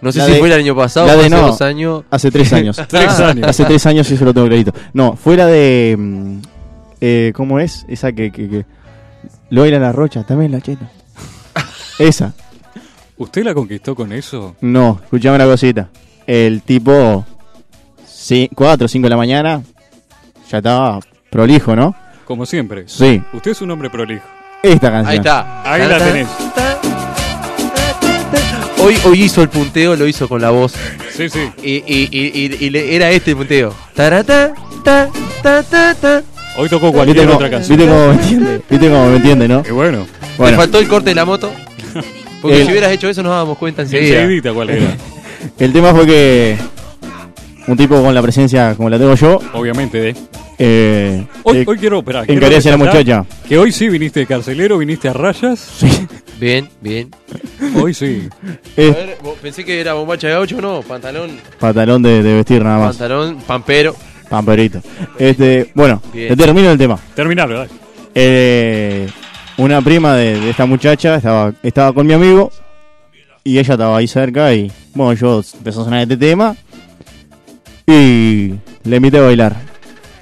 No 0.00 0.12
sé 0.12 0.18
La 0.20 0.26
si 0.26 0.32
de- 0.32 0.38
fue 0.38 0.48
el 0.48 0.54
año 0.54 0.76
pasado 0.76 1.06
la 1.06 1.14
o 1.14 1.16
de 1.16 1.20
hace 1.26 1.30
no. 1.30 1.46
dos 1.46 1.62
años. 1.62 2.04
hace 2.10 2.30
tres 2.30 2.52
años. 2.54 2.80
Tres 2.88 3.18
años. 3.20 3.48
Hace 3.48 3.64
tres 3.64 3.84
años 3.86 4.06
sí 4.06 4.16
se 4.16 4.24
lo 4.24 4.32
tengo 4.34 4.46
clarito. 4.46 4.72
No, 4.92 5.16
fuera 5.16 5.46
de. 5.46 5.96
mm, 5.98 6.38
eh, 7.00 7.32
¿Cómo 7.34 7.58
es? 7.60 7.84
Esa 7.88 8.12
que. 8.12 8.30
que, 8.30 8.48
que 8.48 8.64
lo 9.50 9.64
era 9.64 9.78
la 9.78 9.92
rocha, 9.92 10.24
también 10.24 10.52
la 10.52 10.60
cheta. 10.60 10.90
Esa. 11.98 12.32
¿Usted 13.16 13.42
la 13.44 13.54
conquistó 13.54 13.94
con 13.94 14.12
eso? 14.12 14.54
No, 14.60 15.00
escuchame 15.02 15.36
una 15.36 15.46
cosita. 15.46 15.88
El 16.26 16.62
tipo. 16.62 17.24
4 18.54 18.84
o 18.84 18.88
5 18.88 19.04
de 19.06 19.10
la 19.10 19.16
mañana. 19.16 19.62
Ya 20.50 20.58
estaba 20.58 21.00
prolijo, 21.30 21.74
¿no? 21.76 21.94
Como 22.24 22.44
siempre. 22.46 22.84
Sí, 22.86 23.22
Usted 23.32 23.52
es 23.52 23.62
un 23.62 23.70
hombre 23.70 23.88
prolijo. 23.90 24.24
esta 24.62 24.90
canción. 24.90 25.10
Ahí 25.10 25.16
está. 25.18 25.62
Ahí 25.72 25.88
la 25.88 25.98
tenés. 25.98 26.28
Hoy, 28.80 28.96
hoy 29.04 29.22
hizo 29.22 29.42
el 29.42 29.48
punteo, 29.48 29.96
lo 29.96 30.06
hizo 30.06 30.28
con 30.28 30.40
la 30.40 30.50
voz. 30.50 30.72
Sí, 31.14 31.28
sí. 31.28 31.50
Y, 31.62 31.70
y, 31.86 32.08
y, 32.10 32.30
y- 32.44 32.64
y 32.66 32.70
le- 32.70 32.94
era 32.94 33.10
este 33.10 33.32
el 33.32 33.36
punteo. 33.36 33.74
Tarata, 33.94 34.52
ta, 34.84 35.08
ta, 35.42 35.62
ta, 35.64 35.94
ta. 35.94 36.22
Hoy 36.56 36.68
tocó 36.68 36.86
¿Viste 36.86 36.96
cualquier 36.96 37.26
cómo, 37.26 37.36
otra 37.36 37.50
canción. 37.50 37.76
¿Viste 37.76 37.92
cómo 37.92 38.06
me 38.08 38.14
entiende? 38.14 38.60
¿Viste 38.70 38.88
cómo 38.88 39.06
me 39.08 39.16
entiende, 39.16 39.48
no? 39.48 39.62
Y 39.68 39.72
bueno, 39.72 39.98
Le 39.98 40.36
Bueno, 40.38 40.56
faltó 40.56 40.78
el 40.78 40.88
corte 40.88 41.10
de 41.10 41.14
la 41.16 41.24
moto. 41.24 41.50
Porque 42.42 42.60
El- 42.60 42.66
si 42.66 42.70
hubieras 42.72 42.92
hecho 42.92 43.08
eso 43.08 43.22
nos 43.22 43.32
dábamos 43.32 43.58
cuenta 43.58 43.82
enseguida. 43.82 44.16
enseguidita 44.20 44.52
cuál 44.52 44.70
era. 44.70 44.86
el 45.58 45.72
tema 45.72 45.92
fue 45.92 46.06
que. 46.06 46.56
Un 47.66 47.76
tipo 47.76 48.00
con 48.00 48.14
la 48.14 48.22
presencia 48.22 48.74
como 48.76 48.88
la 48.88 48.98
tengo 48.98 49.14
yo. 49.14 49.40
Obviamente, 49.52 50.10
¿eh? 50.10 50.14
Eh, 50.58 51.24
Hoy, 51.44 51.58
eh, 51.58 51.64
hoy 51.66 51.78
quiero, 51.78 51.98
esperá, 52.00 52.26
quiero 52.26 52.46
hacia 52.56 52.72
la 52.72 52.76
muchacha. 52.76 53.24
Que 53.48 53.56
hoy 53.58 53.70
sí 53.70 53.88
viniste 53.88 54.20
de 54.20 54.26
carcelero, 54.26 54.78
viniste 54.78 55.08
a 55.08 55.12
rayas. 55.12 55.58
Sí. 55.60 55.88
Bien, 56.40 56.68
bien. 56.80 57.10
Hoy 57.80 57.94
sí. 57.94 58.28
A 58.46 58.80
Es 58.80 58.94
ver, 58.94 59.18
pensé 59.42 59.64
que 59.64 59.80
era 59.80 59.94
bombacha 59.94 60.28
de 60.28 60.34
gaucho, 60.34 60.60
no. 60.60 60.82
Pantalón, 60.82 61.30
pantalón 61.58 62.02
de, 62.02 62.22
de 62.22 62.34
vestir 62.34 62.62
nada 62.62 62.78
más. 62.78 62.96
pantalón, 62.96 63.38
pampero. 63.46 63.94
Pamperito. 64.28 64.80
Este, 65.18 65.70
bueno, 65.74 66.02
Bien. 66.12 66.28
te 66.28 66.36
termino 66.36 66.70
el 66.70 66.76
tema. 66.78 66.98
Terminalo, 67.14 67.58
dale. 67.58 67.70
Eh, 68.14 69.08
una 69.56 69.80
prima 69.80 70.14
de, 70.16 70.38
de 70.40 70.50
esta 70.50 70.66
muchacha 70.66 71.16
estaba, 71.16 71.52
estaba 71.62 71.92
con 71.94 72.06
mi 72.06 72.12
amigo 72.12 72.50
y 73.42 73.58
ella 73.58 73.72
estaba 73.74 73.96
ahí 73.96 74.06
cerca 74.06 74.52
y 74.54 74.70
bueno, 74.94 75.14
yo 75.14 75.42
empecé 75.56 75.80
a 75.80 75.84
sonar 75.84 76.02
este 76.02 76.16
tema 76.18 76.54
y 77.86 78.52
le 78.84 78.96
invité 78.96 79.18
a 79.18 79.22
bailar. 79.22 79.56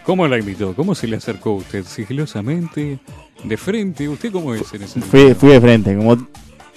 ¿Cómo 0.07 0.29
la 0.29 0.39
invitó? 0.39 0.73
¿Cómo 0.73 0.95
se 0.95 1.09
le 1.09 1.17
acercó 1.17 1.51
a 1.51 1.55
usted? 1.55 1.85
¿Sigilosamente? 1.85 3.01
¿De 3.43 3.57
frente? 3.57 4.09
¿Usted 4.09 4.31
cómo 4.31 4.55
es 4.55 4.73
en 4.73 4.85
ese 4.85 5.01
Fui, 5.01 5.35
fui 5.35 5.51
de 5.51 5.61
frente, 5.61 5.97
como, 5.97 6.17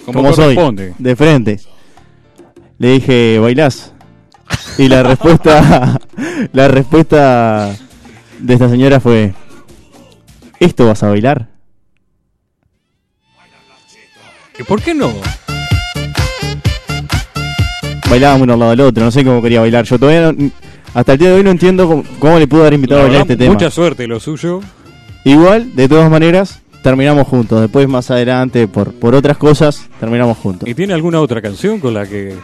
Como 0.04 0.32
soy, 0.32 0.58
de 0.98 1.14
frente. 1.14 1.60
Le 2.78 2.90
dije, 2.94 3.38
¿bailás? 3.38 3.92
Y 4.78 4.88
la 4.88 5.04
respuesta, 5.04 6.00
la 6.52 6.66
respuesta 6.66 7.76
de 8.40 8.52
esta 8.52 8.68
señora 8.68 8.98
fue, 8.98 9.32
¿esto 10.58 10.88
vas 10.88 11.00
a 11.04 11.08
bailar? 11.10 11.50
¿Y 14.58 14.64
por 14.64 14.82
qué 14.82 14.92
no? 14.92 15.12
bailábamos 18.10 18.42
uno 18.42 18.54
al 18.54 18.58
lado 18.58 18.70
del 18.72 18.80
otro, 18.80 19.04
no 19.04 19.12
sé 19.12 19.24
cómo 19.24 19.40
quería 19.40 19.60
bailar. 19.60 19.84
Yo 19.84 19.96
todavía 19.96 20.32
no- 20.32 20.50
hasta 20.94 21.12
el 21.12 21.18
día 21.18 21.28
de 21.30 21.34
hoy 21.36 21.44
no 21.44 21.50
entiendo 21.50 21.86
cómo, 21.88 22.04
cómo 22.18 22.38
le 22.38 22.46
pudo 22.46 22.62
haber 22.62 22.74
invitado 22.74 23.00
a 23.02 23.04
verdad, 23.04 23.20
este 23.22 23.36
tema. 23.36 23.52
Mucha 23.52 23.70
suerte 23.70 24.06
lo 24.06 24.20
suyo. 24.20 24.60
Igual, 25.24 25.74
de 25.76 25.88
todas 25.88 26.10
maneras, 26.10 26.60
terminamos 26.82 27.26
juntos. 27.28 27.60
Después, 27.60 27.86
más 27.88 28.10
adelante, 28.10 28.66
por, 28.68 28.92
por 28.92 29.14
otras 29.14 29.36
cosas, 29.36 29.88
terminamos 30.00 30.38
juntos. 30.38 30.68
¿Y 30.68 30.74
tiene 30.74 30.94
alguna 30.94 31.20
otra 31.20 31.40
canción 31.42 31.78
con 31.80 31.94
la 31.94 32.06
que 32.06 32.34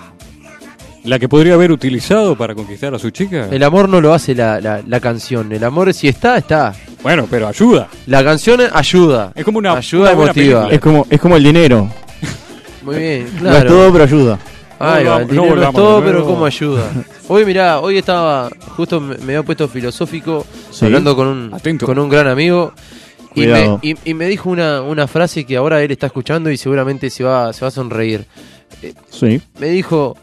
la 1.05 1.20
que 1.20 1.28
podría 1.28 1.55
haber 1.55 1.70
utilizado 1.70 2.36
para 2.36 2.55
conquistar 2.55 2.92
a 2.94 2.99
su 2.99 3.11
chica? 3.11 3.49
El 3.51 3.62
amor 3.62 3.88
no 3.88 4.01
lo 4.01 4.12
hace 4.12 4.34
la, 4.34 4.61
la, 4.61 4.82
la 4.86 5.01
canción. 5.01 5.51
El 5.53 5.62
amor, 5.64 5.92
si 5.94 6.09
está, 6.09 6.36
está. 6.36 6.74
Bueno, 7.03 7.26
pero 7.30 7.47
ayuda. 7.49 7.88
La 8.07 8.24
canción 8.24 8.61
ayuda. 8.72 9.32
Es 9.34 9.44
como 9.44 9.59
una, 9.59 9.74
Ayuda 9.74 10.12
una 10.12 10.24
emotiva. 10.24 10.68
Es 10.70 10.80
como, 10.80 11.07
es 11.09 11.20
como 11.20 11.36
el 11.36 11.44
dinero. 11.44 11.88
Muy 12.82 12.97
bien, 12.97 13.24
No 13.40 13.49
es 13.51 13.55
claro. 13.57 13.70
todo, 13.70 13.92
pero 13.92 14.05
ayuda. 14.05 14.38
Ahí 14.79 15.05
No 15.05 15.11
va, 15.11 15.18
volvamos- 15.18 15.20
el 15.22 15.29
dinero 15.29 15.57
no 15.57 15.62
es 15.68 15.74
todo, 15.74 16.05
pero 16.05 16.24
cómo 16.27 16.45
ayuda. 16.47 16.91
Hoy, 17.29 17.45
mirá, 17.45 17.81
hoy 17.81 17.99
estaba, 17.99 18.49
justo 18.77 19.01
me, 19.01 19.16
me 19.18 19.22
había 19.35 19.43
puesto 19.43 19.66
filosófico, 19.68 20.47
Sí. 20.70 20.85
hablando 20.85 21.16
con 21.16 21.27
un, 21.29 21.55
Atento. 21.55 21.87
con 21.87 21.99
un 21.99 22.09
gran 22.09 22.29
amigo. 22.29 22.72
Y 23.35 23.47
me, 23.47 23.79
y, 23.83 23.95
y 24.05 24.14
me 24.14 24.27
dijo 24.29 24.49
una, 24.49 24.81
una 24.83 25.07
frase 25.07 25.45
que 25.45 25.57
ahora 25.57 25.83
él 25.83 25.91
está 25.91 26.07
escuchando 26.07 26.51
y 26.51 26.57
seguramente 26.57 27.11
se 27.11 27.22
va, 27.24 27.53
se 27.53 27.62
va 27.62 27.68
a 27.68 27.70
sonreír. 27.70 28.24
Sí. 29.11 29.43
Me 29.59 29.68
dijo, 29.68 30.16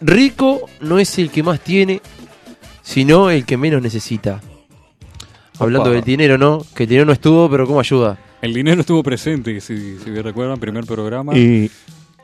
rico 0.00 0.62
no 0.80 0.98
es 0.98 1.18
el 1.18 1.30
que 1.30 1.42
más 1.42 1.60
tiene, 1.60 2.00
sino 2.82 3.30
el 3.30 3.44
que 3.44 3.56
menos 3.56 3.80
necesita. 3.82 4.40
Hablando 5.58 5.90
Opa. 5.90 5.94
del 5.96 6.04
dinero, 6.04 6.36
¿no? 6.36 6.64
Que 6.74 6.82
el 6.84 6.88
dinero 6.88 7.06
no 7.06 7.12
estuvo, 7.12 7.48
pero 7.48 7.66
cómo 7.66 7.78
ayuda. 7.80 8.18
El 8.42 8.52
dinero 8.52 8.80
estuvo 8.80 9.02
presente, 9.02 9.60
si, 9.60 9.98
si 9.98 10.10
me 10.10 10.20
recuerdan, 10.20 10.58
primer 10.58 10.84
programa. 10.84 11.36
Y, 11.36 11.70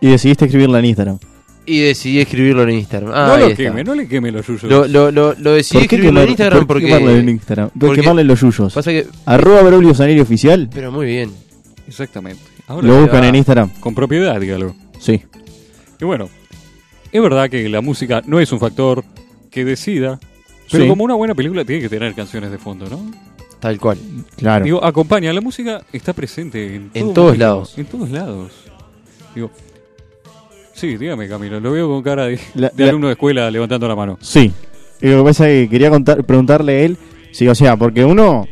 y 0.00 0.08
decidiste 0.08 0.44
escribirla 0.46 0.78
en 0.78 0.84
Instagram. 0.86 1.18
Y 1.66 1.80
decidí 1.80 2.20
escribirlo 2.20 2.62
en 2.64 2.70
Instagram. 2.70 3.12
Ah, 3.14 3.28
no 3.28 3.36
lo 3.36 3.44
está. 3.48 3.56
queme, 3.56 3.84
no 3.84 3.94
le 3.94 4.08
queme 4.08 4.32
los 4.32 4.46
yuyos. 4.46 4.64
Lo, 4.64 4.86
lo, 4.88 5.10
lo, 5.12 5.34
lo 5.38 5.52
decidí 5.52 5.80
¿Por 5.80 5.88
qué, 5.88 5.96
escribirlo 5.96 6.20
quemar- 6.20 6.24
en 6.24 6.30
Instagram 6.30 6.66
por 6.66 6.66
qué 6.66 6.72
porque... 6.82 6.86
quemarle 6.86 7.20
en 7.20 7.28
Instagram? 7.28 7.68
¿Por 7.70 7.78
porque- 7.88 8.00
quemarle 8.00 8.24
los 8.24 8.40
yuyos? 8.40 8.72
Pasa 8.74 8.90
que... 8.90 9.06
Arroba 9.26 9.62
Braulio 9.62 9.94
Saneri 9.94 10.20
Oficial. 10.20 10.68
Pero 10.72 10.90
muy 10.90 11.06
bien. 11.06 11.30
Exactamente. 11.86 12.42
Ahora 12.66 12.86
Lo 12.86 13.00
buscan 13.02 13.22
va. 13.22 13.28
en 13.28 13.34
Instagram. 13.36 13.70
Con 13.80 13.94
propiedad, 13.94 14.40
dígalo. 14.40 14.74
Sí. 14.98 15.22
Y 16.00 16.04
bueno, 16.04 16.28
es 17.12 17.22
verdad 17.22 17.48
que 17.50 17.68
la 17.68 17.80
música 17.82 18.22
no 18.26 18.40
es 18.40 18.50
un 18.52 18.58
factor 18.58 19.04
que 19.50 19.64
decida, 19.64 20.18
pero 20.70 20.84
Sí. 20.84 20.88
como 20.88 21.04
una 21.04 21.14
buena 21.14 21.34
película 21.34 21.64
tiene 21.64 21.82
que 21.82 21.88
tener 21.88 22.14
canciones 22.14 22.50
de 22.50 22.58
fondo, 22.58 22.88
¿no? 22.88 23.10
Tal 23.60 23.78
cual. 23.78 23.98
Claro. 24.36 24.64
Digo, 24.64 24.82
acompaña, 24.84 25.32
la 25.32 25.40
música 25.42 25.82
está 25.92 26.14
presente 26.14 26.74
en, 26.74 26.90
En 26.94 27.02
todo 27.02 27.12
todos 27.12 27.26
momento, 27.26 27.44
lados. 27.44 27.74
En 27.78 27.84
todos 27.86 28.10
lados. 28.10 28.52
Digo, 29.34 29.50
sí, 30.80 30.96
dígame 30.96 31.28
Camilo, 31.28 31.60
lo 31.60 31.72
veo 31.72 31.88
con 31.88 32.02
cara 32.02 32.26
de, 32.26 32.38
La- 32.54 32.70
de 32.74 32.84
la- 32.84 32.88
alumno 32.90 33.06
de 33.08 33.12
escuela 33.12 33.50
levantando 33.50 33.86
la 33.86 33.94
mano. 33.96 34.18
Sí. 34.20 34.52
Y 35.02 35.08
lo 35.08 35.18
que 35.18 35.24
pasa 35.24 35.48
es 35.48 35.64
que 35.64 35.70
quería 35.70 35.90
contar, 35.90 36.24
preguntarle 36.24 36.72
a 36.72 36.80
él, 36.84 36.96
sí, 37.32 37.46
o 37.48 37.54
sea, 37.54 37.76
porque 37.76 38.04
uno, 38.04 38.46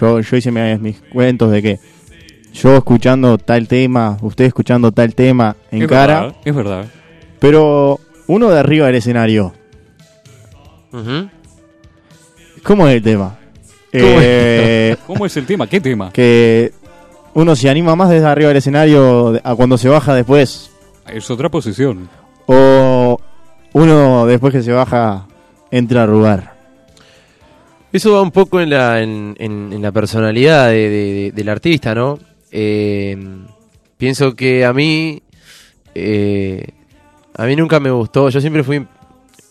yo, 0.00 0.20
yo 0.20 0.36
hice 0.36 0.50
mis, 0.50 0.80
mis 0.80 1.00
cuentos 1.12 1.50
de 1.50 1.62
que 1.62 1.78
yo 2.52 2.76
escuchando 2.76 3.38
tal 3.38 3.66
tema, 3.68 4.16
usted 4.22 4.44
escuchando 4.44 4.92
tal 4.92 5.14
tema 5.14 5.56
en 5.70 5.82
es 5.82 5.88
cara, 5.88 6.20
verdad, 6.20 6.36
es 6.44 6.54
verdad. 6.54 6.84
pero 7.40 7.98
uno 8.28 8.50
de 8.50 8.58
arriba 8.60 8.86
del 8.86 8.96
escenario. 8.96 9.52
¿cómo 12.62 12.88
es 12.88 12.94
el 12.96 13.02
tema? 13.02 13.36
¿Cómo 13.92 14.04
es? 14.06 14.22
Eh, 14.22 14.96
¿Cómo 15.06 15.26
es 15.26 15.36
el 15.36 15.46
tema? 15.46 15.66
¿Qué 15.66 15.80
tema? 15.80 16.10
que 16.12 16.72
uno 17.34 17.56
se 17.56 17.68
anima 17.68 17.96
más 17.96 18.10
desde 18.10 18.26
arriba 18.26 18.48
del 18.48 18.58
escenario 18.58 19.40
a 19.42 19.54
cuando 19.56 19.76
se 19.76 19.88
baja 19.88 20.14
después, 20.14 20.70
Es 21.08 21.30
otra 21.30 21.48
posición. 21.50 22.08
o 22.46 23.18
uno 23.72 24.26
después 24.26 24.52
que 24.52 24.62
se 24.62 24.70
baja 24.72 25.26
entra 25.70 26.00
a 26.00 26.04
arrugar. 26.04 26.54
Eso 27.92 28.12
va 28.12 28.22
un 28.22 28.30
poco 28.30 28.60
en 28.60 28.70
la, 28.70 29.00
en, 29.02 29.34
en- 29.38 29.72
en 29.72 29.82
la 29.82 29.92
personalidad 29.92 30.68
de- 30.68 30.88
de- 30.90 31.12
de- 31.14 31.32
del 31.32 31.48
artista, 31.48 31.94
¿no? 31.94 32.18
Eh, 32.52 33.16
pienso 33.96 34.34
que 34.34 34.64
a 34.64 34.72
mí, 34.72 35.22
eh, 35.94 36.66
a 37.36 37.46
mí 37.46 37.56
nunca 37.56 37.80
me 37.80 37.90
gustó, 37.90 38.28
yo 38.28 38.40
siempre 38.40 38.62
fui 38.62 38.84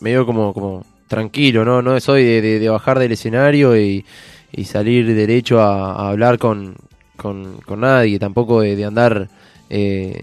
medio 0.00 0.24
como, 0.24 0.52
como 0.54 0.84
tranquilo, 1.08 1.64
¿no? 1.64 1.82
No 1.82 1.98
soy 2.00 2.24
de, 2.24 2.40
de- 2.42 2.58
de 2.60 2.68
bajar 2.68 2.98
del 2.98 3.12
escenario 3.12 3.76
y, 3.78 4.04
y 4.52 4.64
salir 4.64 5.14
derecho 5.14 5.60
a, 5.60 5.92
a 5.92 6.10
hablar 6.10 6.38
con, 6.38 6.76
con, 7.16 7.60
con 7.66 7.80
nadie, 7.80 8.18
tampoco 8.18 8.60
de, 8.60 8.76
de 8.76 8.84
andar 8.84 9.28
eh, 9.70 10.22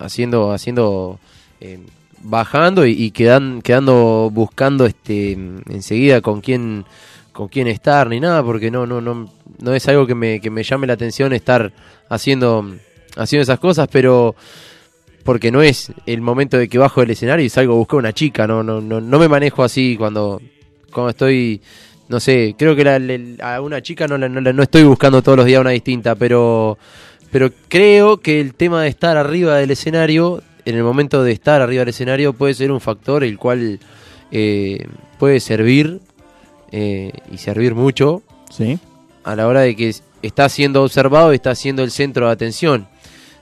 haciendo, 0.00 0.52
haciendo 0.52 1.18
eh, 1.60 1.78
bajando 2.22 2.84
y, 2.86 2.92
y 2.92 3.10
quedan, 3.12 3.62
quedando 3.62 4.30
buscando 4.32 4.86
este 4.86 5.32
enseguida 5.32 6.20
con 6.20 6.40
quién 6.40 6.84
con 7.32 7.48
quién 7.48 7.68
estar 7.68 8.08
ni 8.08 8.18
nada 8.20 8.42
porque 8.42 8.70
no 8.70 8.86
no 8.86 9.00
no 9.00 9.30
no 9.60 9.74
es 9.74 9.88
algo 9.88 10.06
que 10.06 10.14
me, 10.14 10.40
que 10.40 10.50
me 10.50 10.62
llame 10.64 10.86
la 10.86 10.94
atención 10.94 11.32
estar 11.32 11.72
haciendo 12.08 12.66
haciendo 13.16 13.42
esas 13.42 13.58
cosas 13.60 13.88
pero 13.90 14.34
porque 15.24 15.50
no 15.52 15.62
es 15.62 15.92
el 16.06 16.20
momento 16.20 16.58
de 16.58 16.68
que 16.68 16.78
bajo 16.78 17.00
del 17.00 17.10
escenario 17.10 17.44
y 17.44 17.48
salgo 17.48 17.74
a 17.74 17.76
buscar 17.76 17.98
una 17.98 18.12
chica 18.12 18.46
no 18.46 18.62
no 18.62 18.80
no, 18.80 19.00
no 19.00 19.18
me 19.18 19.28
manejo 19.28 19.62
así 19.62 19.96
cuando 19.96 20.40
cuando 20.92 21.10
estoy 21.10 21.62
no 22.08 22.18
sé 22.20 22.54
creo 22.58 22.74
que 22.74 22.84
la- 22.84 23.54
a 23.54 23.60
una 23.60 23.80
chica 23.80 24.08
no 24.08 24.18
la, 24.18 24.28
no 24.28 24.40
no 24.40 24.62
estoy 24.62 24.82
buscando 24.82 25.22
todos 25.22 25.38
los 25.38 25.46
días 25.46 25.60
una 25.60 25.70
distinta 25.70 26.14
pero 26.16 26.76
pero 27.30 27.50
creo 27.68 28.18
que 28.20 28.40
el 28.40 28.54
tema 28.54 28.82
de 28.82 28.88
estar 28.88 29.16
arriba 29.16 29.56
del 29.56 29.70
escenario 29.70 30.42
en 30.64 30.76
el 30.76 30.82
momento 30.82 31.22
de 31.22 31.32
estar 31.32 31.60
arriba 31.62 31.80
del 31.80 31.88
escenario 31.90 32.32
puede 32.32 32.54
ser 32.54 32.70
un 32.72 32.80
factor 32.80 33.24
el 33.24 33.38
cual 33.38 33.78
eh, 34.30 34.86
puede 35.18 35.40
servir 35.40 36.00
eh, 36.72 37.12
y 37.32 37.38
servir 37.38 37.74
mucho 37.74 38.22
Sí. 38.50 38.78
a 39.24 39.36
la 39.36 39.46
hora 39.46 39.60
de 39.60 39.76
que 39.76 39.94
está 40.22 40.48
siendo 40.48 40.82
observado 40.82 41.32
y 41.32 41.36
está 41.36 41.54
siendo 41.54 41.82
el 41.82 41.90
centro 41.90 42.26
de 42.26 42.32
atención. 42.32 42.88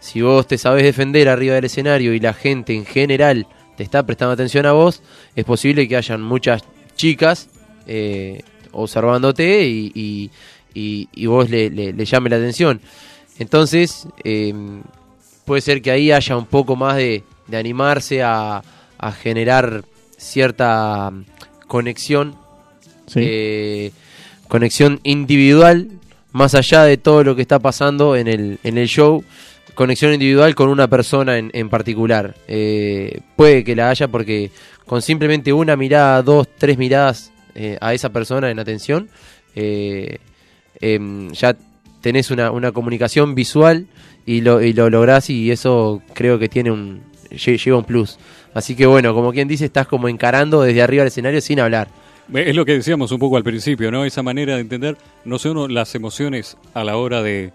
Si 0.01 0.21
vos 0.23 0.47
te 0.47 0.59
sabés 0.59 0.85
defender 0.85 1.29
arriba 1.29 1.55
del 1.57 1.65
escenario 1.65 2.15
y 2.15 2.21
la 2.21 2.33
gente 2.35 2.75
en 2.75 2.85
general 2.85 3.47
te 3.77 3.83
está 3.83 4.05
prestando 4.05 4.33
atención 4.35 4.65
a 4.67 4.73
vos, 4.73 5.03
es 5.35 5.45
posible 5.45 5.89
que 5.89 5.97
hayan 5.97 6.23
muchas 6.23 6.63
chicas 6.97 7.49
eh, 7.87 8.43
observándote 8.73 9.67
y, 9.67 9.91
y- 9.95 10.31
y- 10.75 11.09
y 11.15 11.27
vos 11.27 11.49
le, 11.51 11.71
le- 11.71 11.93
le 11.93 12.05
llame 12.05 12.31
la 12.31 12.37
atención. 12.37 12.81
Entonces, 13.39 14.07
eh, 14.25 14.55
puede 15.45 15.61
ser 15.61 15.81
que 15.83 15.91
ahí 15.91 16.11
haya 16.13 16.37
un 16.37 16.47
poco 16.47 16.77
más 16.77 16.97
de, 16.97 17.23
de 17.47 17.57
animarse 17.57 18.23
a, 18.23 18.63
a 18.99 19.13
generar 19.13 19.85
cierta 20.17 21.11
mm, 21.11 21.25
conexión 21.67 22.37
Sí. 23.07 23.21
eh, 23.23 23.93
conexión 24.49 25.01
individual, 25.03 25.89
más 26.33 26.55
allá 26.55 26.85
de 26.85 26.99
todo 26.99 27.25
lo 27.25 27.35
que 27.35 27.41
está 27.43 27.59
pasando 27.59 28.17
en 28.17 28.29
el, 28.29 28.59
en 28.63 28.77
el 28.77 28.87
show, 28.87 29.25
conexión 29.75 30.13
individual 30.13 30.55
con 30.55 30.69
una 30.69 30.89
persona 30.89 31.39
en, 31.39 31.51
en 31.55 31.71
particular. 31.71 32.35
Eh, 32.49 33.21
puede 33.35 33.65
que 33.65 33.75
la 33.75 33.89
haya 33.89 34.09
porque 34.09 34.51
con 34.85 35.01
simplemente 35.01 35.55
una 35.55 35.75
mirada, 35.75 36.23
dos, 36.23 36.49
tres 36.59 36.77
miradas 36.77 37.33
eh, 37.55 37.79
a 37.81 37.95
esa 37.95 38.11
persona 38.11 38.51
en 38.51 38.59
atención, 38.59 39.09
em, 39.55 41.33
ya 41.33 41.57
tenés 42.01 42.31
una, 42.31 42.51
una 42.51 42.73
comunicación 42.73 43.35
visual 43.35 43.87
y 44.27 44.41
lo, 44.43 44.61
lo 44.61 44.91
lográs 44.91 45.31
y 45.31 45.51
eso 45.51 46.03
creo 46.15 46.39
que 46.39 46.49
tiene 46.49 46.71
un 46.71 47.03
lle- 47.31 47.63
lleva 47.63 47.79
un 47.79 47.85
plus. 47.85 48.19
Así 48.55 48.75
que 48.75 48.87
bueno, 48.87 49.15
como 49.15 49.33
quien 49.33 49.49
dice, 49.49 49.67
estás 49.67 49.87
como 49.87 50.09
encarando 50.09 50.63
desde 50.63 50.83
arriba 50.83 51.03
del 51.03 51.09
escenario 51.09 51.41
sin 51.41 51.61
hablar. 51.61 51.89
Es 52.33 52.55
lo 52.55 52.65
que 52.67 52.73
decíamos 52.73 53.11
un 53.13 53.19
poco 53.19 53.37
al 53.39 53.45
principio, 53.45 53.91
¿no? 53.91 54.05
Esa 54.05 54.23
manera 54.23 54.55
de 54.57 54.61
entender 54.61 54.99
no 55.25 55.39
solo 55.39 55.67
las 55.69 55.95
emociones 55.95 56.57
a 56.75 56.85
la 56.85 56.97
hora 56.99 57.23
de, 57.23 57.53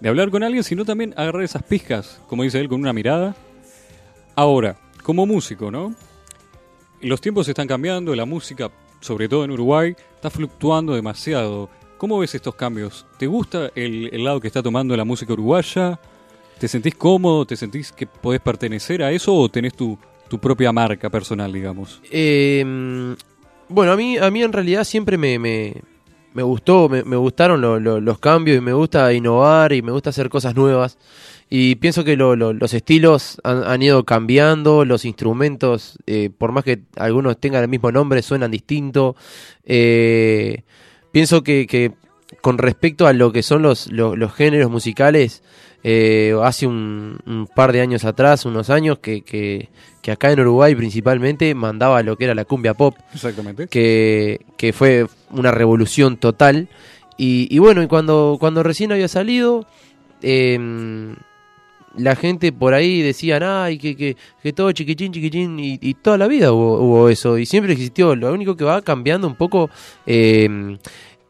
de 0.00 0.08
hablar 0.08 0.30
con 0.30 0.42
alguien, 0.42 0.64
sino 0.64 0.84
también 0.84 1.14
agarrar 1.16 1.42
esas 1.42 1.62
pizcas, 1.62 2.20
como 2.26 2.42
dice 2.42 2.58
él, 2.60 2.68
con 2.68 2.80
una 2.80 2.92
mirada. 2.92 3.36
Ahora, 4.34 4.76
como 5.02 5.26
músico, 5.26 5.70
¿no? 5.70 5.94
Los 7.00 7.20
tiempos 7.20 7.46
están 7.48 7.68
cambiando, 7.68 8.14
la 8.16 8.24
música, 8.24 8.70
sobre 9.00 9.28
todo 9.28 9.44
en 9.44 9.52
Uruguay, 9.52 9.94
está 10.16 10.28
fluctuando 10.30 10.94
demasiado. 10.94 11.68
¿Cómo 11.98 12.18
ves 12.18 12.34
estos 12.34 12.54
cambios? 12.54 13.06
¿Te 13.18 13.26
gusta 13.26 13.70
el, 13.74 14.22
lado 14.22 14.38
que 14.40 14.48
está 14.48 14.62
tomando 14.62 14.94
la 14.96 15.04
música 15.04 15.32
uruguaya? 15.32 15.98
¿Te 16.58 16.68
sentís 16.68 16.94
cómodo? 16.94 17.46
¿Te 17.46 17.56
sentís 17.56 17.90
que 17.90 18.06
podés 18.06 18.40
pertenecer 18.40 19.02
a 19.02 19.12
eso 19.12 19.34
o 19.34 19.48
tenés 19.48 19.74
tu, 19.74 19.98
propia 20.40 20.72
marca 20.72 21.08
personal, 21.08 21.50
digamos? 21.52 22.02
Eh, 22.10 22.62
bueno, 23.68 23.92
a 23.92 23.96
mí, 23.96 24.18
a 24.18 24.30
mí 24.30 24.42
en 24.42 24.52
realidad 24.52 24.84
siempre 24.84 25.16
me, 25.16 25.38
me, 25.38 26.42
gustó, 26.42 26.90
me, 26.90 27.16
gustaron 27.16 27.62
lo- 27.62 27.80
lo- 27.80 28.00
los 28.00 28.18
cambios 28.18 28.58
y 28.58 28.60
me 28.60 28.74
gusta 28.74 29.10
innovar 29.14 29.72
y 29.72 29.80
me 29.80 29.92
gusta 29.92 30.10
hacer 30.10 30.28
cosas 30.28 30.54
nuevas. 30.54 30.98
Y 31.48 31.76
pienso 31.76 32.04
que 32.04 32.16
lo- 32.16 32.36
lo- 32.36 32.52
los 32.52 32.74
estilos 32.74 33.40
han, 33.42 33.64
han 33.64 33.80
ido 33.80 34.04
cambiando, 34.04 34.84
los 34.84 35.06
instrumentos, 35.06 35.96
eh, 36.06 36.28
por 36.36 36.52
más 36.52 36.62
que 36.64 36.80
algunos 36.96 37.38
tengan 37.38 37.62
el 37.62 37.68
mismo 37.68 37.90
nombre, 37.90 38.20
suenan 38.20 38.50
distinto. 38.50 39.16
Eh, 39.64 40.62
pienso 41.16 41.42
que, 41.42 41.66
que 41.66 41.92
con 42.42 42.58
respecto 42.58 43.06
a 43.06 43.14
lo 43.14 43.32
que 43.32 43.42
son 43.42 43.62
los, 43.62 43.90
los, 43.90 44.18
los 44.18 44.34
géneros 44.34 44.70
musicales, 44.70 45.42
eh, 45.82 46.34
hace 46.42 46.66
un, 46.66 47.18
un 47.24 47.46
par 47.46 47.72
de 47.72 47.80
años 47.80 48.04
atrás, 48.04 48.44
unos 48.44 48.68
años, 48.68 48.98
que, 48.98 49.22
que, 49.22 49.70
que 50.02 50.12
acá 50.12 50.30
en 50.30 50.40
Uruguay 50.40 50.74
principalmente 50.74 51.54
mandaba 51.54 52.02
lo 52.02 52.18
que 52.18 52.24
era 52.24 52.34
la 52.34 52.44
cumbia 52.44 52.74
pop, 52.74 52.98
Exactamente. 53.14 53.66
que, 53.68 54.44
que 54.58 54.74
fue 54.74 55.06
una 55.30 55.52
revolución 55.52 56.18
total. 56.18 56.68
Y, 57.16 57.48
y 57.50 57.60
bueno, 57.60 57.82
y 57.82 57.86
cuando, 57.86 58.36
cuando 58.38 58.62
recién 58.62 58.92
había 58.92 59.08
salido, 59.08 59.66
em, 60.20 61.16
la 61.96 62.14
gente 62.16 62.52
por 62.52 62.74
ahí 62.74 63.02
decían, 63.02 63.42
ay, 63.42 63.78
que, 63.78 63.96
que, 63.96 64.16
que 64.42 64.52
todo 64.52 64.70
chiquichín, 64.72 65.12
chiquichín, 65.12 65.58
y, 65.58 65.78
y 65.80 65.94
toda 65.94 66.18
la 66.18 66.26
vida 66.28 66.52
hubo, 66.52 66.78
hubo 66.80 67.08
eso, 67.08 67.38
y 67.38 67.46
siempre 67.46 67.72
existió. 67.72 68.14
Lo 68.16 68.32
único 68.32 68.56
que 68.56 68.64
va 68.64 68.82
cambiando 68.82 69.26
un 69.26 69.34
poco 69.34 69.70
em, 70.06 70.78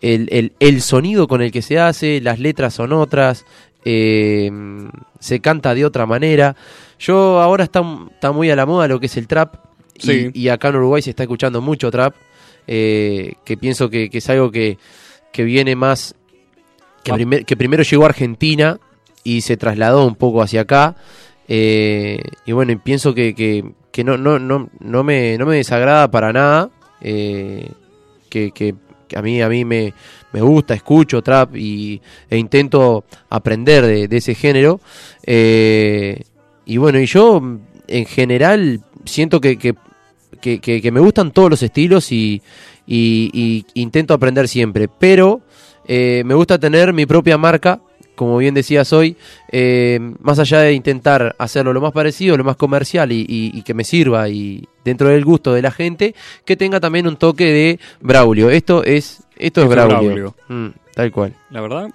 el, 0.01 0.29
el, 0.31 0.53
el 0.61 0.83
sonido 0.83 1.27
con 1.29 1.43
el 1.43 1.51
que 1.53 1.63
se 1.63 1.79
hace, 1.79 2.21
las 2.21 2.39
letras 2.39 2.75
son 2.75 2.93
otras, 2.93 3.45
em, 3.85 4.91
se 5.19 5.41
canta 5.41 5.75
de 5.75 5.85
otra 5.85 6.07
manera. 6.07 6.57
Yo 6.99 7.41
ahora 7.41 7.65
está, 7.65 7.83
está 8.13 8.33
muy 8.33 8.51
a 8.51 8.57
la 8.57 8.67
moda 8.67 8.89
lo 8.89 8.99
que 9.01 9.07
es 9.07 9.17
el 9.17 9.27
trap, 9.27 9.55
y- 9.95 10.01
Sí. 10.03 10.31
y, 10.35 10.49
acá 10.49 10.69
en 10.69 10.77
Uruguay 10.77 11.01
se 11.03 11.11
está 11.11 11.23
escuchando 11.23 11.61
mucho 11.63 11.91
trap, 11.91 12.15
eh, 12.67 13.35
que 13.45 13.57
pienso 13.57 13.89
que, 13.89 14.11
que 14.11 14.19
es 14.19 14.29
algo 14.29 14.51
que, 14.51 14.79
que 15.33 15.45
viene 15.45 15.75
más 15.77 16.15
que, 17.05 17.13
Va- 17.13 17.17
primer- 17.17 17.45
que 17.45 17.57
primero 17.57 17.83
llegó 17.83 18.03
a 18.05 18.09
Argentina 18.09 18.79
y 19.27 19.41
se 19.41 19.57
trasladó 19.57 20.07
un 20.07 20.15
poco 20.15 20.41
hacia 20.43 20.61
acá. 20.63 20.95
eh, 21.49 22.21
y 22.45 22.53
bueno, 22.53 22.73
y 22.73 22.77
pienso 22.77 23.15
que, 23.15 23.35
que, 23.35 23.65
que 23.93 24.05
no, 24.05 24.17
no, 24.17 24.39
no, 24.39 24.69
no, 24.81 25.05
me, 25.05 25.37
no 25.39 25.47
me 25.47 25.57
desagrada 25.57 26.11
para 26.11 26.33
nada. 26.33 26.71
eh, 27.01 27.69
que, 28.31 28.51
que- 28.53 28.75
a 29.15 29.23
mí, 29.23 29.41
a 29.41 29.49
mí 29.49 29.65
me, 29.65 29.95
me 30.33 30.41
gusta, 30.41 30.75
escucho 30.75 31.23
trap 31.23 31.55
y, 31.57 32.01
e 32.29 32.37
intento 32.39 33.05
aprender 33.31 34.09
de, 34.09 34.17
ese 34.17 34.35
género. 34.35 34.81
eh, 35.25 36.23
y 36.65 36.77
bueno, 36.79 36.99
y 36.99 37.07
yo 37.07 37.41
en 37.87 38.07
general 38.07 38.81
siento 39.05 39.41
que, 39.41 39.57
que, 39.59 39.75
que- 40.41 40.91
me 40.93 41.01
gustan 41.01 41.31
todos 41.31 41.51
los 41.51 41.63
estilos 41.63 42.11
y, 42.13 42.43
y- 42.87 43.31
y 43.33 43.81
intento 43.81 44.13
aprender 44.15 44.49
siempre. 44.49 44.89
Pero 44.89 45.41
me 45.89 46.35
gusta 46.35 46.59
tener 46.59 46.93
mi 46.93 47.07
propia 47.07 47.39
marca, 47.39 47.81
como 48.17 48.37
bien 48.39 48.55
decías 48.55 48.93
hoy, 48.93 49.17
eh, 49.53 50.01
más 50.21 50.39
allá 50.41 50.61
de 50.63 50.73
intentar 50.73 51.37
hacerlo 51.39 51.73
lo 51.73 51.81
más 51.81 51.93
parecido, 51.93 52.37
lo 52.37 52.43
más 52.43 52.57
comercial 52.57 53.13
y, 53.13 53.21
y- 53.21 53.53
y 53.57 53.63
que 53.63 53.75
me 53.75 53.85
sirva 53.85 54.29
y 54.29 54.67
dentro 54.85 55.09
del 55.11 55.25
gusto 55.25 55.53
de 55.55 55.63
la 55.63 55.71
gente, 55.71 56.15
que 56.45 56.57
tenga 56.57 56.81
también 56.81 57.07
un 57.07 57.17
toque 57.17 57.45
de 57.45 57.79
Braulio. 58.01 58.51
Esto 58.51 58.83
es, 58.83 59.23
esto 59.37 59.63
es 59.63 59.69
Braulio. 59.69 59.99
Braulio. 60.01 60.35
Mm, 60.49 60.69
tal 60.95 61.13
cual. 61.13 61.35
La 61.51 61.61
verdad, 61.61 61.89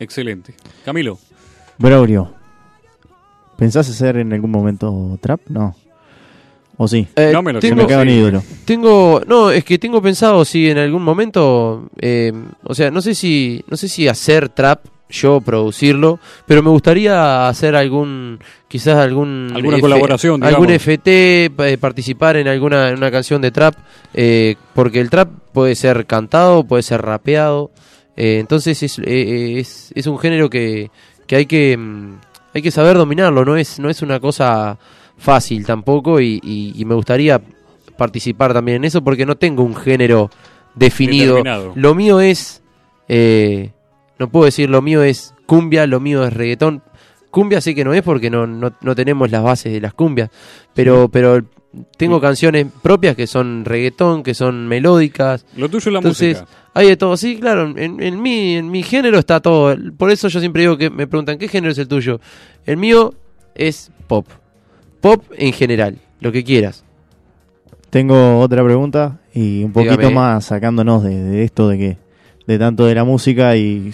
excelente. 0.00 0.54
Camilo, 0.84 1.18
Braulio, 1.78 2.32
¿pensás 3.56 3.88
hacer 3.88 4.16
en 4.16 4.32
algún 4.32 4.50
momento 4.50 5.18
trap? 5.20 5.40
No. 5.48 5.76
¿O 6.82 6.88
sí? 6.88 7.06
Eh, 7.14 7.30
No 7.32 7.42
me 7.42 7.52
lo 7.52 7.60
Se 7.60 7.68
tengo, 7.68 7.86
me 7.86 8.12
ídolo. 8.14 8.42
Tengo, 8.64 9.20
no, 9.26 9.50
es 9.50 9.64
que 9.64 9.78
tengo 9.78 10.00
pensado 10.00 10.44
si 10.46 10.70
en 10.70 10.78
algún 10.78 11.02
momento, 11.02 11.90
eh, 12.00 12.32
o 12.64 12.74
sea, 12.74 12.90
no 12.90 13.02
sé 13.02 13.14
si, 13.14 13.62
no 13.68 13.76
sé 13.76 13.86
si 13.86 14.08
hacer 14.08 14.48
trap, 14.48 14.86
yo 15.10 15.40
producirlo, 15.40 16.18
pero 16.46 16.62
me 16.62 16.70
gustaría 16.70 17.48
hacer 17.48 17.74
algún, 17.76 18.38
quizás 18.68 18.96
algún 18.96 19.50
Alguna 19.54 19.76
colaboración, 19.80 20.42
algún. 20.44 20.70
FT, 20.70 21.44
eh, 21.46 21.78
participar 21.78 22.36
en 22.36 22.48
alguna, 22.48 22.88
en 22.88 22.96
una 22.96 23.10
canción 23.10 23.42
de 23.42 23.50
trap, 23.50 23.74
eh, 24.14 24.56
porque 24.74 25.00
el 25.00 25.10
trap 25.10 25.28
puede 25.52 25.74
ser 25.74 26.06
cantado, 26.06 26.64
puede 26.64 26.82
ser 26.82 27.02
rapeado, 27.02 27.70
eh, 28.16 28.38
entonces 28.40 28.82
es, 28.82 28.98
eh, 29.00 29.58
es, 29.58 29.92
es 29.94 30.06
un 30.06 30.18
género 30.18 30.48
que, 30.50 30.90
que 31.26 31.36
hay 31.36 31.46
que, 31.46 31.76
mm, 31.76 32.14
hay 32.54 32.62
que 32.62 32.70
saber 32.70 32.96
dominarlo, 32.96 33.44
no 33.44 33.56
es, 33.56 33.78
no 33.78 33.90
es 33.90 34.02
una 34.02 34.20
cosa 34.20 34.78
fácil 35.18 35.66
tampoco 35.66 36.20
y, 36.20 36.40
y- 36.42 36.72
y 36.76 36.84
me 36.84 36.94
gustaría 36.94 37.40
participar 37.98 38.52
también 38.54 38.76
en 38.78 38.84
eso 38.84 39.04
porque 39.04 39.26
no 39.26 39.36
tengo 39.36 39.62
un 39.62 39.76
género 39.76 40.30
definido. 40.74 41.34
Lo 41.74 41.94
mío 41.94 42.20
es, 42.20 42.62
eh, 43.08 43.70
no 44.20 44.28
puedo 44.30 44.44
decir 44.44 44.70
lo 44.70 44.82
mío 44.82 45.02
es 45.02 45.34
cumbia, 45.46 45.86
lo 45.88 45.98
mío 45.98 46.24
es 46.24 46.32
reggaetón. 46.32 46.82
Cumbia 47.30 47.60
sé 47.60 47.74
que 47.74 47.84
no 47.84 47.94
es 47.94 48.02
porque 48.02 48.28
no, 48.28 48.46
no, 48.46 48.72
no 48.80 48.94
tenemos 48.94 49.30
las 49.30 49.42
bases 49.42 49.72
de 49.72 49.80
las 49.80 49.94
cumbias, 49.94 50.30
pero, 50.74 51.08
pero 51.08 51.42
tengo 51.96 52.20
canciones 52.20 52.66
propias 52.82 53.16
que 53.16 53.26
son 53.26 53.64
reggaetón, 53.64 54.22
que 54.22 54.34
son 54.34 54.68
melódicas. 54.68 55.46
lo 55.56 55.68
tuyo 55.68 55.88
es 55.88 55.92
la 55.92 55.98
Entonces, 56.00 56.40
música. 56.40 56.58
hay 56.74 56.88
de 56.88 56.96
todo, 56.96 57.16
sí, 57.16 57.38
claro, 57.38 57.72
en, 57.78 58.02
en 58.02 58.20
mi, 58.20 58.56
en 58.56 58.70
mi 58.70 58.82
género 58.82 59.18
está 59.18 59.40
todo. 59.40 59.74
Por 59.96 60.10
eso 60.10 60.28
yo 60.28 60.38
siempre 60.40 60.62
digo 60.62 60.76
que 60.76 60.90
me 60.90 61.06
preguntan, 61.06 61.38
¿qué 61.38 61.48
género 61.48 61.72
es 61.72 61.78
el 61.78 61.88
tuyo? 61.88 62.20
El 62.66 62.76
mío 62.76 63.14
es 63.54 63.90
pop. 64.06 64.26
Pop 65.00 65.24
en 65.36 65.52
general, 65.54 65.96
lo 66.20 66.30
que 66.32 66.44
quieras. 66.44 66.84
Tengo 67.88 68.38
otra 68.40 68.62
pregunta 68.64 69.20
y 69.32 69.64
un 69.64 69.72
poquito 69.72 69.96
Dígame. 69.96 70.14
más 70.14 70.44
sacándonos 70.44 71.02
de, 71.04 71.22
de 71.22 71.44
esto 71.44 71.68
de 71.68 71.78
que 71.78 71.96
de 72.46 72.58
tanto 72.58 72.84
de 72.86 72.94
la 72.96 73.04
música 73.04 73.56
y 73.56 73.92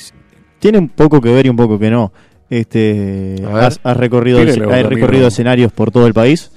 tiene 0.58 0.78
un 0.78 0.88
poco 0.88 1.20
que 1.20 1.30
ver 1.32 1.46
y 1.46 1.48
un 1.48 1.56
poco 1.56 1.78
que 1.78 1.90
no. 1.90 2.12
Este, 2.48 3.36
has, 3.52 3.80
has 3.82 3.96
recorrido 3.96 4.38
has 4.40 4.56
Ramiro. 4.56 4.88
recorrido 4.88 5.26
escenarios 5.28 5.72
por 5.72 5.90
todo 5.90 6.06
el 6.06 6.14
país, 6.14 6.52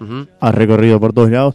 Ujú. 0.00 0.26
has 0.38 0.54
recorrido 0.54 1.00
por 1.00 1.12
todos 1.14 1.30
lados 1.30 1.54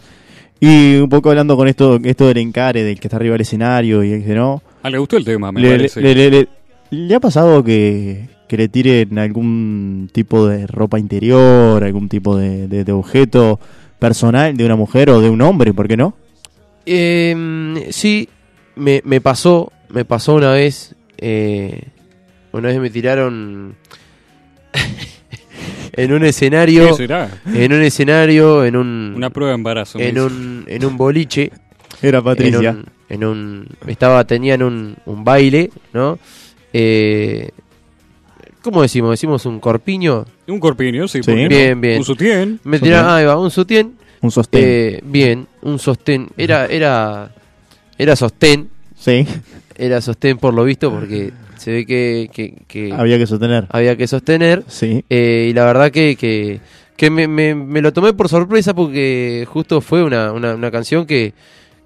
y 0.60 0.96
un 0.96 1.10
poco 1.10 1.30
hablando 1.30 1.56
con 1.56 1.68
esto 1.68 2.00
esto 2.04 2.28
del 2.28 2.38
encare 2.38 2.84
del 2.84 3.00
que 3.00 3.08
está 3.08 3.18
arriba 3.18 3.34
del 3.34 3.41
escenario 3.41 4.04
y 4.04 4.14
el 4.14 4.24
que 4.26 4.34
no. 4.34 4.64
Ah, 4.82 4.89
le 4.89 4.98
gustó 4.98 5.18
el 5.18 5.26
tema, 5.26 5.52
me 5.52 5.62
le, 5.62 5.70
parece. 5.70 6.02
le- 6.02 6.16
le- 6.16 6.32
le- 6.32 6.48
¿le 6.89 7.16
ha 7.16 7.20
pasado 7.20 7.64
que, 7.64 8.28
que 8.48 8.58
le 8.58 8.70
tiren 8.70 9.20
algún 9.20 10.10
tipo 10.12 10.48
de 10.48 10.66
ropa 10.66 10.98
interior, 10.98 11.84
algún 11.84 12.10
tipo 12.10 12.36
de, 12.38 12.68
de- 12.68 12.84
de 12.86 12.91
objeto 12.91 13.60
personal 14.00 14.58
de 14.58 14.66
una 14.66 14.76
mujer 14.76 15.10
o 15.12 15.22
de 15.22 15.30
un 15.30 15.41
hombre, 15.41 15.74
¿por 15.74 15.88
qué 15.88 15.96
no? 15.98 16.16
Eh, 16.88 17.88
sí, 17.91 18.30
me, 18.76 19.02
me 19.06 19.22
pasó, 19.22 19.72
me 19.89 20.06
pasó 20.06 20.34
una 20.36 20.52
vez. 20.52 20.95
Eh, 21.18 21.82
una 22.51 22.70
vez 22.70 22.80
me 22.80 22.89
tiraron 22.89 23.76
en 25.93 26.13
un 26.13 26.22
¿Qué 26.22 26.30
escenario, 26.30 26.93
será? 26.95 27.30
en 27.45 27.74
un 27.74 27.82
escenario, 27.82 28.66
en 28.66 28.76
un, 28.76 29.13
Una 29.16 29.30
prueba 29.30 29.51
de 29.51 29.55
embarazo. 29.55 29.99
en 29.99 30.20
un, 30.20 30.63
en 30.68 30.86
un 30.86 30.97
boliche. 30.97 31.51
Era 32.01 32.20
En 32.20 32.24
Patricia. 32.24 32.72
un, 32.72 32.86
en 33.09 33.24
un- 33.24 33.68
estaba, 33.88 34.26
tenían 34.26 34.61
un, 34.63 34.95
un 35.05 35.24
baile, 35.24 35.70
¿no? 35.93 36.20
Eh, 36.74 37.49
¿Cómo 38.61 38.82
decimos? 38.82 39.11
¿Decimos 39.11 39.45
un 39.45 39.59
corpiño? 39.59 40.26
Un 40.47 40.59
corpiño, 40.59 41.07
sí. 41.07 41.22
Sí. 41.24 41.32
Bien, 41.47 41.80
bien. 41.80 41.99
Un 41.99 42.03
sutién. 42.03 42.59
Me 42.63 42.80
tiraron, 42.80 43.11
ahí 43.11 43.24
va, 43.26 43.38
un 43.39 43.51
sutién. 43.51 43.93
Un 44.22 44.32
sostén. 44.32 44.61
Eh, 44.66 45.01
bien, 45.05 45.47
un 45.61 45.78
sostén. 45.78 46.28
Era, 46.36 46.66
era, 46.66 47.32
era 47.97 48.16
sostén. 48.16 48.70
sí, 48.97 49.26
Era 49.78 49.99
sostén 50.01 50.38
por 50.38 50.53
lo 50.53 50.63
visto 50.63 50.89
porque 50.91 51.32
se 51.57 51.71
ve 51.71 51.86
que, 51.86 52.30
que- 52.34 52.53
que 52.67 52.93
había 52.93 53.17
que 53.17 53.28
sostener. 53.28 53.65
había 53.69 53.95
que 53.97 54.07
sostener. 54.07 54.63
Sí. 54.67 55.03
Eh, 55.09 55.47
y 55.49 55.53
la 55.53 55.65
verdad 55.65 55.91
que, 55.91 56.15
que, 56.15 56.59
que 56.95 57.09
me, 57.09 57.28
me- 57.28 57.55
me 57.55 57.82
lo 57.82 57.91
tomé 57.91 58.13
por 58.13 58.30
sorpresa 58.30 58.73
porque 58.73 59.45
justo 59.49 59.82
fue 59.82 60.03
una, 60.03 60.32
una, 60.32 60.55
una 60.55 60.71
canción 60.71 61.05
que, 61.05 61.34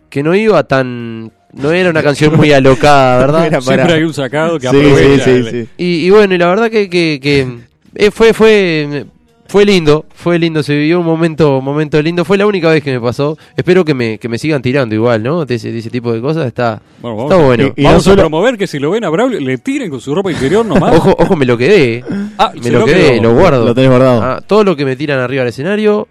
que 0.10 0.22
no 0.24 0.36
iba 0.36 0.64
tan... 0.64 1.32
No 1.52 1.72
era 1.72 1.90
una 1.90 2.04
canción 2.04 2.36
muy 2.38 2.52
alocada, 2.52 3.18
¿verdad? 3.26 3.48
Era 3.48 3.60
Siempre 3.62 3.84
para- 3.86 3.96
hay 3.98 4.04
un 4.04 4.14
sacado 4.14 4.60
que 4.60 4.68
Sí, 4.68 4.76
sí, 4.80 4.86
aprovecha. 4.88 5.26
sí, 5.26 5.44
sí. 5.50 5.68
Y, 5.78 6.06
y 6.06 6.10
bueno, 6.12 6.36
y 6.36 6.38
la 6.38 6.48
verdad 6.48 6.70
que, 6.70 6.88
que, 6.92 7.20
que, 7.20 7.48
eh, 7.96 8.12
fue, 8.12 8.34
fue, 8.34 9.06
fue 9.50 9.66
lindo, 9.66 10.06
fue 10.14 10.38
lindo, 10.40 10.62
se 10.64 10.78
vivió 10.78 11.00
un 11.00 11.06
momento, 11.08 11.58
un 11.58 11.66
momento 11.66 12.00
lindo, 12.02 12.24
fue 12.24 12.38
la 12.38 12.46
única 12.46 12.70
vez 12.70 12.84
que 12.84 12.92
me 12.94 13.02
pasó. 13.02 13.36
Espero 13.58 13.84
que 13.84 13.94
me, 13.96 14.18
que 14.20 14.30
me 14.30 14.38
sigan 14.38 14.62
tirando 14.62 14.94
igual, 14.96 15.24
¿no? 15.24 15.44
De 15.46 15.56
ese, 15.56 15.72
de 15.72 15.80
ese 15.80 15.90
tipo 15.90 16.14
de 16.14 16.22
cosas 16.22 16.46
está, 16.46 16.82
Bueno, 17.02 17.18
vamos, 17.18 17.32
está 17.32 17.44
a- 17.44 17.46
bueno. 17.48 17.64
Y- 17.76 17.82
y 17.82 17.84
vamos 17.84 18.06
no 18.06 18.12
a 18.12 18.16
solo- 18.16 18.22
promover 18.24 18.58
que 18.58 18.68
si 18.68 18.78
lo 18.80 18.92
ven 18.92 19.04
a 19.04 19.10
Braulio, 19.10 19.40
le 19.40 19.58
tiren 19.58 19.90
con 19.90 20.00
su 20.00 20.14
ropa 20.16 20.32
interior 20.32 20.64
nomás. 20.68 20.96
Ojo, 20.96 21.16
ojo, 21.20 21.36
me 21.36 21.46
lo 21.46 21.58
quedé. 21.58 22.04
Ah, 22.38 22.54
Me 22.64 22.70
lo 22.70 22.86
quedé, 22.86 23.14
quedó. 23.14 23.24
lo 23.24 23.34
guardo. 23.36 23.66
Lo 23.66 23.74
tenés 23.76 23.90
guardado. 23.90 24.22
Ah, 24.24 24.42
todo 24.46 24.64
lo 24.64 24.76
que 24.76 24.86
me 24.86 24.96
tiran 24.96 25.20
arriba 25.20 25.42
del 25.42 25.50
escenario. 25.50 26.08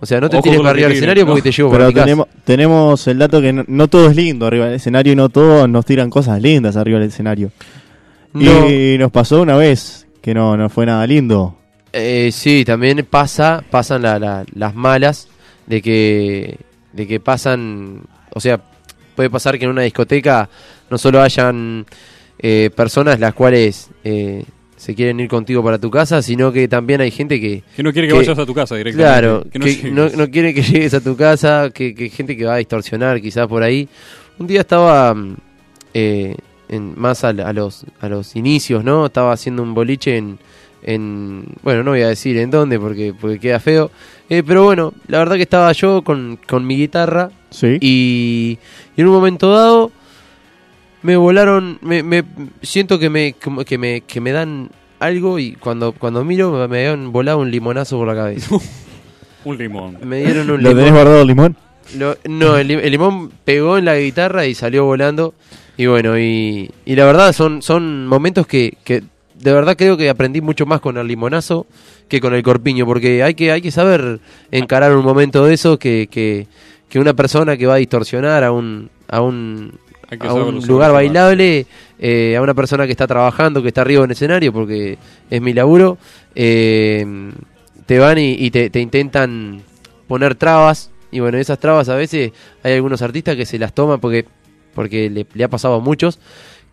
O 0.00 0.06
sea, 0.06 0.20
no 0.20 0.28
te 0.28 0.36
Ojo 0.36 0.42
tires 0.42 0.58
con 0.58 0.64
para 0.64 0.72
arriba 0.72 0.88
del 0.88 0.96
escenario 0.96 1.24
¿no? 1.24 1.28
porque 1.30 1.42
te 1.42 1.52
llevo 1.52 1.70
Pero 1.70 1.78
para 1.80 1.88
mi 1.88 1.94
casa. 1.94 2.04
tenemos, 2.04 2.26
tenemos 2.44 3.06
el 3.08 3.18
dato 3.18 3.40
que 3.40 3.52
no, 3.54 3.64
no 3.68 3.88
todo 3.88 4.10
es 4.10 4.16
lindo 4.16 4.46
arriba 4.46 4.66
del 4.66 4.74
escenario 4.74 5.12
y 5.12 5.16
no 5.16 5.28
todos 5.30 5.66
nos 5.68 5.84
tiran 5.86 6.10
cosas 6.10 6.42
lindas 6.42 6.76
arriba 6.76 6.98
del 6.98 7.08
escenario. 7.08 7.50
No, 8.32 8.68
Y 8.68 8.96
nos 8.98 9.10
pasó 9.12 9.40
una 9.42 9.56
vez 9.56 10.06
que 10.20 10.34
no, 10.34 10.56
no 10.56 10.68
fue 10.68 10.86
nada 10.86 11.06
lindo. 11.06 11.56
Eh, 11.94 12.30
sí, 12.32 12.64
también 12.64 13.06
pasa, 13.08 13.64
pasan 13.70 14.02
la- 14.02 14.18
la- 14.18 14.44
las 14.54 14.74
malas 14.74 15.28
de 15.66 15.80
que, 15.80 16.58
de 16.92 17.06
que 17.06 17.20
pasan, 17.20 18.02
o 18.30 18.40
sea, 18.40 18.60
puede 19.14 19.30
pasar 19.30 19.58
que 19.58 19.64
en 19.64 19.70
una 19.70 19.82
discoteca 19.82 20.48
no 20.90 20.98
solo 20.98 21.22
hayan 21.22 21.86
eh, 22.38 22.70
personas 22.76 23.18
las 23.20 23.32
cuales 23.32 23.88
eh, 24.02 24.44
se 24.76 24.94
quieren 24.94 25.18
ir 25.20 25.28
contigo 25.28 25.62
para 25.64 25.78
tu 25.78 25.90
casa, 25.90 26.20
sino 26.20 26.52
que 26.52 26.68
también 26.68 27.00
hay 27.00 27.10
gente 27.10 27.40
que, 27.40 27.62
Que 27.76 27.82
no 27.82 27.92
quiere 27.92 28.08
que, 28.08 28.12
Que- 28.12 28.18
vayas 28.18 28.38
a 28.38 28.44
tu 28.44 28.52
casa 28.54 28.74
directamente. 28.76 29.10
Claro, 29.12 29.44
Que 29.50 29.58
no 29.58 29.64
que 29.64 29.90
no, 29.90 30.08
no 30.10 30.30
quiere 30.30 30.52
que 30.52 30.62
llegues 30.72 30.92
a 30.94 31.00
tu 31.00 31.16
casa, 31.16 31.70
que, 31.72 31.94
que 31.94 32.10
gente 32.10 32.36
que 32.36 32.44
va 32.44 32.54
a 32.54 32.58
distorsionar 32.58 33.20
quizás 33.22 33.46
por 33.46 33.62
ahí. 33.62 33.88
Un 34.38 34.46
día 34.48 34.60
estaba 34.60 35.14
eh, 35.94 36.34
en, 36.68 36.94
más 37.00 37.24
al- 37.24 37.40
a, 37.40 37.52
los, 37.52 37.84
a 38.00 38.08
los 38.08 38.34
inicios, 38.36 38.84
¿no? 38.84 39.06
Estaba 39.06 39.32
haciendo 39.32 39.62
un 39.62 39.72
boliche 39.74 40.16
en, 40.16 40.38
en 40.84 41.44
bueno, 41.62 41.82
no 41.82 41.90
voy 41.92 42.02
a 42.02 42.08
decir 42.08 42.36
en 42.38 42.50
dónde 42.50 42.78
porque, 42.78 43.12
porque 43.18 43.38
queda 43.38 43.60
feo. 43.60 43.90
Eh, 44.28 44.42
pero 44.46 44.64
bueno, 44.64 44.94
la 45.08 45.18
verdad 45.18 45.36
que 45.36 45.42
estaba 45.42 45.70
yo 45.72 46.02
con, 46.02 46.38
con 46.46 46.66
mi 46.66 46.76
guitarra 46.76 47.30
Sí. 47.50 47.78
y, 47.80 48.58
y 48.96 49.00
en 49.00 49.06
un 49.08 49.12
momento 49.14 49.52
dado 49.52 49.92
me 51.02 51.16
volaron, 51.16 51.78
me, 51.82 52.02
me 52.02 52.24
siento 52.62 52.98
que 52.98 53.10
me, 53.10 53.34
que 53.66 53.78
me, 53.78 54.00
que 54.00 54.20
me 54.20 54.32
dan 54.32 54.70
algo 55.00 55.38
y 55.38 55.52
cuando, 55.52 55.92
cuando 55.92 56.24
miro 56.24 56.50
me, 56.50 56.66
me 56.68 56.78
habían 56.86 57.12
volado 57.12 57.38
un 57.38 57.50
limonazo 57.50 57.98
por 57.98 58.06
la 58.08 58.14
cabeza. 58.14 58.56
Un 59.44 59.58
limón. 59.58 59.98
Me 60.02 60.24
dieron 60.24 60.48
un 60.50 60.62
¿Lo 60.62 60.70
tenés 60.70 60.84
limón. 60.86 60.94
guardado 61.02 61.20
el 61.20 61.26
limón? 61.28 61.56
Lo- 61.98 62.16
no, 62.24 62.56
el, 62.56 62.66
li- 62.66 62.80
el 62.82 62.90
limón 62.90 63.30
pegó 63.44 63.76
en 63.76 63.84
la 63.84 63.98
guitarra 63.98 64.46
y 64.46 64.54
salió 64.54 64.86
volando. 64.86 65.34
Y 65.76 65.84
bueno, 65.84 66.18
y, 66.18 66.70
y 66.86 66.96
la 66.96 67.04
verdad 67.04 67.30
son, 67.34 67.60
son 67.60 68.06
momentos 68.06 68.46
que, 68.46 68.78
que 68.84 69.02
de 69.34 69.52
verdad 69.52 69.76
creo 69.76 69.96
que 69.96 70.08
aprendí 70.08 70.40
mucho 70.40 70.66
más 70.66 70.80
con 70.80 70.96
el 70.96 71.06
limonazo 71.06 71.66
que 72.08 72.20
con 72.20 72.34
el 72.34 72.42
corpiño, 72.42 72.86
porque 72.86 73.22
hay 73.22 73.34
que, 73.34 73.50
hay 73.50 73.60
que 73.60 73.70
saber 73.70 74.20
encarar 74.50 74.96
un 74.96 75.04
momento 75.04 75.44
de 75.44 75.54
eso 75.54 75.78
que, 75.78 76.08
que, 76.10 76.46
que 76.88 76.98
una 76.98 77.14
persona 77.14 77.56
que 77.56 77.66
va 77.66 77.74
a 77.74 77.78
distorsionar 77.78 78.44
a 78.44 78.52
un, 78.52 78.90
a 79.08 79.20
un, 79.20 79.78
a 80.20 80.34
un 80.34 80.66
lugar 80.66 80.92
bailable, 80.92 81.66
eh, 81.98 82.36
a 82.36 82.42
una 82.42 82.54
persona 82.54 82.86
que 82.86 82.92
está 82.92 83.06
trabajando, 83.06 83.62
que 83.62 83.68
está 83.68 83.80
arriba 83.80 84.04
en 84.04 84.10
escenario, 84.10 84.52
porque 84.52 84.98
es 85.30 85.40
mi 85.40 85.52
laburo, 85.52 85.98
eh, 86.34 87.32
te 87.86 87.98
van 87.98 88.18
y, 88.18 88.32
y 88.32 88.50
te, 88.50 88.70
te 88.70 88.80
intentan 88.80 89.62
poner 90.06 90.34
trabas. 90.34 90.90
Y 91.10 91.20
bueno, 91.20 91.38
esas 91.38 91.58
trabas 91.58 91.88
a 91.88 91.94
veces 91.94 92.32
hay 92.62 92.74
algunos 92.74 93.00
artistas 93.02 93.36
que 93.36 93.46
se 93.46 93.58
las 93.58 93.72
toman 93.72 94.00
porque, 94.00 94.26
porque 94.74 95.08
le, 95.10 95.26
le 95.32 95.44
ha 95.44 95.48
pasado 95.48 95.74
a 95.74 95.80
muchos, 95.80 96.18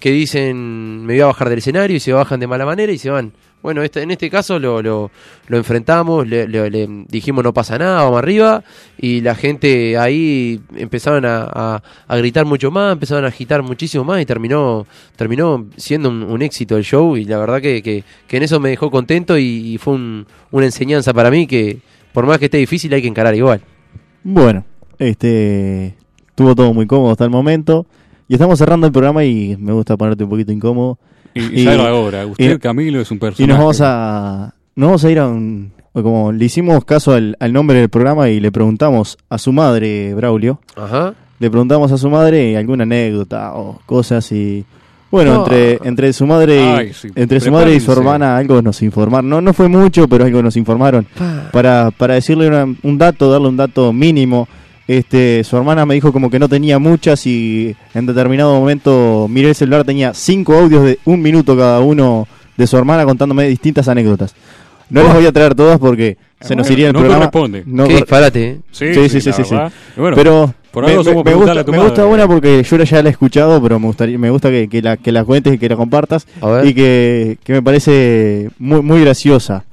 que 0.02 0.12
dicen 0.12 1.06
me 1.06 1.14
voy 1.14 1.22
a 1.22 1.28
bajar 1.28 1.48
del 1.48 1.60
escenario 1.60 1.96
y 1.96 2.00
se 2.02 2.12
bajan 2.12 2.42
de 2.42 2.48
mala 2.48 2.66
manera 2.66 2.92
y 2.92 2.98
se 2.98 3.10
van. 3.10 3.32
Bueno, 3.62 3.84
este, 3.84 4.02
en 4.02 4.10
este 4.10 4.32
caso 4.32 4.58
lo, 4.58 4.82
lo, 4.82 5.12
lo 5.48 5.58
enfrentamos, 5.58 6.28
le, 6.28 6.48
le- 6.48 6.72
le 6.72 6.88
dijimos 7.08 7.44
no 7.44 7.54
pasa 7.54 7.78
nada, 7.78 8.04
vamos 8.04 8.18
arriba, 8.18 8.64
y 8.98 9.22
la 9.22 9.36
gente 9.36 10.00
ahí 10.00 10.60
empezaron 10.76 11.26
a, 11.26 11.82
a- 12.08 12.18
gritar 12.18 12.46
mucho 12.46 12.72
más, 12.72 12.94
empezaron 12.94 13.24
a 13.24 13.28
agitar 13.28 13.62
muchísimo 13.62 14.04
más 14.04 14.20
y 14.20 14.26
terminó, 14.26 14.88
terminó 15.16 15.68
siendo 15.78 16.10
un, 16.10 16.42
éxito 16.42 16.76
el 16.76 16.84
show 16.84 17.16
y 17.16 17.26
la 17.26 17.38
verdad 17.38 17.62
que, 17.62 17.84
que, 17.84 18.04
que 18.28 18.38
en 18.38 18.44
eso 18.44 18.60
me 18.60 18.70
dejó 18.70 18.90
contento 18.90 19.38
y, 19.38 19.44
y 19.74 19.78
fue 19.78 19.94
un- 19.94 20.26
una 20.50 20.66
enseñanza 20.66 21.14
para 21.14 21.30
mí 21.30 21.46
que 21.46 21.78
por 22.14 22.26
más 22.26 22.40
que 22.40 22.46
esté 22.46 22.58
difícil 22.58 22.92
hay 22.96 23.04
que 23.04 23.08
encarar 23.08 23.36
igual. 23.36 23.62
Bueno, 24.24 24.66
este 24.98 25.96
estuvo 26.30 26.56
todo 26.56 26.74
muy 26.74 26.88
cómodo 26.88 27.12
hasta 27.12 27.26
el 27.26 27.30
momento. 27.30 27.86
Y 28.32 28.36
estamos 28.36 28.58
cerrando 28.58 28.88
el 28.88 28.94
programa 28.94 29.26
y 29.26 29.58
me 29.60 29.74
gusta 29.74 29.98
ponerte 29.98 30.24
un 30.24 30.30
poquito 30.30 30.54
incómodo. 30.54 30.98
Y, 31.34 31.42
Y- 31.62 31.64
ya 31.66 31.74
era 31.74 31.94
hora. 31.94 32.26
Usted, 32.26 32.56
y- 32.56 32.60
Camilo, 32.60 33.02
es 33.02 33.12
un 33.12 33.20
personaje. 33.20 33.44
Y 33.44 33.48
nos 33.48 33.58
vamos 33.58 33.82
a. 33.82 34.54
Nos 34.74 34.88
vamos 34.88 35.04
a 35.04 35.12
ir 35.12 35.20
a 35.20 35.28
un. 35.28 35.74
Como 35.92 36.32
le 36.32 36.46
hicimos 36.46 36.86
caso 36.86 37.12
al, 37.12 37.36
al 37.42 37.52
nombre 37.52 37.80
del 37.80 37.90
programa 37.90 38.30
y 38.30 38.40
le 38.40 38.50
preguntamos 38.50 39.18
a 39.30 39.38
su 39.38 39.52
madre, 39.52 40.14
Braulio. 40.14 40.62
Ajá. 40.78 41.14
Le 41.40 41.50
preguntamos 41.50 41.92
a 41.92 41.98
su 41.98 42.10
madre 42.10 42.56
alguna 42.56 42.84
anécdota 42.84 43.54
o 43.54 43.82
cosas 43.86 44.32
y. 44.32 44.64
Bueno, 45.12 45.34
No. 45.34 45.40
entre, 45.44 45.80
entre 45.84 46.14
su 46.14 46.26
madre 46.26 46.56
y, 46.56 46.68
Ay, 46.70 46.94
sí, 46.94 47.10
entre 47.16 47.42
su 47.42 47.52
madre 47.52 47.76
y 47.76 47.82
su 47.82 47.92
hermana 47.92 48.38
algo 48.38 48.62
nos 48.62 48.82
informaron. 48.82 49.30
No, 49.30 49.42
no 49.42 49.52
fue 49.52 49.68
mucho, 49.68 50.08
pero 50.08 50.24
algo 50.24 50.42
nos 50.42 50.56
informaron. 50.56 51.06
Para, 51.52 51.92
para 51.92 52.14
decirle 52.14 52.48
una- 52.48 52.74
un 52.84 52.98
dato, 52.98 53.30
darle 53.30 53.50
un 53.50 53.58
dato 53.58 53.92
mínimo. 53.92 54.48
Este, 54.98 55.44
su 55.44 55.56
hermana 55.58 55.86
me 55.86 55.94
dijo 55.94 56.12
como 56.12 56.30
que 56.30 56.38
no 56.40 56.50
tenía 56.50 56.78
muchas 56.80 57.26
y 57.26 57.76
en 57.94 58.06
determinado 58.06 58.54
momento 58.60 59.28
miré 59.30 59.50
el 59.50 59.56
celular, 59.56 59.84
tenía 59.86 60.14
cinco 60.14 60.54
audios 60.56 60.84
de 60.84 61.00
un 61.06 61.22
minuto 61.22 61.56
cada 61.56 61.80
uno 61.80 62.28
de 62.58 62.68
su 62.68 62.78
hermana 62.78 63.06
contándome 63.06 63.48
distintas 63.48 63.88
anécdotas. 63.88 64.36
No 64.90 65.04
les 65.04 65.14
voy 65.14 65.26
a 65.26 65.32
traer 65.32 65.56
todas 65.56 65.80
porque 65.80 66.18
se 66.42 66.56
nos 66.56 66.70
iría 66.70 66.88
el 66.88 66.94
no 66.94 67.00
programa. 67.00 67.32
corresponde. 67.32 67.64
No 67.66 67.88
Qué 67.88 67.96
disparate, 67.96 68.50
¿eh? 68.50 68.58
Sí, 68.72 68.94
Sí, 68.94 69.08
sí, 69.10 69.22
sí, 69.22 69.30
la 69.30 69.70
sí, 69.70 69.76
bueno, 69.96 70.18
pero 70.18 70.54
por 70.72 70.84
me, 70.84 70.90
algo 70.92 71.04
me- 71.04 71.10
somos 71.10 71.24
me 71.24 71.32
preguntarle 71.32 71.62
gusta, 71.62 71.62
a 71.62 71.66
tu 71.66 71.72
me 71.72 71.78
gusta 71.88 72.06
una 72.08 72.28
porque 72.28 72.64
yo 72.64 72.78
ya 72.84 73.02
la 73.02 73.08
he 73.08 73.12
escuchado, 73.14 73.62
pero 73.64 73.80
me 73.80 73.88
gustaría, 73.88 74.18
me 74.18 74.30
gusta 74.30 74.50
que, 74.50 74.68
que 74.68 74.82
la, 74.82 74.98
que 74.98 75.14
la 75.14 75.24
cuentes 75.24 75.54
y 75.54 75.58
que 75.58 75.70
la 75.70 75.78
compartas 75.78 76.28
y 76.66 76.74
que, 76.74 77.38
que 77.46 77.54
me 77.54 77.62
parece 77.62 78.50
muy, 78.60 78.82
muy 78.82 79.00
graciosa. 79.02 79.64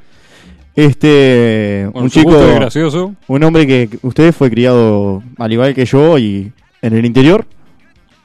Este, 0.81 1.89
bueno, 1.93 2.05
un 2.05 2.11
chico, 2.11 2.31
gracioso. 2.55 3.13
un 3.27 3.43
hombre 3.43 3.67
que 3.67 3.89
usted 4.03 4.33
fue 4.33 4.49
criado 4.49 5.25
al 5.37 5.53
igual 5.53 5.75
que 5.75 5.85
yo 5.85 6.17
y 6.19 6.53
en 6.83 6.93
el 6.95 7.05
interior, 7.05 7.45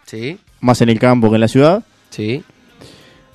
Sí, 0.06 0.38
más 0.62 0.80
en 0.82 0.90
el 0.90 1.00
campo 1.00 1.30
que 1.30 1.36
en 1.36 1.42
la 1.42 1.48
ciudad. 1.48 1.84
sí. 2.12 2.44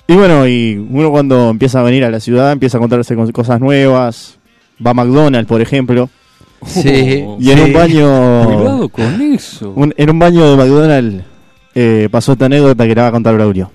Y 0.07 0.15
bueno, 0.15 0.47
y 0.47 0.75
uno 0.89 1.11
cuando 1.11 1.49
empieza 1.49 1.81
a 1.81 1.83
venir 1.83 2.03
a 2.05 2.09
la 2.09 2.19
ciudad 2.21 2.51
empieza 2.53 2.77
a 2.77 2.81
contarse 2.81 3.13
con 3.15 3.29
cosas 3.31 3.59
nuevas. 3.59 4.39
Va 4.83 4.91
a 4.91 4.93
McDonald's, 4.95 5.47
por 5.49 5.61
ejemplo, 5.61 6.09
Sí. 6.65 7.21
Oh, 7.27 7.37
y 7.41 7.51
en 7.51 7.57
Sí. 7.57 7.63
un 7.65 7.73
baño, 7.73 8.43
Cuidado 8.45 8.89
con 8.89 9.21
eso. 9.33 9.73
un- 9.75 9.93
en 9.97 10.09
un 10.09 10.17
baño 10.17 10.49
de 10.49 10.55
McDonald's 10.57 11.23
eh, 11.75 12.07
pasó 12.09 12.31
esta 12.31 12.45
anécdota 12.45 12.87
que 12.87 12.95
le 12.95 13.01
va 13.01 13.07
a 13.07 13.11
contar 13.11 13.35
Braulio. 13.35 13.69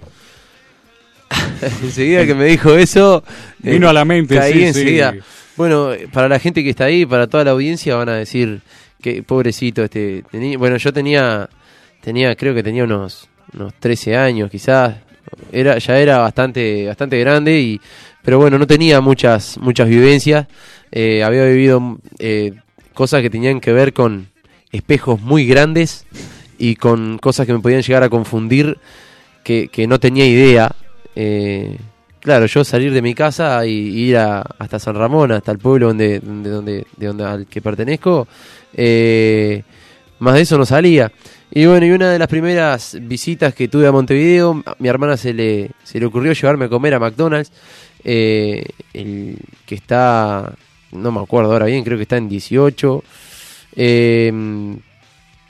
enseguida 1.83 2.27
que 2.27 2.35
me 2.35 2.45
dijo 2.47 2.75
eso, 2.75 3.23
eh, 3.63 3.73
Vino 3.73 3.89
a 3.89 3.93
la 3.93 4.05
mente, 4.05 4.37
caí 4.37 4.53
sí, 4.53 4.59
sí. 4.61 4.65
enseguida. 4.67 5.15
Bueno, 5.57 5.93
eh, 5.93 6.09
para 6.13 6.29
la 6.29 6.39
gente 6.39 6.63
que 6.65 6.71
está 6.71 6.85
ahí, 6.87 7.07
para 7.07 7.27
toda 7.27 7.45
la 7.45 7.53
audiencia, 7.53 7.95
van 7.97 8.09
a 8.09 8.15
decir 8.17 8.61
que 9.01 9.23
pobrecito 9.23 9.85
este. 9.85 10.25
teni- 10.33 10.57
bueno, 10.59 10.77
yo 10.77 10.93
tenía, 10.93 11.49
tenía, 12.01 12.35
creo 12.35 12.55
que 12.55 12.63
tenía 12.63 12.85
unos, 12.85 13.29
unos 13.53 13.73
13 13.79 14.17
años, 14.17 14.51
quizás, 14.51 14.97
era, 15.53 15.79
ya 15.79 15.99
era 15.99 16.19
bastante, 16.19 16.87
bastante 16.87 17.19
grande 17.21 17.61
y, 17.61 17.81
pero 18.23 18.39
bueno, 18.39 18.59
no 18.59 18.67
tenía 18.67 19.01
muchas, 19.01 19.59
muchas 19.59 19.89
vivencias. 19.89 20.47
Eh, 20.91 21.23
había 21.25 21.45
vivido 21.47 21.99
eh, 22.19 22.53
cosas 22.95 23.21
que 23.23 23.31
tenían 23.31 23.61
que 23.61 23.73
ver 23.73 23.93
con 23.93 24.29
espejos 24.73 25.21
muy 25.21 25.47
grandes 25.47 26.07
y 26.59 26.77
con 26.77 27.19
cosas 27.19 27.47
que 27.47 27.53
me 27.53 27.59
podían 27.61 27.83
llegar 27.83 28.03
a 28.03 28.09
confundir 28.09 28.79
que, 29.45 29.69
que 29.69 29.87
no 29.87 29.99
tenía 30.01 30.25
idea. 30.27 30.75
Eh, 31.17 31.77
claro, 32.21 32.47
yo 32.47 32.65
salir 32.65 32.93
de 32.93 33.03
mi 33.03 33.15
casa 33.15 33.65
y 33.67 33.71
ir 33.71 34.17
a- 34.17 34.43
hasta 34.59 34.79
San 34.79 34.95
Ramón, 34.97 35.33
hasta 35.33 35.53
el 35.53 35.59
pueblo 35.59 35.89
donde, 35.89 36.21
donde, 36.21 36.51
donde, 36.51 36.87
de 36.97 37.07
donde 37.07 37.25
al 37.25 37.47
que 37.47 37.61
pertenezco, 37.61 38.27
eh, 38.75 39.63
más 40.19 40.35
de 40.35 40.41
eso 40.43 40.59
no 40.59 40.65
salía. 40.67 41.11
Y 41.51 41.67
bueno, 41.67 41.87
y 41.87 41.91
una 41.93 42.11
de 42.11 42.19
las 42.19 42.29
primeras 42.29 42.97
visitas 43.03 43.55
que 43.55 43.69
tuve 43.69 43.87
a 43.87 43.93
Montevideo, 43.93 44.63
a 44.67 44.75
mi 44.81 44.89
hermana 44.89 45.17
se 45.17 45.33
le, 45.33 45.71
se 45.85 46.01
le 46.01 46.07
ocurrió 46.07 46.33
llevarme 46.33 46.65
a 46.65 46.69
comer 46.69 46.95
a 46.95 46.99
McDonald's, 46.99 47.53
eh, 48.03 48.65
el 48.93 49.37
que 49.65 49.75
está, 49.77 50.53
no 50.93 51.13
me 51.13 51.21
acuerdo 51.21 51.53
ahora 51.53 51.67
bien, 51.67 51.85
creo 51.85 51.97
que 51.97 52.03
está 52.03 52.17
en 52.17 52.29
18, 52.29 53.05
eh, 53.77 54.33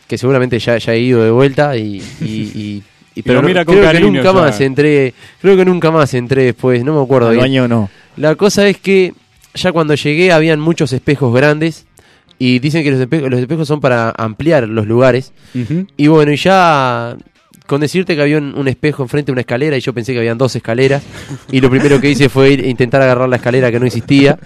que 0.06 0.18
seguramente 0.18 0.58
ya, 0.58 0.76
ya 0.76 0.92
he 0.92 0.98
ido 1.00 1.24
de 1.24 1.30
vuelta 1.30 1.74
y- 1.76 2.02
y- 3.14 3.22
Pero 3.22 3.42
mira 3.42 3.64
con 3.64 3.76
creo 3.76 3.90
que 3.92 4.00
nunca 4.00 4.22
ya. 4.24 4.32
más 4.32 4.60
entré, 4.60 5.14
creo 5.40 5.56
que 5.56 5.64
nunca 5.64 5.90
más 5.90 6.12
entré 6.14 6.44
después, 6.44 6.84
no 6.84 6.94
me 6.96 7.02
acuerdo 7.02 7.28
Al 7.28 7.34
bien. 7.34 7.42
baño 7.44 7.68
no. 7.68 7.90
La 8.16 8.34
cosa 8.36 8.66
es 8.68 8.78
que 8.78 9.12
ya 9.54 9.72
cuando 9.72 9.94
llegué 9.94 10.32
habían 10.32 10.60
muchos 10.60 10.92
espejos 10.92 11.32
grandes 11.34 11.86
y 12.38 12.58
dicen 12.58 12.82
que 12.82 12.90
los 12.90 13.00
espejos, 13.00 13.30
los 13.30 13.40
espejos 13.40 13.68
son 13.68 13.80
para 13.80 14.10
ampliar 14.16 14.68
los 14.68 14.86
lugares. 14.86 15.32
Y 15.96 16.06
bueno, 16.08 16.32
y 16.32 16.36
ya 16.36 17.16
con 17.66 17.80
decirte 17.80 18.14
que 18.16 18.22
había 18.22 18.38
un, 18.38 18.54
un 18.58 18.68
espejo 18.68 19.02
enfrente 19.04 19.26
de 19.26 19.32
una 19.32 19.40
escalera 19.42 19.76
y 19.76 19.80
yo 19.80 19.92
pensé 19.94 20.12
que 20.12 20.18
habían 20.18 20.36
dos 20.36 20.54
escaleras 20.54 21.02
y 21.50 21.60
lo 21.60 21.70
primero 21.70 22.00
que 22.00 22.10
hice 22.10 22.28
fue 22.28 22.50
ir, 22.50 22.66
intentar 22.66 23.00
agarrar 23.00 23.28
la 23.28 23.36
escalera 23.36 23.70
que 23.70 23.80
no 23.80 23.86
existía. 23.86 24.38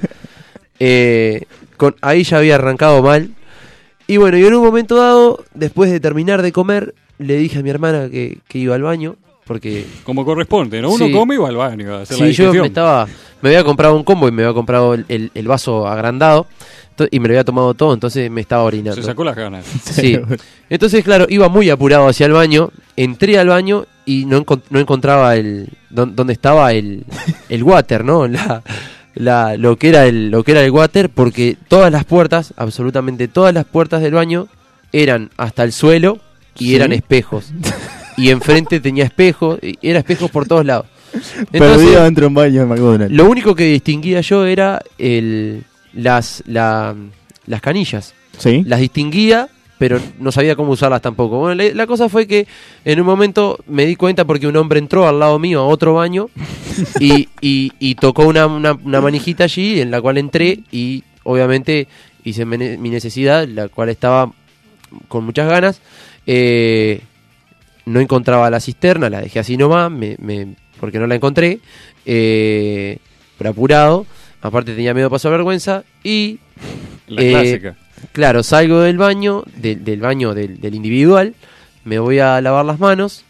Eh, 0.79 1.43
con, 1.77 1.97
ahí 2.03 2.23
ya 2.25 2.39
había 2.39 2.57
arrancado 2.57 3.03
mal. 3.03 3.31
Y 4.07 4.16
bueno, 4.16 4.39
y 4.39 4.45
en 4.47 4.55
un 4.55 4.64
momento 4.64 4.97
dado, 4.97 5.45
después 5.55 5.91
de 5.91 6.01
terminar 6.01 6.43
de 6.43 6.53
comer, 6.53 6.95
le 7.19 7.37
dije 7.37 7.59
a 7.59 7.62
mi 7.62 7.71
hermana 7.71 8.09
que, 8.11 8.39
que 8.49 8.59
iba 8.59 8.75
al 8.75 8.83
baño 8.83 9.16
porque 9.47 9.87
Como 10.05 10.25
corresponde, 10.27 10.83
¿no? 10.83 10.91
Uno 10.91 11.07
Sí. 11.07 11.12
come 11.12 11.35
y 11.37 11.39
va 11.39 11.49
al 11.49 11.57
baño 11.57 11.95
a 11.95 12.03
hacer 12.03 12.19
la 12.21 12.27
Sí, 12.27 12.33
yo 12.35 12.53
me 12.53 12.66
estaba, 12.66 13.07
me 13.41 13.49
había 13.49 13.64
comprado 13.64 13.97
un 13.97 14.05
combo 14.05 14.29
y 14.29 14.33
me 14.33 14.43
había 14.43 14.53
comprado 14.55 14.93
el, 14.95 15.07
el- 15.09 15.31
el 15.35 15.49
vaso 15.49 15.87
agrandado 15.89 16.47
y 17.11 17.21
me 17.21 17.29
lo 17.29 17.33
había 17.35 17.45
tomado 17.45 17.73
todo, 17.75 17.95
entonces 17.95 18.29
me 18.31 18.41
estaba 18.41 18.64
orinando. 18.64 19.01
Se 19.01 19.05
sacó 19.07 19.23
las 19.25 19.37
ganas. 19.37 19.64
Sí. 19.85 20.19
Entonces, 20.69 21.03
claro, 21.05 21.27
iba 21.29 21.49
muy 21.49 21.71
apurado 21.71 22.09
hacia 22.09 22.27
el 22.27 22.33
baño, 22.33 22.71
entré 22.97 23.39
al 23.39 23.47
baño 23.49 23.87
y 24.05 24.25
no, 24.27 24.45
encon- 24.45 24.62
no 24.71 24.81
encontraba 24.81 25.37
el 25.37 25.69
dón- 25.91 26.14
dónde 26.16 26.33
estaba 26.33 26.73
el, 26.73 27.05
el 27.49 27.62
water, 27.62 28.05
¿no? 28.05 28.27
La, 28.29 28.62
la- 29.14 29.57
lo 29.57 29.77
que 29.77 29.89
era 29.91 30.07
el 30.07 30.31
lo 30.31 30.43
que 30.45 30.51
era 30.53 30.62
el 30.62 30.71
water 30.73 31.09
porque 31.09 31.57
todas 31.69 31.91
las 31.93 32.05
puertas, 32.05 32.53
absolutamente 32.57 33.29
todas 33.29 33.55
las 33.55 33.64
puertas 33.64 34.03
del 34.03 34.12
baño 34.14 34.49
eran 34.93 35.31
hasta 35.37 35.62
el 35.64 35.73
suelo 35.73 36.19
y 36.59 36.67
Sí. 36.69 36.75
eran 36.77 36.93
espejos. 36.93 37.53
Y 38.17 38.31
enfrente 38.31 38.81
tenía 38.81 39.05
espejos, 39.05 39.59
y 39.63 39.79
era 39.83 40.01
espejos 40.01 40.31
por 40.31 40.47
todos 40.47 40.65
lados. 40.67 40.87
Perdido 41.51 42.05
dentro 42.05 42.23
de 42.23 42.27
un 42.29 42.35
baño 42.35 42.61
de 42.61 42.67
McDonald's. 42.67 43.15
Lo 43.17 43.27
único 43.29 43.55
que 43.55 43.65
distinguía 43.65 44.21
yo 44.21 44.45
era 44.45 44.83
el, 44.99 45.65
las, 45.95 46.43
la- 46.47 46.95
las 47.47 47.61
canillas. 47.61 48.15
¿Sí? 48.39 48.63
Las 48.67 48.81
distinguía, 48.81 49.49
pero 49.79 50.01
no 50.19 50.31
sabía 50.33 50.55
cómo 50.57 50.73
usarlas 50.73 51.01
tampoco. 51.01 51.39
Bueno, 51.39 51.55
la, 51.63 51.73
la 51.75 51.87
cosa 51.87 52.09
fue 52.09 52.27
que 52.27 52.47
en 52.85 53.01
un 53.01 53.07
momento 53.07 53.59
me 53.67 53.87
di 53.87 53.97
cuenta 53.97 54.25
porque 54.25 54.47
un 54.47 54.57
hombre 54.57 54.79
entró 54.81 55.09
al 55.09 55.19
lado 55.19 55.39
mío 55.39 55.61
a 55.61 55.67
otro 55.67 55.95
baño 55.95 56.29
y, 57.01 57.29
y- 57.41 57.73
y 57.79 57.95
tocó 57.95 58.27
una, 58.27 58.47
una- 58.47 58.73
una 58.73 59.01
manijita 59.01 59.45
allí 59.45 59.81
en 59.81 59.91
la 59.91 60.01
cual 60.03 60.19
entré 60.19 60.61
y 60.71 61.05
obviamente 61.25 61.89
hice 62.25 62.45
mi 62.45 62.91
necesidad, 62.91 63.47
la 63.49 63.69
cual 63.69 63.89
estaba 63.89 64.31
con 65.09 65.25
muchas 65.25 65.49
ganas. 65.49 65.81
Eh, 66.31 67.01
no 67.87 68.01
encontraba 68.01 68.51
la 68.51 68.61
cisterna, 68.61 69.09
la 69.09 69.22
dejé 69.22 69.39
así 69.39 69.57
nomás, 69.57 69.91
me, 69.91 70.14
me- 70.20 70.55
porque 70.79 70.99
no 70.99 71.07
la 71.07 71.14
encontré, 71.14 71.59
eh, 72.05 72.99
pero 73.39 73.49
apurado, 73.51 74.05
aparte 74.43 74.74
tenía 74.74 74.93
miedo 74.93 75.09
de 75.09 75.11
pasar 75.11 75.33
vergüenza, 75.33 75.85
y 76.05 76.39
La 77.09 77.22
Eh, 77.22 77.31
clásica. 77.31 77.76
claro, 78.12 78.43
salgo 78.43 78.81
del 78.81 78.99
baño, 78.99 79.43
del, 79.57 79.83
del 79.83 80.01
baño 80.01 80.35
del, 80.35 80.61
del 80.61 80.74
individual, 80.74 81.35
me 81.85 81.99
voy 81.99 82.18
a 82.18 82.39
lavar 82.43 82.66
las 82.66 82.79
manos, 82.79 83.24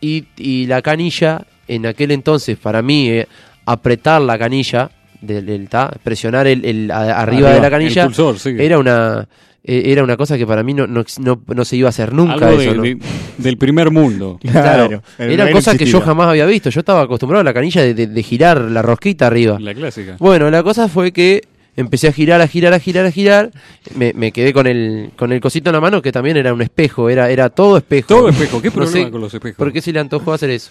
y, 0.00 0.26
y 0.36 0.66
la 0.66 0.80
canilla, 0.80 1.44
en 1.66 1.86
aquel 1.86 2.12
entonces, 2.12 2.56
para 2.56 2.82
mí, 2.82 3.08
eh, 3.10 3.26
apretar 3.66 4.22
la 4.22 4.38
canilla, 4.38 4.92
del, 5.20 5.44
del- 5.46 5.68
ta, 5.68 5.90
presionar 6.04 6.46
el, 6.46 6.64
el- 6.64 6.90
a- 6.92 7.18
arriba, 7.20 7.50
de 7.50 7.60
la 7.60 7.70
canilla, 7.70 8.02
El 8.02 8.08
pulsor, 8.08 8.38
sí. 8.38 8.54
era 8.56 8.78
una... 8.78 9.26
eh, 9.64 9.82
Era 9.86 10.04
una 10.04 10.16
cosa 10.16 10.36
que 10.36 10.46
para 10.46 10.62
mí 10.62 10.74
no, 10.74 10.86
no, 10.86 11.04
no- 11.20 11.40
no 11.46 11.64
se 11.64 11.76
iba 11.76 11.88
a 11.88 11.90
hacer 11.90 12.12
nunca. 12.12 12.34
Algo 12.34 12.60
eso, 12.60 12.70
de- 12.70 12.76
¿no? 12.76 12.82
de- 12.82 12.98
del 13.38 13.56
primer 13.56 13.90
mundo. 13.90 14.38
Claro, 14.52 15.02
el 15.18 15.30
eran 15.32 15.48
que 15.78 15.86
yo 15.86 16.00
jamás 16.00 16.28
había 16.28 16.46
visto. 16.46 16.70
Yo 16.70 16.80
estaba 16.80 17.00
acostumbrado 17.02 17.40
a 17.40 17.44
la 17.44 17.54
canilla 17.54 17.82
de, 17.82 17.94
de- 17.94 18.06
de 18.06 18.22
girar 18.22 18.60
la 18.60 18.82
rosquita 18.82 19.26
arriba. 19.26 19.58
La 19.58 19.74
clásica. 19.74 20.16
Bueno, 20.18 20.50
la 20.50 20.62
cosa 20.62 20.88
fue 20.88 21.12
que 21.12 21.42
empecé 21.76 22.06
a 22.08 22.12
girar, 22.12 22.40
a 22.40 22.46
girar, 22.46 22.72
a 22.72 22.78
girar, 22.78 23.06
a 23.06 23.10
girar. 23.10 23.50
Me, 23.96 24.12
me 24.12 24.30
quedé 24.32 24.52
con 24.52 24.66
el, 24.66 25.10
con 25.16 25.32
el 25.32 25.40
cosito 25.40 25.70
en 25.70 25.74
la 25.74 25.80
mano 25.80 26.00
que 26.02 26.12
también 26.12 26.36
era 26.36 26.52
un 26.54 26.62
espejo, 26.62 27.08
era, 27.10 27.30
era 27.30 27.48
todo 27.50 27.76
espejo. 27.78 28.06
Todo 28.08 28.28
espejo. 28.28 28.60
¿Qué 28.62 28.68
No 28.68 28.74
problema 28.74 29.06
sé 29.06 29.10
con 29.10 29.20
los 29.20 29.34
espejos? 29.34 29.56
¿Por 29.56 29.72
qué 29.72 29.80
se 29.80 29.92
le 29.92 29.98
antojó 30.00 30.32
hacer 30.34 30.50
eso? 30.50 30.70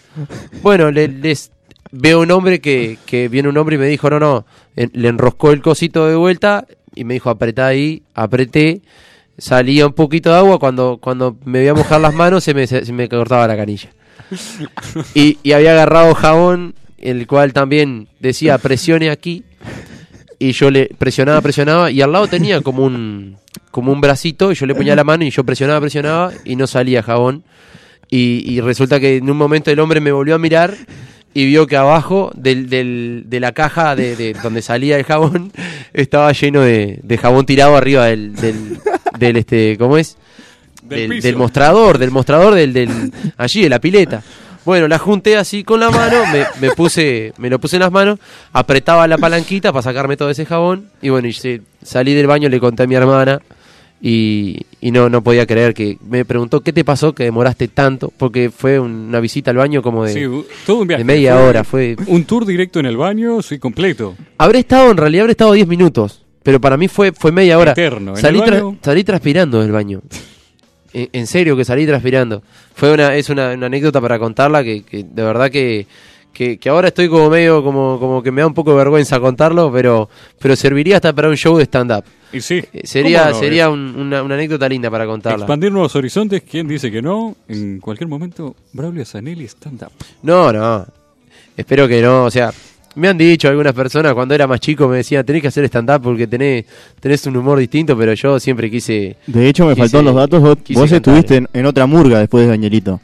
Bueno, 0.61 0.91
le- 0.91 1.07
les 1.09 1.51
veo 1.91 2.21
un 2.21 2.31
hombre 2.31 2.61
que, 2.61 2.97
que 3.05 3.27
viene 3.27 3.49
un 3.49 3.57
hombre 3.57 3.75
y 3.75 3.79
me 3.79 3.87
dijo, 3.87 4.09
no, 4.09 4.19
no, 4.19 4.45
en- 4.75 4.91
le 4.93 5.09
enroscó 5.09 5.51
el 5.51 5.61
cosito 5.61 6.07
de 6.07 6.15
vuelta 6.15 6.65
y 6.95 7.03
me 7.03 7.15
dijo, 7.15 7.29
apretá 7.29 7.67
ahí, 7.67 8.03
apreté, 8.13 8.81
salía 9.37 9.87
un 9.87 9.93
poquito 9.93 10.29
de 10.31 10.37
agua, 10.37 10.59
cuando, 10.59 10.97
cuando 11.01 11.37
me 11.45 11.59
voy 11.59 11.67
a 11.69 11.73
mojar 11.73 12.01
las 12.01 12.13
manos 12.13 12.43
se 12.43 12.53
me, 12.53 12.67
se 12.67 12.91
me 12.93 13.09
cortaba 13.09 13.47
la 13.47 13.57
canilla. 13.57 13.89
Y, 15.13 15.37
y 15.43 15.51
había 15.51 15.71
agarrado 15.71 16.15
jabón, 16.15 16.75
el 16.97 17.27
cual 17.27 17.53
también 17.53 18.07
decía 18.19 18.57
presione 18.57 19.09
aquí, 19.09 19.43
y 20.39 20.51
yo 20.51 20.71
le 20.71 20.89
presionaba, 20.97 21.41
presionaba, 21.41 21.91
y 21.91 22.01
al 22.01 22.11
lado 22.11 22.27
tenía 22.27 22.61
como 22.61 22.83
un, 22.83 23.37
como 23.71 23.91
un 23.91 24.01
bracito, 24.01 24.51
y 24.51 24.55
yo 24.55 24.65
le 24.65 24.75
ponía 24.75 24.95
la 24.95 25.03
mano 25.03 25.23
y 25.23 25.29
yo 25.29 25.43
presionaba, 25.43 25.79
presionaba, 25.81 26.31
y 26.43 26.55
no 26.55 26.67
salía 26.67 27.03
jabón. 27.03 27.43
Y, 28.09 28.43
y 28.45 28.61
resulta 28.61 28.99
que 28.99 29.17
en 29.17 29.29
un 29.29 29.37
momento 29.37 29.71
el 29.71 29.79
hombre 29.79 29.99
me 30.01 30.11
volvió 30.11 30.35
a 30.35 30.39
mirar 30.39 30.75
y 31.33 31.45
vio 31.45 31.65
que 31.67 31.75
abajo 31.77 32.31
del, 32.35 32.69
del- 32.69 33.23
de 33.27 33.39
la 33.39 33.51
caja 33.53 33.95
de, 33.95 34.15
de 34.15 34.33
donde 34.33 34.61
salía 34.61 34.97
el 34.97 35.03
jabón 35.03 35.51
estaba 35.93 36.31
lleno 36.31 36.61
de, 36.61 36.99
de 37.01 37.17
jabón 37.17 37.45
tirado 37.45 37.75
arriba 37.75 38.05
del, 38.05 38.35
del, 38.35 38.79
del, 39.19 39.37
este, 39.37 39.77
¿cómo 39.77 39.97
es? 39.97 40.17
Del 41.21 41.35
mostrador, 41.37 41.97
del 41.97 42.11
mostrador 42.11 42.53
del, 42.55 42.73
del 42.73 43.11
allí 43.37 43.61
de 43.63 43.69
la 43.69 43.79
pileta. 43.79 44.21
Bueno, 44.65 44.87
la 44.87 44.97
junté 44.97 45.35
así 45.37 45.63
con 45.63 45.79
la 45.79 45.89
mano, 45.89 46.17
me, 46.31 46.45
me 46.61 46.73
puse, 46.73 47.33
me 47.37 47.49
lo 47.49 47.59
puse 47.59 47.75
en 47.77 47.81
las 47.81 47.91
manos, 47.91 48.19
apretaba 48.53 49.07
la 49.07 49.17
palanquita 49.17 49.73
para 49.73 49.81
sacarme 49.83 50.15
todo 50.17 50.29
ese 50.29 50.45
jabón 50.45 50.89
y 51.01 51.09
bueno, 51.09 51.27
y 51.27 51.33
se- 51.33 51.61
salí 51.81 52.13
del 52.13 52.27
baño, 52.27 52.47
le 52.47 52.59
conté 52.61 52.83
a 52.83 52.87
mi 52.87 52.95
hermana 52.95 53.41
y, 54.05 54.57
y 54.81 54.91
no, 54.91 55.07
no 55.09 55.23
podía 55.23 55.45
creer 55.47 55.73
que 55.73 55.97
me 56.09 56.25
preguntó 56.25 56.59
qué 56.59 56.73
te 56.73 56.83
pasó 56.83 57.15
que 57.15 57.23
demoraste 57.23 57.69
tanto, 57.69 58.11
porque 58.17 58.49
fue 58.49 58.77
una 58.77 59.21
visita 59.21 59.49
al 59.51 59.57
baño 59.57 59.81
como 59.81 60.03
de, 60.03 60.13
Sí, 60.13 60.45
todo 60.65 60.81
un 60.81 60.87
viaje. 60.89 60.99
de 61.03 61.05
media 61.05 61.35
Fue 61.37 61.43
hora, 61.47 61.63
fue 61.63 61.95
Un 62.07 62.25
tour 62.25 62.45
directo 62.45 62.81
en 62.81 62.85
el 62.87 62.97
baño, 62.97 63.41
sí, 63.41 63.59
completo. 63.59 64.15
Habré 64.37 64.59
estado, 64.59 64.91
en 64.91 64.97
realidad 64.97 65.21
habré 65.23 65.31
estado 65.31 65.53
10 65.53 65.67
minutos, 65.69 66.21
pero 66.43 66.59
para 66.59 66.75
mí 66.75 66.89
fue, 66.89 67.13
fue 67.13 67.31
media 67.31 67.57
hora. 67.57 67.71
Eterno. 67.71 68.11
¿En 68.15 68.21
Salí, 68.21 68.39
tra- 68.41 68.77
salí 68.83 69.03
transpirando 69.05 69.61
del 69.61 69.71
baño. 69.71 70.01
En, 70.95 71.09
en 71.11 71.25
serio 71.25 71.57
que 71.57 71.65
salí 71.65 71.87
transpirando. 71.87 72.43
Fue 72.75 72.93
una, 72.93 73.15
es 73.15 73.27
una, 73.31 73.53
una 73.53 73.65
anécdota 73.65 73.99
para 73.99 74.19
contarla 74.19 74.63
que, 74.63 74.83
que 74.83 74.97
de 75.03 75.23
verdad 75.23 75.49
que, 75.49 75.87
que, 76.33 76.57
que 76.57 76.67
ahora 76.69 76.87
estoy 76.89 77.07
como 77.07 77.29
medio, 77.29 77.63
como, 77.63 77.99
como 77.99 78.21
que 78.23 78.31
me 78.31 78.41
da 78.41 78.47
un 78.47 78.53
poco 78.53 78.71
de 78.71 78.77
vergüenza 78.77 79.19
contarlo, 79.19 79.71
pero, 79.71 80.09
pero 80.39 80.55
serviría 80.55 80.95
hasta 80.97 81.13
para 81.13 81.29
un 81.29 81.37
show 81.37 81.57
de 81.57 81.63
stand-up. 81.65 82.03
Y 82.33 82.41
sí. 82.41 82.63
Eh, 82.73 82.81
Sería, 82.85 83.31
sería 83.35 83.69
un- 83.69 83.95
una, 83.95 84.23
una 84.23 84.33
anécdota 84.35 84.67
linda 84.67 84.89
para 84.89 85.05
contarla. 85.05 85.37
Expandir 85.45 85.71
nuevos 85.71 85.95
horizontes, 85.95 86.41
¿quién 86.49 86.67
dice 86.67 86.91
que 86.91 87.01
no? 87.01 87.35
En 87.47 87.79
cualquier 87.79 88.09
momento, 88.09 88.55
Braulio 88.73 89.05
Zanelli 89.05 89.45
stand-up. 89.47 89.91
No, 90.23 90.51
no. 90.51 90.85
Espero 91.55 91.87
que 91.87 92.01
no. 92.01 92.23
O 92.25 92.31
sea, 92.31 92.51
me 92.95 93.07
han 93.07 93.17
dicho 93.17 93.47
algunas 93.47 93.73
personas 93.73 94.13
cuando 94.15 94.33
era 94.33 94.47
más 94.47 94.59
chico, 94.59 94.87
me 94.87 94.97
decían, 94.97 95.23
tenés 95.23 95.43
que 95.43 95.47
hacer 95.49 95.63
stand-up 95.65 96.01
porque 96.01 96.25
tenés, 96.25 96.65
tenés 96.99 97.23
un 97.27 97.37
humor 97.37 97.59
distinto, 97.59 97.95
pero 97.95 98.13
yo 98.15 98.39
siempre 98.39 98.71
quise... 98.71 99.15
De 99.27 99.47
hecho, 99.47 99.65
me 99.67 99.73
Quise- 99.73 99.81
faltaron 99.81 100.05
los 100.05 100.15
datos. 100.15 100.41
Vos, 100.41 100.57
vos 100.73 100.91
estuviste 100.91 101.35
en, 101.37 101.47
en 101.53 101.65
otra 101.67 101.85
murga 101.85 102.17
después 102.19 102.45
de 102.45 102.49
Danielito. 102.51 102.99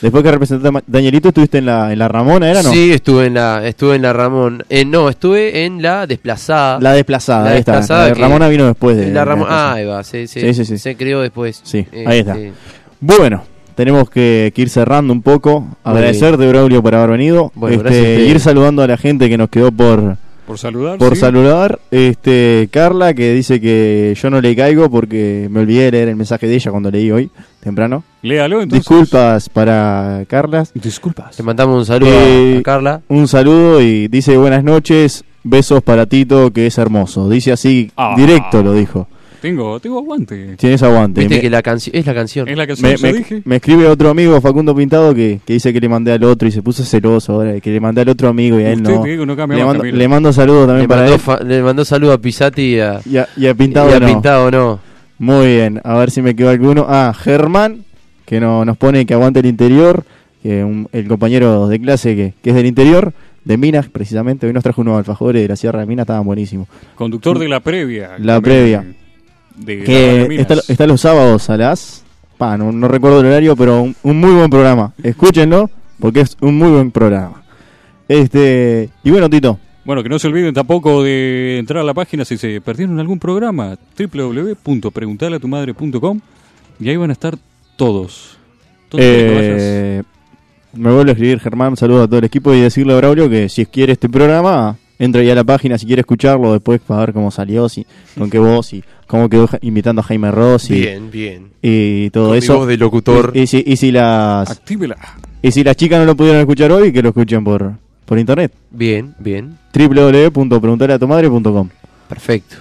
Después 0.00 0.22
que 0.22 0.30
representaste 0.30 0.76
a 0.78 0.82
Danielito, 0.86 1.28
estuviste 1.28 1.58
en 1.58 1.66
la, 1.66 1.92
en 1.92 1.98
la 1.98 2.08
Ramona, 2.08 2.50
¿era 2.50 2.62
no? 2.62 2.70
Sí, 2.70 2.92
estuve 2.92 3.26
en 3.26 3.34
la, 3.34 3.66
estuve 3.66 3.96
en 3.96 4.02
la 4.02 4.12
Ramón. 4.12 4.62
Eh, 4.68 4.84
no, 4.84 5.08
estuve 5.08 5.64
en 5.64 5.80
la 5.82 6.06
desplazada. 6.06 6.78
La 6.80 6.92
desplazada, 6.92 7.44
La 7.44 7.50
ahí 7.52 7.58
está. 7.58 7.72
desplazada 7.72 8.00
La 8.02 8.08
de 8.08 8.14
que- 8.14 8.20
Ramona 8.22 8.48
vino 8.48 8.66
después 8.66 8.96
de. 8.96 9.10
la 9.10 9.24
Ramón. 9.24 9.48
de- 9.48 9.54
Ah, 9.54 9.72
ahí 9.74 9.84
va, 9.84 10.02
Sí, 10.04 10.26
sí, 10.26 10.52
sí. 10.54 10.78
se 10.78 10.96
creó 10.96 11.20
después. 11.20 11.60
Sí, 11.62 11.86
Eh, 11.92 12.04
ahí 12.06 12.18
está. 12.20 12.36
Bueno, 13.00 13.42
tenemos 13.74 14.08
que, 14.10 14.52
que 14.54 14.62
ir 14.62 14.68
cerrando 14.70 15.12
un 15.12 15.22
poco. 15.22 15.66
Agradecerte, 15.84 16.46
Braulio, 16.48 16.82
por 16.82 16.94
haber 16.94 17.10
venido. 17.10 17.52
Bueno, 17.54 17.76
Este, 17.88 18.22
ir 18.26 18.40
saludando 18.40 18.82
a 18.82 18.86
la 18.86 18.96
gente 18.96 19.28
que 19.28 19.36
nos 19.38 19.48
quedó 19.48 19.70
por, 19.72 20.16
Por 20.46 20.58
saludar. 20.58 20.98
por 20.98 21.14
sí. 21.14 21.20
saludar. 21.20 21.78
Este, 21.90 22.68
Carla, 22.70 23.14
que 23.14 23.32
dice 23.32 23.60
que 23.60 24.14
yo 24.20 24.28
no 24.30 24.40
le 24.40 24.54
caigo 24.54 24.90
porque 24.90 25.48
me 25.50 25.60
olvidé 25.60 25.84
de 25.84 25.90
leer 25.92 26.08
el 26.08 26.16
mensaje 26.16 26.46
de 26.46 26.54
ella 26.54 26.70
cuando 26.70 26.90
leí 26.90 27.10
hoy, 27.10 27.30
temprano. 27.60 28.04
Léalo 28.22 28.60
entonces. 28.60 28.80
Disculpas 28.86 29.48
para 29.48 30.24
Carlas. 30.28 30.70
Disculpas. 30.74 31.38
Le 31.38 31.44
mandamos 31.44 31.78
un 31.78 31.86
saludo 31.86 32.10
a- 32.10 32.24
Eh, 32.24 32.56
a 32.58 32.62
Carla. 32.62 33.00
Un 33.08 33.26
saludo 33.28 33.80
y 33.80 34.08
dice 34.08 34.36
buenas 34.36 34.62
noches, 34.64 35.24
besos 35.42 35.82
para 35.82 36.06
Tito, 36.06 36.50
que 36.52 36.66
es 36.66 36.76
hermoso. 36.78 37.28
Dice 37.28 37.52
así, 37.52 37.90
Ah. 37.96 38.14
directo 38.16 38.62
lo 38.62 38.74
dijo. 38.74 39.08
Tengo, 39.44 39.78
tengo 39.78 39.98
aguante. 39.98 40.56
Tienes 40.56 40.82
aguante. 40.82 41.20
Viste 41.20 41.34
Me- 41.34 41.40
que 41.42 41.50
la 41.50 41.60
canción 41.60 41.94
es 41.94 42.06
la 42.06 42.14
canción. 42.14 42.48
Es 42.48 42.56
la 42.56 42.66
canción, 42.66 42.90
me, 42.92 42.96
yo 42.96 43.06
me- 43.06 43.12
dije. 43.12 43.42
me 43.44 43.56
escribe 43.56 43.86
otro 43.88 44.08
amigo, 44.08 44.40
Facundo 44.40 44.74
Pintado, 44.74 45.14
que, 45.14 45.38
que 45.44 45.52
dice 45.52 45.70
que 45.70 45.80
le 45.80 45.88
mandé 45.90 46.12
al 46.12 46.24
otro 46.24 46.48
y 46.48 46.50
se 46.50 46.62
puso 46.62 46.82
celoso 46.82 47.34
ahora, 47.34 47.60
que 47.60 47.70
le 47.70 47.78
mandé 47.78 48.00
al 48.00 48.08
otro 48.08 48.28
amigo 48.28 48.58
y 48.58 48.62
a 48.64 48.70
él 48.72 48.82
no. 48.82 49.04
digo, 49.04 49.26
le, 49.26 49.36
mando, 49.36 49.36
Camilo. 49.36 49.98
le 49.98 50.08
mando 50.08 50.32
saludos 50.32 50.66
también 50.66 50.84
le, 50.84 50.88
para 50.88 51.00
mandó 51.02 51.14
él. 51.16 51.20
fa- 51.20 51.40
le 51.40 51.62
mandó 51.62 51.84
saludo 51.84 52.12
a 52.14 52.18
Pisati 52.18 52.62
y 52.62 52.80
a, 52.80 53.00
Y 53.04 53.18
a, 53.18 53.28
y 53.36 53.46
a 53.46 53.54
Pintado 53.54 53.90
y 53.90 53.92
a 53.92 54.00
no. 54.00 54.06
Pintado, 54.06 54.50
no. 54.50 54.80
Muy 55.18 55.46
bien, 55.48 55.78
a 55.84 55.98
ver 55.98 56.10
si 56.10 56.22
me 56.22 56.34
quedó 56.34 56.48
alguno. 56.48 56.86
Ah, 56.88 57.12
Germán, 57.14 57.84
que 58.24 58.40
no, 58.40 58.64
nos 58.64 58.78
pone 58.78 59.04
que 59.04 59.12
aguante 59.12 59.40
el 59.40 59.46
interior, 59.46 60.04
que 60.42 60.64
un- 60.64 60.88
el 60.92 61.06
compañero 61.06 61.68
de 61.68 61.78
clase 61.80 62.16
que, 62.16 62.32
que 62.42 62.48
es 62.48 62.56
del 62.56 62.64
interior, 62.64 63.12
de 63.44 63.58
Minas 63.58 63.90
precisamente. 63.90 64.46
Hoy 64.46 64.54
nos 64.54 64.62
trajo 64.62 64.80
unos 64.80 64.96
alfajores 64.96 65.42
de 65.42 65.48
la 65.48 65.56
Sierra 65.56 65.80
de 65.80 65.86
Minas, 65.86 66.04
estaban 66.04 66.24
buenísimos. 66.24 66.66
Conductor 66.94 67.38
de 67.38 67.46
la 67.50 67.60
previa. 67.60 68.12
La 68.18 68.34
también, 68.36 68.42
previa. 68.42 68.84
De 69.56 69.84
que 69.84 70.36
está, 70.40 70.54
está 70.68 70.86
los 70.86 71.00
sábados 71.00 71.48
a 71.50 71.56
las... 71.56 72.04
Pa, 72.38 72.58
no, 72.58 72.72
no 72.72 72.88
recuerdo 72.88 73.20
el 73.20 73.26
horario, 73.26 73.54
pero 73.54 73.82
un, 73.82 73.94
un 74.02 74.18
muy 74.18 74.32
buen 74.32 74.50
programa. 74.50 74.92
Escúchenlo, 75.02 75.70
porque 76.00 76.20
es 76.20 76.36
un 76.40 76.58
muy 76.58 76.70
buen 76.70 76.90
programa. 76.90 77.42
Este 78.08 78.90
Y 79.02 79.10
bueno, 79.10 79.30
Tito, 79.30 79.58
Bueno, 79.84 80.02
que 80.02 80.08
no 80.08 80.18
se 80.18 80.28
olviden 80.28 80.52
tampoco 80.52 81.02
de 81.02 81.58
entrar 81.58 81.80
a 81.80 81.84
la 81.84 81.94
página 81.94 82.24
si 82.24 82.36
se 82.36 82.60
perdieron 82.60 82.98
algún 83.00 83.18
programa, 83.18 83.78
www.preguntalatumadre.com 83.96 86.20
y 86.80 86.88
ahí 86.88 86.96
van 86.96 87.10
a 87.10 87.12
estar 87.12 87.36
todos. 87.76 88.36
Todos 88.88 89.04
eh, 89.04 90.02
me 90.72 90.92
vuelvo 90.92 91.08
a 91.08 91.12
escribir 91.12 91.40
Germán, 91.40 91.76
saludos 91.76 92.04
a 92.04 92.06
todo 92.06 92.18
el 92.18 92.24
equipo 92.24 92.52
y 92.52 92.60
decirle 92.60 92.92
a 92.92 92.96
Braulio 92.96 93.30
que 93.30 93.48
si 93.48 93.64
quiere 93.66 93.92
este 93.92 94.08
programa, 94.08 94.76
entra 94.98 95.22
ya 95.22 95.32
a 95.32 95.36
la 95.36 95.44
página 95.44 95.78
si 95.78 95.86
quiere 95.86 96.00
escucharlo 96.00 96.52
después 96.52 96.80
para 96.80 97.00
ver 97.00 97.12
cómo 97.12 97.30
salió, 97.30 97.68
si, 97.68 97.86
con 98.18 98.28
qué 98.28 98.38
voz 98.38 98.72
y 98.72 98.82
cómo 99.06 99.28
quedó 99.28 99.48
invitando 99.62 100.00
a 100.00 100.04
Jaime 100.04 100.30
Ross 100.30 100.70
y, 100.70 100.80
Bien, 100.80 101.10
bien. 101.10 101.50
y 101.62 102.10
todo 102.10 102.24
Con 102.28 102.32
mi 102.32 102.38
eso. 102.38 102.58
voz 102.58 102.68
de 102.68 102.76
locutor. 102.76 103.32
Y, 103.34 103.40
y 103.42 103.46
si, 103.46 103.62
y 103.66 103.76
si 103.76 103.92
las 103.92 104.50
Actívela. 104.50 104.96
y 105.42 105.50
si 105.50 105.62
las 105.64 105.76
chicas 105.76 105.98
no 106.00 106.04
lo 106.06 106.16
pudieron 106.16 106.40
escuchar 106.40 106.72
hoy, 106.72 106.92
que 106.92 107.02
lo 107.02 107.08
escuchen 107.10 107.42
por, 107.44 107.72
por 108.04 108.18
internet. 108.18 108.52
Bien, 108.70 109.14
bien. 109.18 109.58
www.preguntarleatumadre.com 109.72 111.68
Perfecto. 112.08 112.56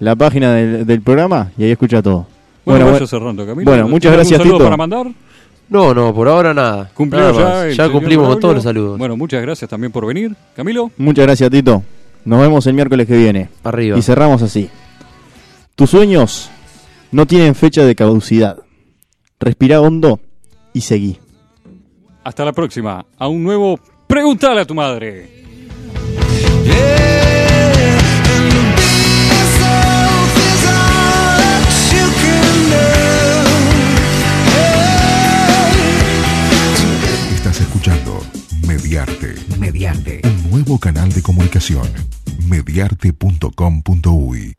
La 0.00 0.14
página 0.14 0.54
del, 0.54 0.86
del 0.86 1.00
programa 1.02 1.50
y 1.56 1.64
ahí 1.64 1.70
escucha 1.70 2.02
todo. 2.02 2.26
Bueno, 2.64 2.84
Bueno, 2.84 2.84
vaya 2.86 2.92
bueno, 2.92 3.06
cerrando, 3.06 3.46
Camilo. 3.46 3.70
bueno, 3.70 3.88
muchas 3.88 4.10
¿Tiene 4.12 4.14
algún 4.16 4.28
gracias, 4.28 4.38
saludo 4.38 4.54
Tito. 4.58 4.64
para 4.64 4.76
mandar? 4.76 5.06
No, 5.68 5.94
no, 5.94 6.14
por 6.14 6.28
ahora 6.28 6.52
nada. 6.54 6.90
Cumplió 6.94 7.32
Nada 7.32 7.70
ya. 7.70 7.88
cumplimos 7.88 8.28
con 8.28 8.40
todos 8.40 8.54
los 8.56 8.64
saludos. 8.64 8.98
Bueno, 8.98 9.16
muchas 9.16 9.42
gracias 9.42 9.68
también 9.70 9.90
por 9.92 10.06
venir. 10.06 10.34
Camilo, 10.54 10.90
muchas 10.96 11.24
gracias, 11.26 11.50
Tito. 11.50 11.82
Nos 12.24 12.40
vemos 12.40 12.66
el 12.66 12.74
miércoles 12.74 13.06
que 13.06 13.16
viene. 13.16 13.48
Arriba. 13.64 13.96
Y 13.98 14.02
cerramos 14.02 14.42
así. 14.42 14.68
Tus 15.76 15.90
sueños 15.90 16.50
no 17.12 17.26
tienen 17.26 17.54
fecha 17.54 17.84
de 17.84 17.94
caducidad. 17.94 18.56
Respira 19.38 19.82
hondo 19.82 20.20
y 20.72 20.80
seguí. 20.80 21.18
hasta 22.24 22.46
la 22.46 22.52
próxima. 22.52 23.04
A 23.18 23.28
un 23.28 23.44
nuevo 23.44 23.78
Pregúntale 24.06 24.62
a 24.62 24.64
tu 24.64 24.74
madre. 24.74 25.28
Estás 37.34 37.60
escuchando 37.60 38.20
Mediarte, 38.66 39.34
mediante 39.58 40.22
un 40.24 40.50
nuevo 40.50 40.78
canal 40.78 41.12
de 41.12 41.20
comunicación. 41.22 41.86
Mediarte.com.uy 42.48 44.54